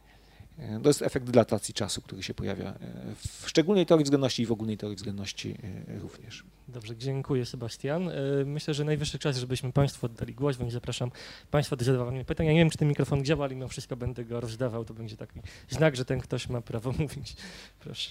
to 0.82 0.88
jest 0.88 1.02
efekt 1.02 1.26
dilatacji 1.26 1.74
czasu, 1.74 2.02
który 2.02 2.22
się 2.22 2.34
pojawia 2.34 2.70
e, 2.70 2.78
w 3.14 3.48
szczególnej 3.48 3.86
teorii 3.86 4.04
względności 4.04 4.42
i 4.42 4.46
w 4.46 4.52
ogólnej 4.52 4.76
teorii 4.76 4.96
względności 4.96 5.56
e, 5.88 5.98
również. 5.98 6.44
Dobrze, 6.68 6.96
dziękuję 6.96 7.46
Sebastian. 7.46 8.10
Myślę, 8.46 8.74
że 8.74 8.84
najwyższy 8.84 9.18
czas, 9.18 9.36
żebyśmy 9.36 9.72
Państwu 9.72 10.06
oddali 10.06 10.34
głos, 10.34 10.56
więc 10.56 10.72
zapraszam 10.72 11.10
Państwa 11.50 11.76
do 11.76 11.84
zadawania 11.84 12.24
pytań. 12.24 12.46
Ja 12.46 12.52
nie 12.52 12.58
wiem, 12.58 12.70
czy 12.70 12.78
ten 12.78 12.88
mikrofon 12.88 13.24
działa, 13.24 13.44
ale 13.44 13.54
mimo 13.54 13.68
wszystko 13.68 13.96
będę 13.96 14.24
go 14.24 14.40
rozdawał. 14.40 14.84
To 14.84 14.94
będzie 14.94 15.16
taki 15.16 15.40
znak, 15.68 15.96
że 15.96 16.04
ten 16.04 16.20
ktoś 16.20 16.48
ma 16.48 16.60
prawo 16.60 16.92
mówić. 16.98 17.36
Proszę. 17.80 18.10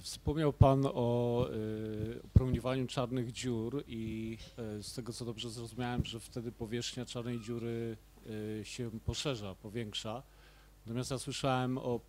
Wspomniał 0.00 0.52
Pan 0.52 0.86
o 0.86 1.48
promieniowaniu 2.32 2.86
czarnych 2.86 3.32
dziur 3.32 3.84
i 3.86 4.38
z 4.82 4.94
tego 4.94 5.12
co 5.12 5.24
dobrze 5.24 5.50
zrozumiałem, 5.50 6.04
że 6.04 6.20
wtedy 6.20 6.52
powierzchnia 6.52 7.04
czarnej 7.04 7.40
dziury 7.40 7.96
Y, 8.06 8.11
się 8.62 8.90
poszerza, 9.04 9.54
powiększa. 9.54 10.22
Natomiast 10.86 11.10
ja 11.10 11.18
słyszałem 11.18 11.78
o, 11.78 12.00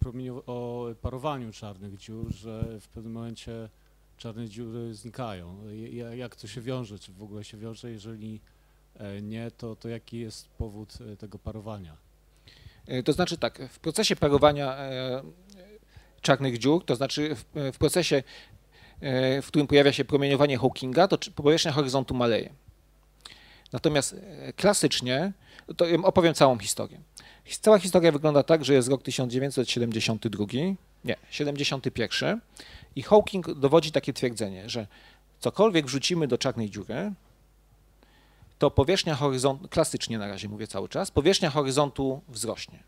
o 0.46 0.88
parowaniu 1.02 1.52
czarnych 1.52 1.98
dziur, 1.98 2.34
że 2.34 2.80
w 2.80 2.88
pewnym 2.88 3.14
momencie 3.14 3.70
czarne 4.18 4.50
dziury 4.50 4.94
znikają. 4.94 5.58
Jak 6.16 6.36
to 6.36 6.48
się 6.48 6.62
wiąże? 6.62 7.00
Czy 7.00 7.14
w 7.14 7.24
ogóle 7.24 7.44
się 7.44 7.58
wiąże? 7.58 7.92
Jeżeli 7.92 8.42
e, 8.96 9.22
nie, 9.22 9.52
to, 9.52 9.76
to 9.76 9.90
jaki 9.90 10.20
jest 10.20 10.50
powód 10.50 10.98
e, 11.14 11.18
tego 11.18 11.40
parowania? 11.40 11.98
E, 12.88 13.04
to 13.04 13.14
znaczy 13.14 13.38
tak, 13.38 13.70
w 13.70 13.80
procesie 13.80 14.16
parowania 14.16 14.78
czarnych 16.22 16.58
dziur, 16.58 16.86
to 16.86 16.96
znaczy 16.96 17.36
w, 17.36 17.46
w 17.74 17.78
procesie, 17.78 18.24
w 19.42 19.46
którym 19.48 19.68
pojawia 19.68 19.94
się 19.94 20.06
promieniowanie 20.06 20.58
Hawkinga, 20.58 21.08
to 21.08 21.18
powierzchnia 21.36 21.72
horyzontu 21.72 22.14
maleje. 22.16 22.54
Natomiast 23.74 24.16
klasycznie 24.56 25.34
to 25.78 25.86
opowiem 26.04 26.34
całą 26.34 26.58
historię. 26.58 27.00
Cała 27.62 27.80
historia 27.80 28.12
wygląda 28.12 28.44
tak, 28.44 28.66
że 28.66 28.74
jest 28.74 28.90
rok 28.90 29.04
1972, 29.04 30.46
nie, 31.06 31.16
71 31.30 32.42
i 32.96 33.02
Hawking 33.02 33.54
dowodzi 33.54 33.92
takie 33.92 34.14
twierdzenie, 34.14 34.70
że 34.70 34.88
cokolwiek 35.40 35.86
wrzucimy 35.86 36.28
do 36.28 36.38
czarnej 36.38 36.70
dziury, 36.70 37.14
to 38.60 38.72
powierzchnia 38.72 39.16
horyzontu, 39.16 39.68
klasycznie 39.68 40.18
na 40.18 40.28
razie 40.28 40.50
mówię 40.50 40.68
cały 40.68 40.90
czas, 40.90 41.12
powierzchnia 41.12 41.50
horyzontu 41.50 42.22
wzrośnie. 42.28 42.84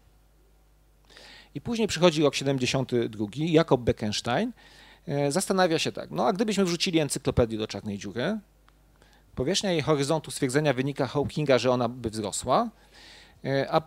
I 1.56 1.62
później 1.62 1.88
przychodzi 1.88 2.24
rok 2.24 2.36
72, 2.36 3.26
Jakob 3.36 3.82
Bekenstein 3.82 4.52
e, 5.08 5.32
zastanawia 5.32 5.80
się 5.80 5.92
tak, 5.92 6.12
no 6.12 6.28
a 6.28 6.34
gdybyśmy 6.34 6.66
wrzucili 6.66 7.00
encyklopedię 7.00 7.58
do 7.58 7.68
czarnej 7.68 7.98
dziury, 7.98 8.40
Powierzchnia 9.36 9.72
jej 9.72 9.82
horyzontu 9.82 10.32
stwierdzenia 10.32 10.74
wynika 10.74 11.08
Hawkinga, 11.08 11.58
że 11.58 11.72
ona 11.72 11.90
by 11.90 12.10
wzrosła, 12.10 12.70
e, 13.46 13.72
a 13.72 13.82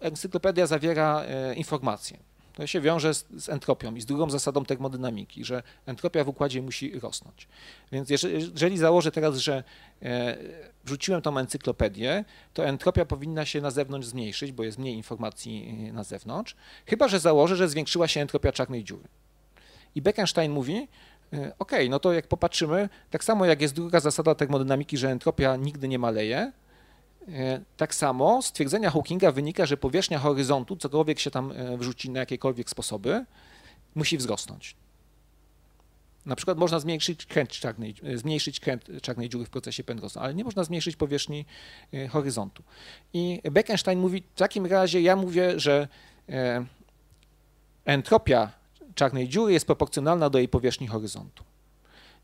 encyklopedia 0.00 0.66
zawiera 0.66 1.22
e, 1.22 1.54
informacje. 1.54 2.18
To 2.54 2.66
się 2.66 2.80
wiąże 2.80 3.14
z, 3.14 3.26
z, 3.36 3.48
entropią 3.48 3.94
i 3.94 4.00
z 4.00 4.06
drugą 4.06 4.30
zasadą 4.30 4.64
termodynamiki, 4.64 5.44
że 5.44 5.62
entropia 5.86 6.24
w 6.24 6.28
układzie 6.28 6.62
musi 6.62 7.00
rosnąć. 7.00 7.48
Więc 7.92 8.10
jeżeli, 8.10 8.34
jeżeli 8.34 8.78
założę 8.78 9.12
teraz, 9.12 9.36
że 9.36 9.64
e, 10.02 10.36
wrzuciłem 10.84 11.22
tą 11.22 11.38
encyklopedię, 11.38 12.24
to 12.54 12.66
entropia 12.66 13.04
powinna 13.04 13.44
się 13.44 13.60
na 13.60 13.70
zewnątrz 13.70 14.06
zmniejszyć, 14.06 14.52
bo 14.52 14.64
jest 14.64 14.78
mniej 14.78 14.94
informacji 14.94 15.72
na 15.92 16.04
zewnątrz, 16.04 16.56
chyba 16.86 17.08
że 17.08 17.20
założę, 17.20 17.56
że 17.56 17.68
zwiększyła 17.68 18.08
się 18.08 18.20
entropia 18.20 18.52
czarnej 18.52 18.84
dziury. 18.84 19.08
I 19.94 20.02
Bekenstein 20.02 20.52
mówi, 20.52 20.88
E, 21.15 21.15
OK, 21.58 21.72
no 21.90 21.98
to 21.98 22.12
jak 22.12 22.26
popatrzymy, 22.26 22.88
tak 23.10 23.24
samo 23.24 23.44
jak 23.44 23.60
jest 23.60 23.74
druga 23.74 24.00
zasada 24.00 24.34
termodynamiki, 24.34 24.96
że 24.96 25.10
entropia 25.10 25.56
nigdy 25.56 25.88
nie 25.88 25.98
maleje, 25.98 26.52
e, 27.28 27.60
tak 27.76 27.94
samo 27.94 28.42
z 28.42 28.52
twierdzenia 28.52 28.90
Hawkinga 28.90 29.32
wynika, 29.32 29.66
że 29.66 29.76
powierzchnia 29.76 30.18
horyzontu, 30.18 30.76
cokolwiek 30.76 31.18
się 31.18 31.30
tam 31.30 31.52
e, 31.52 31.76
wrzuci 31.76 32.10
na 32.10 32.20
jakiekolwiek 32.20 32.70
sposoby, 32.70 33.24
musi 33.94 34.18
wzrosnąć. 34.18 34.76
Na 36.26 36.36
przykład 36.36 36.58
można 36.58 36.80
zmniejszyć 36.80 37.26
kręt 37.26 37.50
czarnej, 37.50 37.94
zmniejszyć 38.14 38.60
kręt 38.60 38.88
czarnej 39.02 39.28
dziury 39.28 39.44
w 39.44 39.50
procesie 39.50 39.84
Penrosa, 39.84 40.20
ale 40.20 40.34
nie 40.34 40.44
można 40.44 40.64
zmniejszyć 40.64 40.96
powierzchni 40.96 41.44
horyzontu. 42.10 42.62
I 43.12 43.40
Bekenstein 43.50 43.98
mówi, 43.98 44.22
w 44.34 44.38
takim 44.38 44.66
razie 44.66 45.00
ja 45.00 45.16
mówię, 45.16 45.60
że 45.60 45.88
entropia 47.84 48.52
czarnej 48.96 49.28
dziury 49.28 49.52
jest 49.52 49.66
proporcjonalna 49.66 50.30
do 50.30 50.38
jej 50.38 50.48
powierzchni 50.48 50.86
horyzontu. 50.86 51.44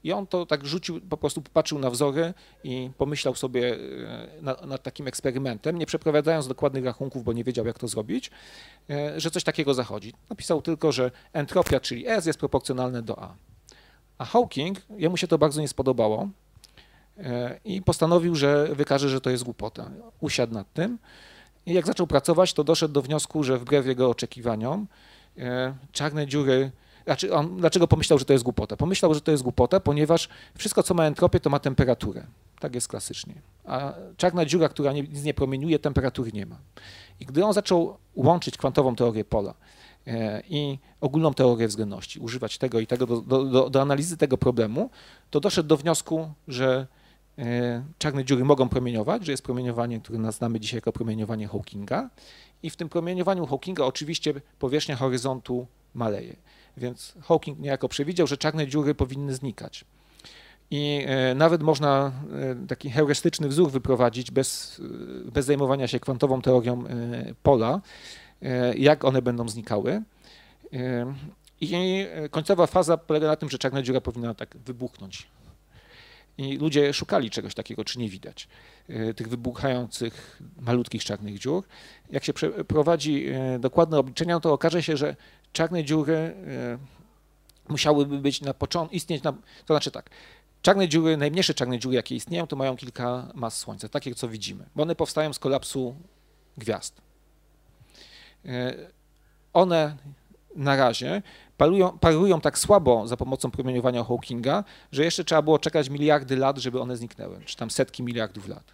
I 0.05 0.13
on 0.13 0.27
to 0.27 0.47
tak 0.47 0.67
rzucił, 0.67 1.01
po 1.01 1.17
prostu 1.17 1.43
popatrzył 1.43 1.79
na 1.79 1.91
wzory 1.91 2.35
i 2.65 2.91
pomyślał 2.99 3.35
sobie 3.35 3.75
e, 3.75 4.43
nad, 4.43 4.67
nad, 4.67 4.83
takim 4.83 5.09
eksperymentem, 5.09 5.79
nie 5.79 5.87
przeprowadzając 5.87 6.49
dokładnych 6.49 6.85
rachunków, 6.85 7.25
bo 7.25 7.33
nie 7.33 7.45
wiedział, 7.45 7.67
jak 7.67 7.79
to 7.79 7.89
zrobić, 7.89 8.31
e, 8.91 9.21
że 9.21 9.31
coś 9.31 9.45
takiego 9.45 9.75
zachodzi. 9.75 10.13
Napisał 10.31 10.63
tylko, 10.63 10.93
że 10.93 11.11
entropia, 11.33 11.81
czyli 11.81 12.09
S, 12.09 12.27
jest 12.27 12.39
proporcjonalne 12.39 13.03
do 13.03 13.23
A. 13.23 13.35
A 14.19 14.25
Hawking, 14.25 14.79
jemu 14.97 15.17
się 15.17 15.27
to 15.27 15.39
bardzo 15.39 15.61
nie 15.61 15.69
spodobało 15.69 16.29
e, 17.19 17.61
i 17.65 17.83
postanowił, 17.83 18.35
że 18.35 18.69
wykaże, 18.75 19.09
że 19.09 19.21
to 19.21 19.31
jest 19.31 19.45
głupota. 19.45 19.91
Usiadł 20.21 20.55
nad 20.55 20.73
tym 20.73 20.99
i 21.67 21.73
jak 21.73 21.87
zaczął 21.87 22.07
pracować, 22.07 22.53
to 22.53 22.65
doszedł 22.65 22.95
do 22.95 23.03
wniosku, 23.03 23.45
że 23.45 23.59
wbrew 23.59 23.87
jego 23.87 24.11
oczekiwaniom, 24.11 24.87
czarne 25.93 26.27
dziury. 26.27 26.71
Znaczy 27.05 27.35
on, 27.35 27.57
dlaczego 27.57 27.89
pomyślał, 27.89 28.19
że 28.19 28.25
to 28.25 28.33
jest 28.33 28.45
głupota? 28.45 28.77
Pomyślał, 28.77 29.15
że 29.15 29.21
to 29.21 29.31
jest 29.31 29.43
głupota, 29.43 29.81
ponieważ 29.81 30.29
wszystko, 30.59 30.83
co 30.83 30.95
ma 30.95 31.05
entropię, 31.05 31.41
to 31.41 31.51
ma 31.51 31.59
temperaturę. 31.59 32.27
Tak 32.61 32.75
jest 32.75 32.89
klasycznie. 32.89 33.35
A 33.65 33.93
czarna 34.17 34.45
dziura, 34.45 34.69
która 34.69 34.93
nic 34.93 35.25
nie 35.25 35.35
promieniuje, 35.35 35.79
temperatury 35.79 36.33
nie 36.33 36.47
ma. 36.47 36.57
I 37.21 37.27
gdy 37.27 37.45
on 37.45 37.53
zaczął 37.53 37.97
łączyć 38.15 38.57
kwantową 38.57 38.97
teorię 38.97 39.25
pola 39.25 39.55
e, 40.07 40.43
i 40.49 40.79
ogólną 41.01 41.35
teorię 41.35 41.69
względności, 41.69 42.21
używać 42.21 42.59
tego 42.59 42.81
i 42.81 42.87
tego 42.87 43.07
do, 43.07 43.45
do, 43.45 43.71
do 43.71 43.83
analizy 43.83 44.17
tego 44.17 44.39
problemu, 44.39 44.91
to 45.31 45.41
doszedł 45.41 45.69
do 45.69 45.77
wniosku, 45.77 46.33
że 46.49 46.87
e, 47.39 47.85
czarne 47.99 48.25
dziury 48.25 48.45
mogą 48.45 48.69
promieniować, 48.69 49.27
że 49.27 49.33
jest 49.33 49.45
promieniowanie, 49.45 50.01
które 50.01 50.33
znamy 50.33 50.61
dzisiaj 50.61 50.79
jako 50.79 50.93
promieniowanie 50.93 51.49
Hawkinga 51.49 52.11
i 52.63 52.71
w 52.71 52.77
tym 52.77 52.89
promieniowaniu 52.89 53.47
Hawkinga 53.47 53.85
oczywiście 53.85 54.35
powierzchnia 54.59 54.97
horyzontu 54.97 55.67
maleje. 55.95 56.37
Więc 56.77 57.15
Hawking 57.21 57.59
niejako 57.59 57.89
przewidział, 57.89 58.27
że 58.27 58.37
czarne 58.37 58.67
dziury 58.67 58.95
powinny 58.95 59.35
znikać. 59.35 59.85
I 60.71 61.05
e, 61.07 61.35
nawet 61.35 61.63
można 61.63 62.13
e, 62.63 62.67
taki 62.67 62.91
heurystyczny 62.91 63.49
wzór 63.49 63.71
wyprowadzić 63.71 64.31
bez, 64.31 64.81
e, 65.27 65.31
bez 65.31 65.47
zajmowania 65.47 65.89
się 65.89 66.01
kwantową 66.01 66.43
teorią 66.43 66.85
pola, 67.43 67.81
jak 68.77 69.05
one 69.05 69.23
będą 69.23 69.49
znikały. 69.49 70.03
I 71.61 72.07
końcowa 72.31 72.67
faza 72.67 72.97
polega 72.97 73.27
na 73.27 73.37
tym, 73.37 73.51
że 73.51 73.59
czarna 73.59 73.83
dziura 73.83 74.01
powinna 74.01 74.35
tak 74.35 74.57
wybuchnąć. 74.67 75.29
I 76.39 76.57
ludzie 76.57 76.93
szukali 76.93 77.31
czegoś 77.31 77.55
takiego, 77.55 77.85
czy 77.85 77.99
nie 77.99 78.09
widać. 78.09 78.49
E, 78.89 79.15
tych 79.15 79.29
wybuchających 79.29 80.43
malutkich 80.61 81.05
czarnych 81.05 81.39
dziur. 81.39 81.65
Jak 82.11 82.25
się 82.25 82.33
przeprowadzi 82.33 83.27
e, 83.29 83.59
dokładne 83.59 83.99
obliczenia, 83.99 84.41
to 84.41 84.53
okaże 84.53 84.83
się, 84.83 84.97
że 84.97 85.17
czarne 85.53 85.85
dziury 85.85 86.15
e, 86.15 86.35
musiałyby 87.69 88.19
być 88.19 88.41
na 88.41 88.55
początku, 88.55 88.97
istnieć 88.97 89.23
na, 89.23 89.33
to 89.33 89.75
znaczy 89.75 89.91
tak, 89.91 90.11
czarne 90.63 90.89
dziury, 90.89 91.17
najmniejsze 91.17 91.55
czarne 91.55 91.79
dziury, 91.79 91.97
jakie 91.97 92.17
istnieją, 92.17 92.47
to 92.47 92.57
mają 92.57 92.77
kilka 92.77 93.33
mas 93.35 93.59
Słońca, 93.59 93.89
takie, 93.89 94.15
co 94.15 94.29
widzimy, 94.29 94.65
bo 94.75 94.83
one 94.83 94.95
powstają 94.95 95.33
z 95.33 95.39
kolapsu 95.39 95.97
gwiazd. 96.57 97.03
One 99.53 99.97
na 100.57 100.77
razie 100.77 101.23
parują, 101.57 101.99
parują 101.99 102.41
tak 102.41 102.59
słabo 102.59 103.07
za 103.07 103.17
pomocą 103.17 103.51
promieniowania 103.51 104.05
Hawkinga, 104.05 104.65
że 104.93 105.05
jeszcze 105.05 105.25
trzeba 105.25 105.43
było 105.43 105.59
czekać 105.59 105.91
miliardy 105.91 106.37
lat, 106.37 106.59
żeby 106.59 106.81
one 106.81 106.97
zniknęły, 106.97 107.41
czy 107.45 107.57
tam 107.57 107.71
setki 107.71 108.03
miliardów 108.03 108.49
lat. 108.49 108.65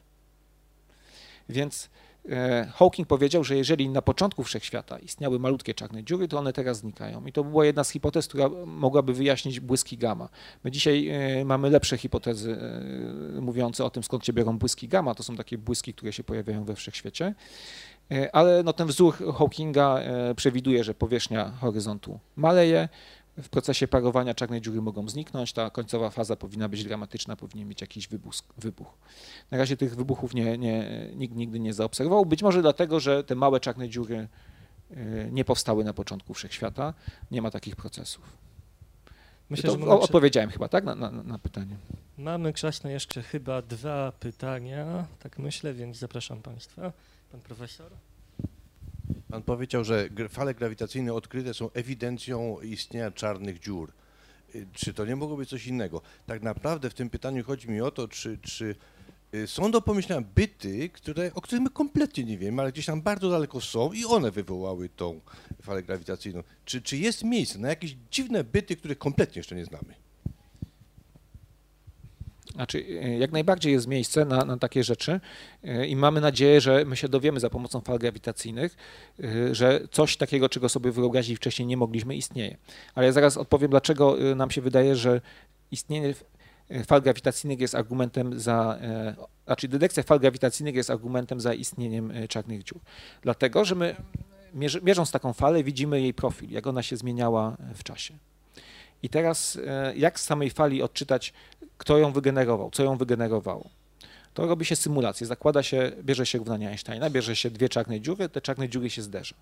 Więc 1.48 1.90
e, 2.30 2.72
Hawking 2.74 3.08
powiedział, 3.08 3.44
że 3.44 3.56
jeżeli 3.56 3.88
na 3.88 4.02
początku 4.02 4.44
wszechświata 4.44 4.98
istniały 4.98 5.38
malutkie 5.38 5.74
czarne 5.74 6.04
dziury, 6.04 6.28
to 6.28 6.38
one 6.38 6.52
teraz 6.52 6.78
znikają. 6.78 7.26
I 7.26 7.32
to 7.32 7.44
była 7.44 7.64
jedna 7.64 7.84
z 7.84 7.90
hipotez, 7.90 8.28
która 8.28 8.48
mogłaby 8.66 9.14
wyjaśnić 9.14 9.60
błyski 9.60 9.98
gamma. 9.98 10.28
My 10.64 10.70
dzisiaj 10.70 11.08
e, 11.08 11.44
mamy 11.44 11.70
lepsze 11.70 11.98
hipotezy 11.98 12.58
e, 13.36 13.40
mówiące 13.40 13.84
o 13.84 13.90
tym, 13.90 14.02
skąd 14.02 14.26
się 14.26 14.32
biorą 14.32 14.58
błyski 14.58 14.88
gamma. 14.88 15.14
To 15.14 15.22
są 15.22 15.36
takie 15.36 15.58
błyski, 15.58 15.94
które 15.94 16.12
się 16.12 16.24
pojawiają 16.24 16.64
we 16.64 16.74
wszechświecie. 16.74 17.34
Ale 18.32 18.62
no, 18.62 18.72
ten 18.72 18.86
wzór 18.86 19.14
Hawkinga 19.38 20.00
przewiduje, 20.36 20.84
że 20.84 20.94
powierzchnia 20.94 21.50
horyzontu 21.50 22.18
maleje, 22.36 22.88
w 23.42 23.48
procesie 23.48 23.88
parowania 23.88 24.34
czarne 24.34 24.60
dziury 24.60 24.82
mogą 24.82 25.08
zniknąć, 25.08 25.52
ta 25.52 25.70
końcowa 25.70 26.10
faza 26.10 26.36
powinna 26.36 26.68
być 26.68 26.84
dramatyczna, 26.84 27.36
powinien 27.36 27.68
mieć 27.68 27.80
jakiś 27.80 28.08
wybuch. 28.08 28.34
wybuch. 28.58 28.94
Na 29.50 29.58
razie 29.58 29.76
tych 29.76 29.96
wybuchów 29.96 30.34
nie, 30.34 30.58
nie, 30.58 31.08
nikt 31.16 31.34
nigdy 31.36 31.60
nie 31.60 31.74
zaobserwował, 31.74 32.26
być 32.26 32.42
może 32.42 32.62
dlatego, 32.62 33.00
że 33.00 33.24
te 33.24 33.34
małe 33.34 33.60
czarne 33.60 33.88
dziury 33.88 34.28
y, 34.90 35.28
nie 35.32 35.44
powstały 35.44 35.84
na 35.84 35.92
początku 35.92 36.34
wszechświata, 36.34 36.94
nie 37.30 37.42
ma 37.42 37.50
takich 37.50 37.76
procesów. 37.76 38.36
Myślę, 39.50 39.70
to, 39.70 39.72
że 39.72 39.78
mamy... 39.78 40.00
Odpowiedziałem 40.00 40.50
chyba, 40.50 40.68
tak, 40.68 40.84
na, 40.84 40.94
na, 40.94 41.10
na 41.10 41.38
pytanie. 41.38 41.76
Mamy, 42.18 42.52
Krzaśno, 42.52 42.90
jeszcze 42.90 43.22
chyba 43.22 43.62
dwa 43.62 44.12
pytania, 44.12 45.06
tak 45.18 45.38
myślę, 45.38 45.74
więc 45.74 45.96
zapraszam 45.96 46.42
Państwa. 46.42 46.92
Pan 47.32 47.40
profesor. 47.40 47.92
Pan 49.30 49.42
powiedział, 49.42 49.84
że 49.84 50.08
fale 50.28 50.54
grawitacyjne 50.54 51.14
odkryte 51.14 51.54
są 51.54 51.70
ewidencją 51.72 52.60
istnienia 52.60 53.10
czarnych 53.10 53.58
dziur. 53.58 53.92
Y, 54.54 54.66
czy 54.72 54.94
to 54.94 55.06
nie 55.06 55.16
mogło 55.16 55.36
być 55.36 55.48
coś 55.48 55.66
innego? 55.66 56.02
Tak 56.26 56.42
naprawdę 56.42 56.90
w 56.90 56.94
tym 56.94 57.10
pytaniu 57.10 57.44
chodzi 57.44 57.70
mi 57.70 57.80
o 57.80 57.90
to, 57.90 58.08
czy, 58.08 58.38
czy 58.38 58.74
y, 59.34 59.46
są 59.46 59.70
do 59.70 59.82
pomyślenia 59.82 60.26
byty, 60.34 60.88
które, 60.88 61.34
o 61.34 61.40
których 61.40 61.62
my 61.62 61.70
kompletnie 61.70 62.24
nie 62.24 62.38
wiemy, 62.38 62.62
ale 62.62 62.72
gdzieś 62.72 62.86
tam 62.86 63.02
bardzo 63.02 63.30
daleko 63.30 63.60
są 63.60 63.92
i 63.92 64.04
one 64.04 64.30
wywołały 64.30 64.88
tą 64.88 65.20
falę 65.62 65.82
grawitacyjną. 65.82 66.42
Czy, 66.64 66.82
czy 66.82 66.96
jest 66.96 67.24
miejsce 67.24 67.58
na 67.58 67.68
jakieś 67.68 67.96
dziwne 68.10 68.44
byty, 68.44 68.76
których 68.76 68.98
kompletnie 68.98 69.38
jeszcze 69.38 69.56
nie 69.56 69.64
znamy? 69.64 70.07
Znaczy, 72.58 72.84
e, 73.02 73.18
jak 73.18 73.32
najbardziej 73.32 73.72
jest 73.72 73.86
miejsce 73.86 74.24
na, 74.24 74.44
na, 74.44 74.56
takie 74.56 74.84
rzeczy 74.84 75.20
e, 75.64 75.86
i 75.86 75.96
mamy 75.96 76.20
nadzieję, 76.20 76.60
że 76.60 76.84
my 76.84 76.96
się 76.96 77.08
dowiemy 77.08 77.40
za 77.40 77.50
pomocą 77.50 77.80
fal 77.80 77.98
grawitacyjnych, 77.98 78.76
e, 79.24 79.54
że 79.54 79.80
coś 79.90 80.16
takiego, 80.16 80.48
czego 80.48 80.68
sobie 80.68 80.92
wyobrazić 80.92 81.36
wcześniej 81.36 81.66
nie 81.66 81.76
mogliśmy, 81.76 82.16
istnieje. 82.16 82.56
Ale 82.94 83.06
ja 83.06 83.12
zaraz 83.12 83.36
odpowiem, 83.36 83.70
dlaczego 83.70 84.16
nam 84.36 84.50
się 84.50 84.60
wydaje, 84.60 84.96
że 84.96 85.20
istnienie 85.70 86.14
fal 86.86 87.02
grawitacyjnych 87.02 87.60
jest 87.60 87.74
argumentem 87.74 88.40
za, 88.40 88.78
znaczy 89.46 89.68
detekcja 89.68 90.02
fal 90.02 90.20
grawitacyjnych 90.20 90.74
jest 90.74 90.90
argumentem 90.90 91.40
za 91.40 91.54
istnieniem 91.54 92.12
czarnych 92.28 92.62
dziur. 92.62 92.80
Dlatego, 93.22 93.64
że 93.64 93.74
my 93.74 93.96
mierząc 94.82 95.10
taką 95.10 95.32
falę 95.32 95.64
widzimy 95.64 96.00
jej 96.00 96.14
profil, 96.14 96.50
jak 96.50 96.66
ona 96.66 96.82
się 96.82 96.96
zmieniała 96.96 97.56
w 97.74 97.82
czasie. 97.82 98.14
I 99.02 99.08
teraz 99.08 99.58
jak 99.96 100.20
z 100.20 100.24
samej 100.24 100.50
fali 100.50 100.82
odczytać 100.82 101.32
kto 101.78 101.98
ją 101.98 102.12
wygenerował, 102.12 102.70
co 102.70 102.82
ją 102.82 102.96
wygenerowało. 102.96 103.70
To 104.34 104.46
robi 104.46 104.64
się 104.64 104.76
symulację, 104.76 105.26
zakłada 105.26 105.62
się, 105.62 105.92
bierze 106.02 106.26
się 106.26 106.38
równania 106.38 106.68
Einsteina, 106.68 107.10
bierze 107.10 107.36
się 107.36 107.50
dwie 107.50 107.68
czarne 107.68 108.00
dziury, 108.00 108.28
te 108.28 108.40
czarne 108.40 108.68
dziury 108.68 108.90
się 108.90 109.02
zderza. 109.02 109.34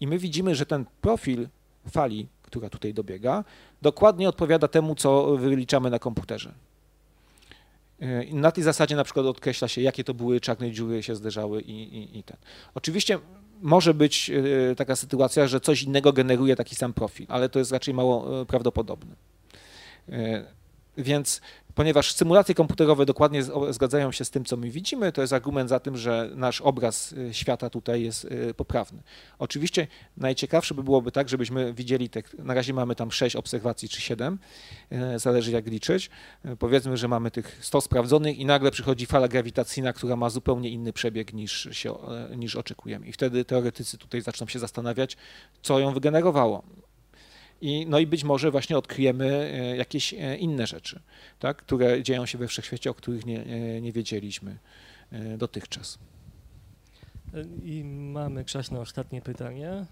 I 0.00 0.06
my 0.06 0.18
widzimy, 0.18 0.54
że 0.54 0.66
ten 0.66 0.84
profil 1.00 1.48
fali, 1.90 2.26
która 2.42 2.70
tutaj 2.70 2.94
dobiega, 2.94 3.44
dokładnie 3.82 4.28
odpowiada 4.28 4.68
temu, 4.68 4.94
co 4.94 5.36
wyliczamy 5.36 5.90
na 5.90 5.98
komputerze. 5.98 6.52
I 8.28 8.34
na 8.34 8.52
tej 8.52 8.64
zasadzie 8.64 8.96
na 8.96 9.04
przykład 9.04 9.26
odkreśla 9.26 9.68
się, 9.68 9.80
jakie 9.80 10.04
to 10.04 10.14
były 10.14 10.40
czarne 10.40 10.70
dziury 10.70 11.02
się 11.02 11.16
zderzały 11.16 11.60
i, 11.60 11.98
i, 11.98 12.18
i 12.18 12.22
ten. 12.22 12.36
Oczywiście 12.74 13.18
może 13.62 13.94
być 13.94 14.30
e, 14.70 14.74
taka 14.74 14.96
sytuacja, 14.96 15.46
że 15.46 15.60
coś 15.60 15.82
innego 15.82 16.12
generuje 16.12 16.56
taki 16.56 16.76
sam 16.76 16.92
profil, 16.92 17.26
ale 17.28 17.48
to 17.48 17.58
jest 17.58 17.72
raczej 17.72 17.94
mało 17.94 18.42
e, 18.42 18.46
prawdopodobne. 18.46 19.14
E, 20.08 20.44
więc 20.98 21.40
ponieważ 21.76 22.12
symulacje 22.12 22.54
komputerowe 22.54 23.06
dokładnie 23.06 23.42
zgadzają 23.70 24.12
się 24.12 24.24
z 24.24 24.30
tym, 24.30 24.44
co 24.44 24.56
my 24.56 24.70
widzimy, 24.70 25.12
to 25.12 25.20
jest 25.20 25.32
argument 25.32 25.68
za 25.68 25.80
tym, 25.80 25.96
że 25.96 26.30
nasz 26.34 26.60
obraz 26.60 27.12
y, 27.12 27.34
świata 27.34 27.70
tutaj 27.70 28.02
jest 28.02 28.24
y, 28.24 28.54
poprawny. 28.54 29.02
Oczywiście 29.38 29.86
najciekawsze 30.16 30.74
by 30.74 30.82
byłoby 30.82 31.12
tak, 31.12 31.28
żebyśmy 31.28 31.74
widzieli, 31.74 32.08
te, 32.10 32.22
na 32.38 32.54
razie 32.54 32.74
mamy 32.74 32.94
tam 32.94 33.12
6 33.12 33.36
obserwacji 33.36 33.88
czy 33.88 34.00
7, 34.00 34.38
y, 34.92 35.18
zależy 35.18 35.52
jak 35.52 35.66
liczyć. 35.66 36.10
Powiedzmy, 36.58 36.96
że 36.96 37.08
mamy 37.08 37.30
tych 37.30 37.58
100 37.60 37.80
sprawdzonych 37.80 38.38
i 38.38 38.46
nagle 38.46 38.70
przychodzi 38.70 39.06
fala 39.06 39.28
grawitacyjna, 39.28 39.92
która 39.92 40.16
ma 40.16 40.30
zupełnie 40.30 40.70
inny 40.70 40.92
przebieg 40.92 41.32
niż, 41.32 41.68
się, 41.72 41.94
niż 42.36 42.56
oczekujemy. 42.56 43.06
I 43.06 43.12
wtedy 43.12 43.44
teoretycy 43.44 43.98
tutaj 43.98 44.20
zaczną 44.20 44.46
się 44.46 44.58
zastanawiać, 44.58 45.16
co 45.62 45.78
ją 45.78 45.92
wygenerowało. 45.92 46.62
I, 47.60 47.86
no 47.86 47.98
i 47.98 48.06
być 48.06 48.24
może 48.24 48.50
właśnie 48.50 48.78
odkryjemy 48.78 49.26
e, 49.26 49.76
jakieś 49.76 50.14
e, 50.14 50.36
inne 50.36 50.66
rzeczy, 50.66 51.00
tak, 51.38 51.56
które 51.56 52.02
dzieją 52.02 52.26
się 52.26 52.38
we 52.38 52.48
wszechświecie, 52.48 52.90
o 52.90 52.94
których 52.94 53.26
nie, 53.26 53.44
e, 53.44 53.80
nie 53.80 53.92
wiedzieliśmy 53.92 54.56
dotychczas. 55.38 55.98
I 57.64 57.84
mamy 57.84 58.44
czas 58.44 58.70
na 58.70 58.80
ostatnie 58.80 59.22
pytanie. 59.22 59.86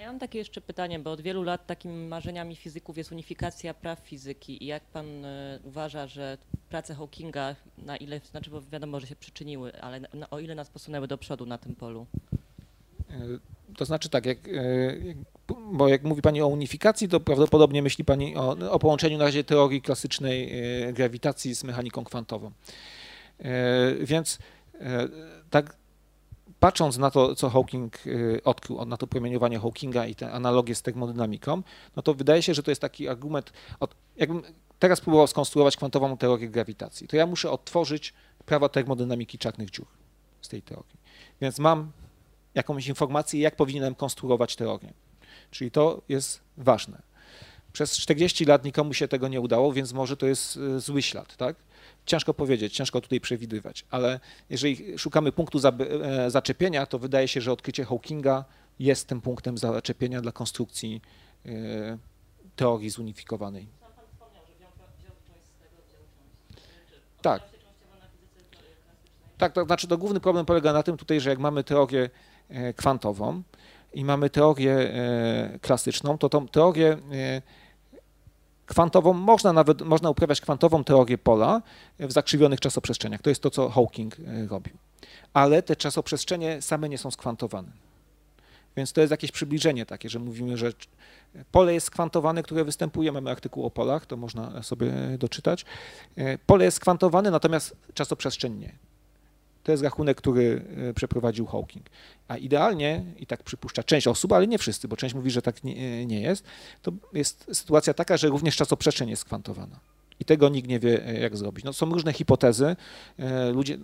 Ja 0.00 0.06
mam 0.06 0.18
takie 0.18 0.38
jeszcze 0.38 0.60
pytanie, 0.60 0.98
bo 0.98 1.12
od 1.12 1.20
wielu 1.20 1.42
lat 1.42 1.66
takimi 1.66 2.08
marzeniami 2.08 2.56
fizyków 2.56 2.98
jest 2.98 3.12
unifikacja 3.12 3.74
praw 3.74 3.98
fizyki 3.98 4.64
i 4.64 4.66
jak 4.66 4.84
pan 4.84 5.06
uważa, 5.64 6.06
że 6.06 6.38
prace 6.68 6.94
Hawkinga, 6.94 7.56
na 7.78 7.96
ile, 7.96 8.20
znaczy 8.30 8.50
bo 8.50 8.62
wiadomo, 8.62 9.00
że 9.00 9.06
się 9.06 9.16
przyczyniły, 9.16 9.80
ale 9.80 10.00
na, 10.00 10.30
o 10.30 10.40
ile 10.40 10.54
nas 10.54 10.70
posunęły 10.70 11.08
do 11.08 11.18
przodu 11.18 11.46
na 11.46 11.58
tym 11.58 11.74
polu? 11.74 12.06
To 13.76 13.84
znaczy 13.84 14.08
tak, 14.08 14.26
jak, 14.26 14.38
e, 14.48 14.52
bo 15.72 15.88
jak 15.88 16.04
mówi 16.04 16.22
Pani 16.22 16.42
o 16.42 16.46
unifikacji, 16.46 17.08
to 17.08 17.20
prawdopodobnie 17.20 17.82
myśli 17.82 18.04
Pani 18.04 18.36
o, 18.36 18.56
o 18.70 18.78
połączeniu 18.78 19.18
na 19.18 19.24
razie 19.24 19.44
teorii 19.44 19.82
klasycznej 19.82 20.62
e, 20.88 20.92
grawitacji 20.92 21.54
z 21.54 21.64
mechaniką 21.64 22.04
kwantową. 22.04 22.50
E, 23.40 23.94
więc 24.00 24.38
tak 25.50 25.76
patrząc 26.60 26.98
na 26.98 27.10
to, 27.10 27.34
co 27.34 27.50
Hawking 27.50 27.98
odkrył, 28.44 28.84
na 28.84 28.96
to 28.96 29.06
promieniowanie 29.06 29.58
Hawkinga 29.58 30.06
i 30.06 30.14
te 30.14 30.32
analogie 30.32 30.74
z 30.74 30.82
termodynamiką, 30.82 31.62
no 31.96 32.02
to 32.02 32.14
wydaje 32.14 32.42
się, 32.42 32.54
że 32.54 32.62
to 32.62 32.70
jest 32.70 32.80
taki 32.80 33.08
argument, 33.08 33.52
od, 33.80 33.94
jakbym 34.16 34.42
teraz 34.78 35.00
próbował 35.00 35.26
skonstruować 35.26 35.76
kwantową 35.76 36.16
teorię 36.16 36.48
grawitacji, 36.48 37.08
to 37.08 37.16
ja 37.16 37.26
muszę 37.26 37.50
odtworzyć 37.50 38.14
prawa 38.46 38.68
termodynamiki 38.68 39.38
czarnych 39.38 39.70
dziur 39.70 39.86
z 40.40 40.48
tej 40.48 40.62
teorii. 40.62 40.96
Więc 41.40 41.58
mam 41.58 41.92
jakąś 42.54 42.86
informację, 42.86 43.40
jak 43.40 43.56
powinienem 43.56 43.94
konstruować 43.94 44.56
teorię. 44.56 44.92
Czyli 45.50 45.70
to 45.70 46.02
jest 46.08 46.40
ważne. 46.56 47.02
Przez 47.72 47.98
40 47.98 48.44
lat 48.44 48.64
nikomu 48.64 48.94
się 48.94 49.08
tego 49.08 49.28
nie 49.28 49.40
udało, 49.40 49.72
więc 49.72 49.92
może 49.92 50.16
to 50.16 50.26
jest 50.26 50.56
e, 50.56 50.80
zły 50.80 51.02
ślad, 51.02 51.36
tak? 51.36 51.56
Ciężko 52.06 52.34
powiedzieć, 52.34 52.74
ciężko 52.74 53.00
tutaj 53.00 53.20
przewidywać, 53.20 53.84
ale 53.90 54.20
jeżeli 54.50 54.98
szukamy 54.98 55.32
punktu 55.32 55.58
e, 55.68 56.30
zaczepienia, 56.30 56.86
to 56.86 56.98
wydaje 56.98 57.28
się, 57.28 57.40
że 57.40 57.52
odkrycie 57.52 57.84
Hawkinga 57.84 58.44
jest 58.78 59.08
tym 59.08 59.20
punktem 59.20 59.58
zaczepienia 59.58 60.20
dla 60.20 60.32
konstrukcji 60.32 61.02
e, 61.46 61.98
teorii 62.56 62.90
zunifikowanej. 62.90 63.68
Tak. 67.22 67.42
Tak, 69.38 69.52
to 69.52 69.64
znaczy 69.64 69.88
to 69.88 69.98
główny 69.98 70.20
problem 70.20 70.46
polega 70.46 70.72
na 70.72 70.82
tym 70.82 70.96
tutaj, 70.96 71.20
że 71.20 71.30
jak 71.30 71.38
mamy 71.38 71.64
teorię 71.64 72.10
kwantową 72.76 73.42
i 73.94 74.04
mamy 74.04 74.30
teorię 74.30 74.72
e, 74.72 75.58
klasyczną, 75.58 76.18
to 76.18 76.28
tą 76.28 76.48
teorię 76.48 76.96
e, 77.12 77.42
kwantową 78.66 79.12
można 79.12 79.52
nawet 79.52 79.82
można 79.82 80.10
uprawiać 80.10 80.40
kwantową 80.40 80.84
teorię 80.84 81.18
pola 81.18 81.62
w 81.98 82.12
zakrzywionych 82.12 82.60
czasoprzestrzeniach. 82.60 83.22
To 83.22 83.30
jest 83.30 83.42
to, 83.42 83.50
co 83.50 83.70
Hawking 83.70 84.16
robił. 84.48 84.74
Ale 85.32 85.62
te 85.62 85.76
czasoprzestrzenie 85.76 86.62
same 86.62 86.88
nie 86.88 86.98
są 86.98 87.10
skwantowane. 87.10 87.68
Więc 88.76 88.92
to 88.92 89.00
jest 89.00 89.10
jakieś 89.10 89.32
przybliżenie 89.32 89.86
takie, 89.86 90.08
że 90.08 90.18
mówimy, 90.18 90.56
że 90.56 90.72
pole 91.52 91.74
jest 91.74 91.86
skwantowane, 91.86 92.42
które 92.42 92.64
występuje, 92.64 93.12
mamy 93.12 93.30
artykuł 93.30 93.66
o 93.66 93.70
polach, 93.70 94.06
to 94.06 94.16
można 94.16 94.62
sobie 94.62 94.92
doczytać. 95.18 95.64
Pole 96.46 96.64
jest 96.64 96.76
skwantowane, 96.76 97.30
natomiast 97.30 97.76
czasoprzestrzeń 97.94 98.58
nie. 98.58 98.72
To 99.64 99.72
jest 99.72 99.84
rachunek, 99.84 100.16
który 100.16 100.64
e, 100.88 100.94
przeprowadził 100.94 101.46
Hawking. 101.46 101.86
A 102.28 102.36
idealnie, 102.36 103.04
i 103.16 103.26
tak 103.26 103.42
przypuszcza 103.42 103.82
część 103.82 104.06
osób, 104.06 104.32
ale 104.32 104.46
nie 104.46 104.58
wszyscy, 104.58 104.88
bo 104.88 104.96
część 104.96 105.14
mówi, 105.14 105.30
że 105.30 105.42
tak 105.42 105.64
nie, 105.64 105.76
e, 105.76 106.06
nie 106.06 106.20
jest, 106.20 106.44
to 106.82 106.92
jest 107.12 107.46
sytuacja 107.52 107.94
taka, 107.94 108.16
że 108.16 108.28
również 108.28 108.56
czasoprzestrzeń 108.56 109.10
jest 109.10 109.24
kwantowana. 109.24 109.80
I 110.20 110.24
tego 110.24 110.48
nikt 110.48 110.68
nie 110.68 110.80
wie, 110.80 111.06
e, 111.06 111.20
jak 111.20 111.36
zrobić. 111.36 111.64
No, 111.64 111.72
są 111.72 111.90
różne 111.90 112.12
hipotezy. 112.12 112.76
Ludzie, 113.52 113.78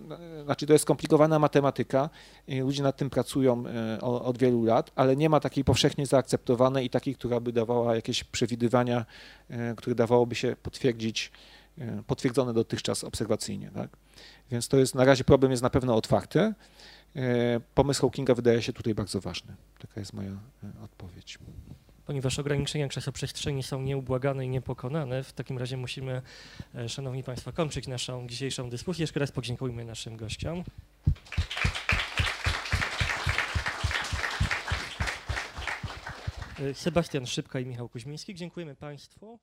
znaczy 0.45 0.67
to 0.67 0.73
jest 0.73 0.83
skomplikowana 0.83 1.39
matematyka. 1.39 2.11
Ludzie 2.49 2.83
nad 2.83 2.97
tym 2.97 3.11
pracują 3.11 3.65
od 4.01 4.39
wielu 4.39 4.65
lat, 4.65 4.91
ale 4.95 5.17
nie 5.17 5.29
ma 5.29 5.41
takiej 5.41 5.65
powszechnie 5.65 6.07
zaakceptowanej 6.07 6.87
i 6.87 6.91
takiej, 6.91 7.15
która 7.15 7.41
by 7.41 7.53
dawała 7.53 7.95
jakieś 7.95 8.25
przewidywania, 8.25 9.05
które 9.77 9.97
dawałoby 9.97 10.35
się 10.35 10.57
potwierdzić 10.63 11.33
potwierdzone 12.07 12.55
dotychczas 12.55 13.05
obserwacyjnie. 13.05 13.71
Tak? 13.75 13.91
Więc 14.51 14.69
to 14.69 14.77
jest, 14.77 14.95
na 14.95 15.05
razie 15.05 15.25
problem 15.25 15.51
jest 15.51 15.63
na 15.63 15.71
pewno 15.71 15.97
otwarty. 15.97 16.55
E, 17.17 17.61
Pomysł 17.75 18.01
Hawkinga 18.01 18.35
wydaje 18.35 18.63
się 18.63 18.73
tutaj 18.73 18.95
bardzo 18.95 19.21
ważny. 19.21 19.55
Taka 19.79 20.01
jest 20.01 20.13
moja 20.13 20.31
e, 20.31 20.85
odpowiedź. 20.85 21.39
Ponieważ 22.07 22.39
ograniczenia 22.39 22.89
czasoprzestrzeni 22.89 23.63
są 23.63 23.83
nieubłagane 23.83 24.47
i 24.47 24.49
niepokonane, 24.49 25.23
w 25.23 25.33
takim 25.33 25.59
razie 25.59 25.77
musimy, 25.77 26.23
e, 26.75 26.89
Szanowni 26.89 27.25
Państwo, 27.25 27.53
kończyć 27.53 27.87
naszą 27.89 28.27
dzisiejszą 28.29 28.71
dyskusję. 28.71 29.03
Jeszcze 29.03 29.21
raz 29.21 29.33
podziękujmy 29.33 29.85
naszym 29.85 30.17
gościom. 30.17 30.65
Sebastian 36.75 37.27
Szybka 37.27 37.61
i 37.61 37.67
Michał 37.67 37.89
Kuźmiński. 37.89 38.35
Dziękujemy 38.35 38.75
Państwu. 38.75 39.39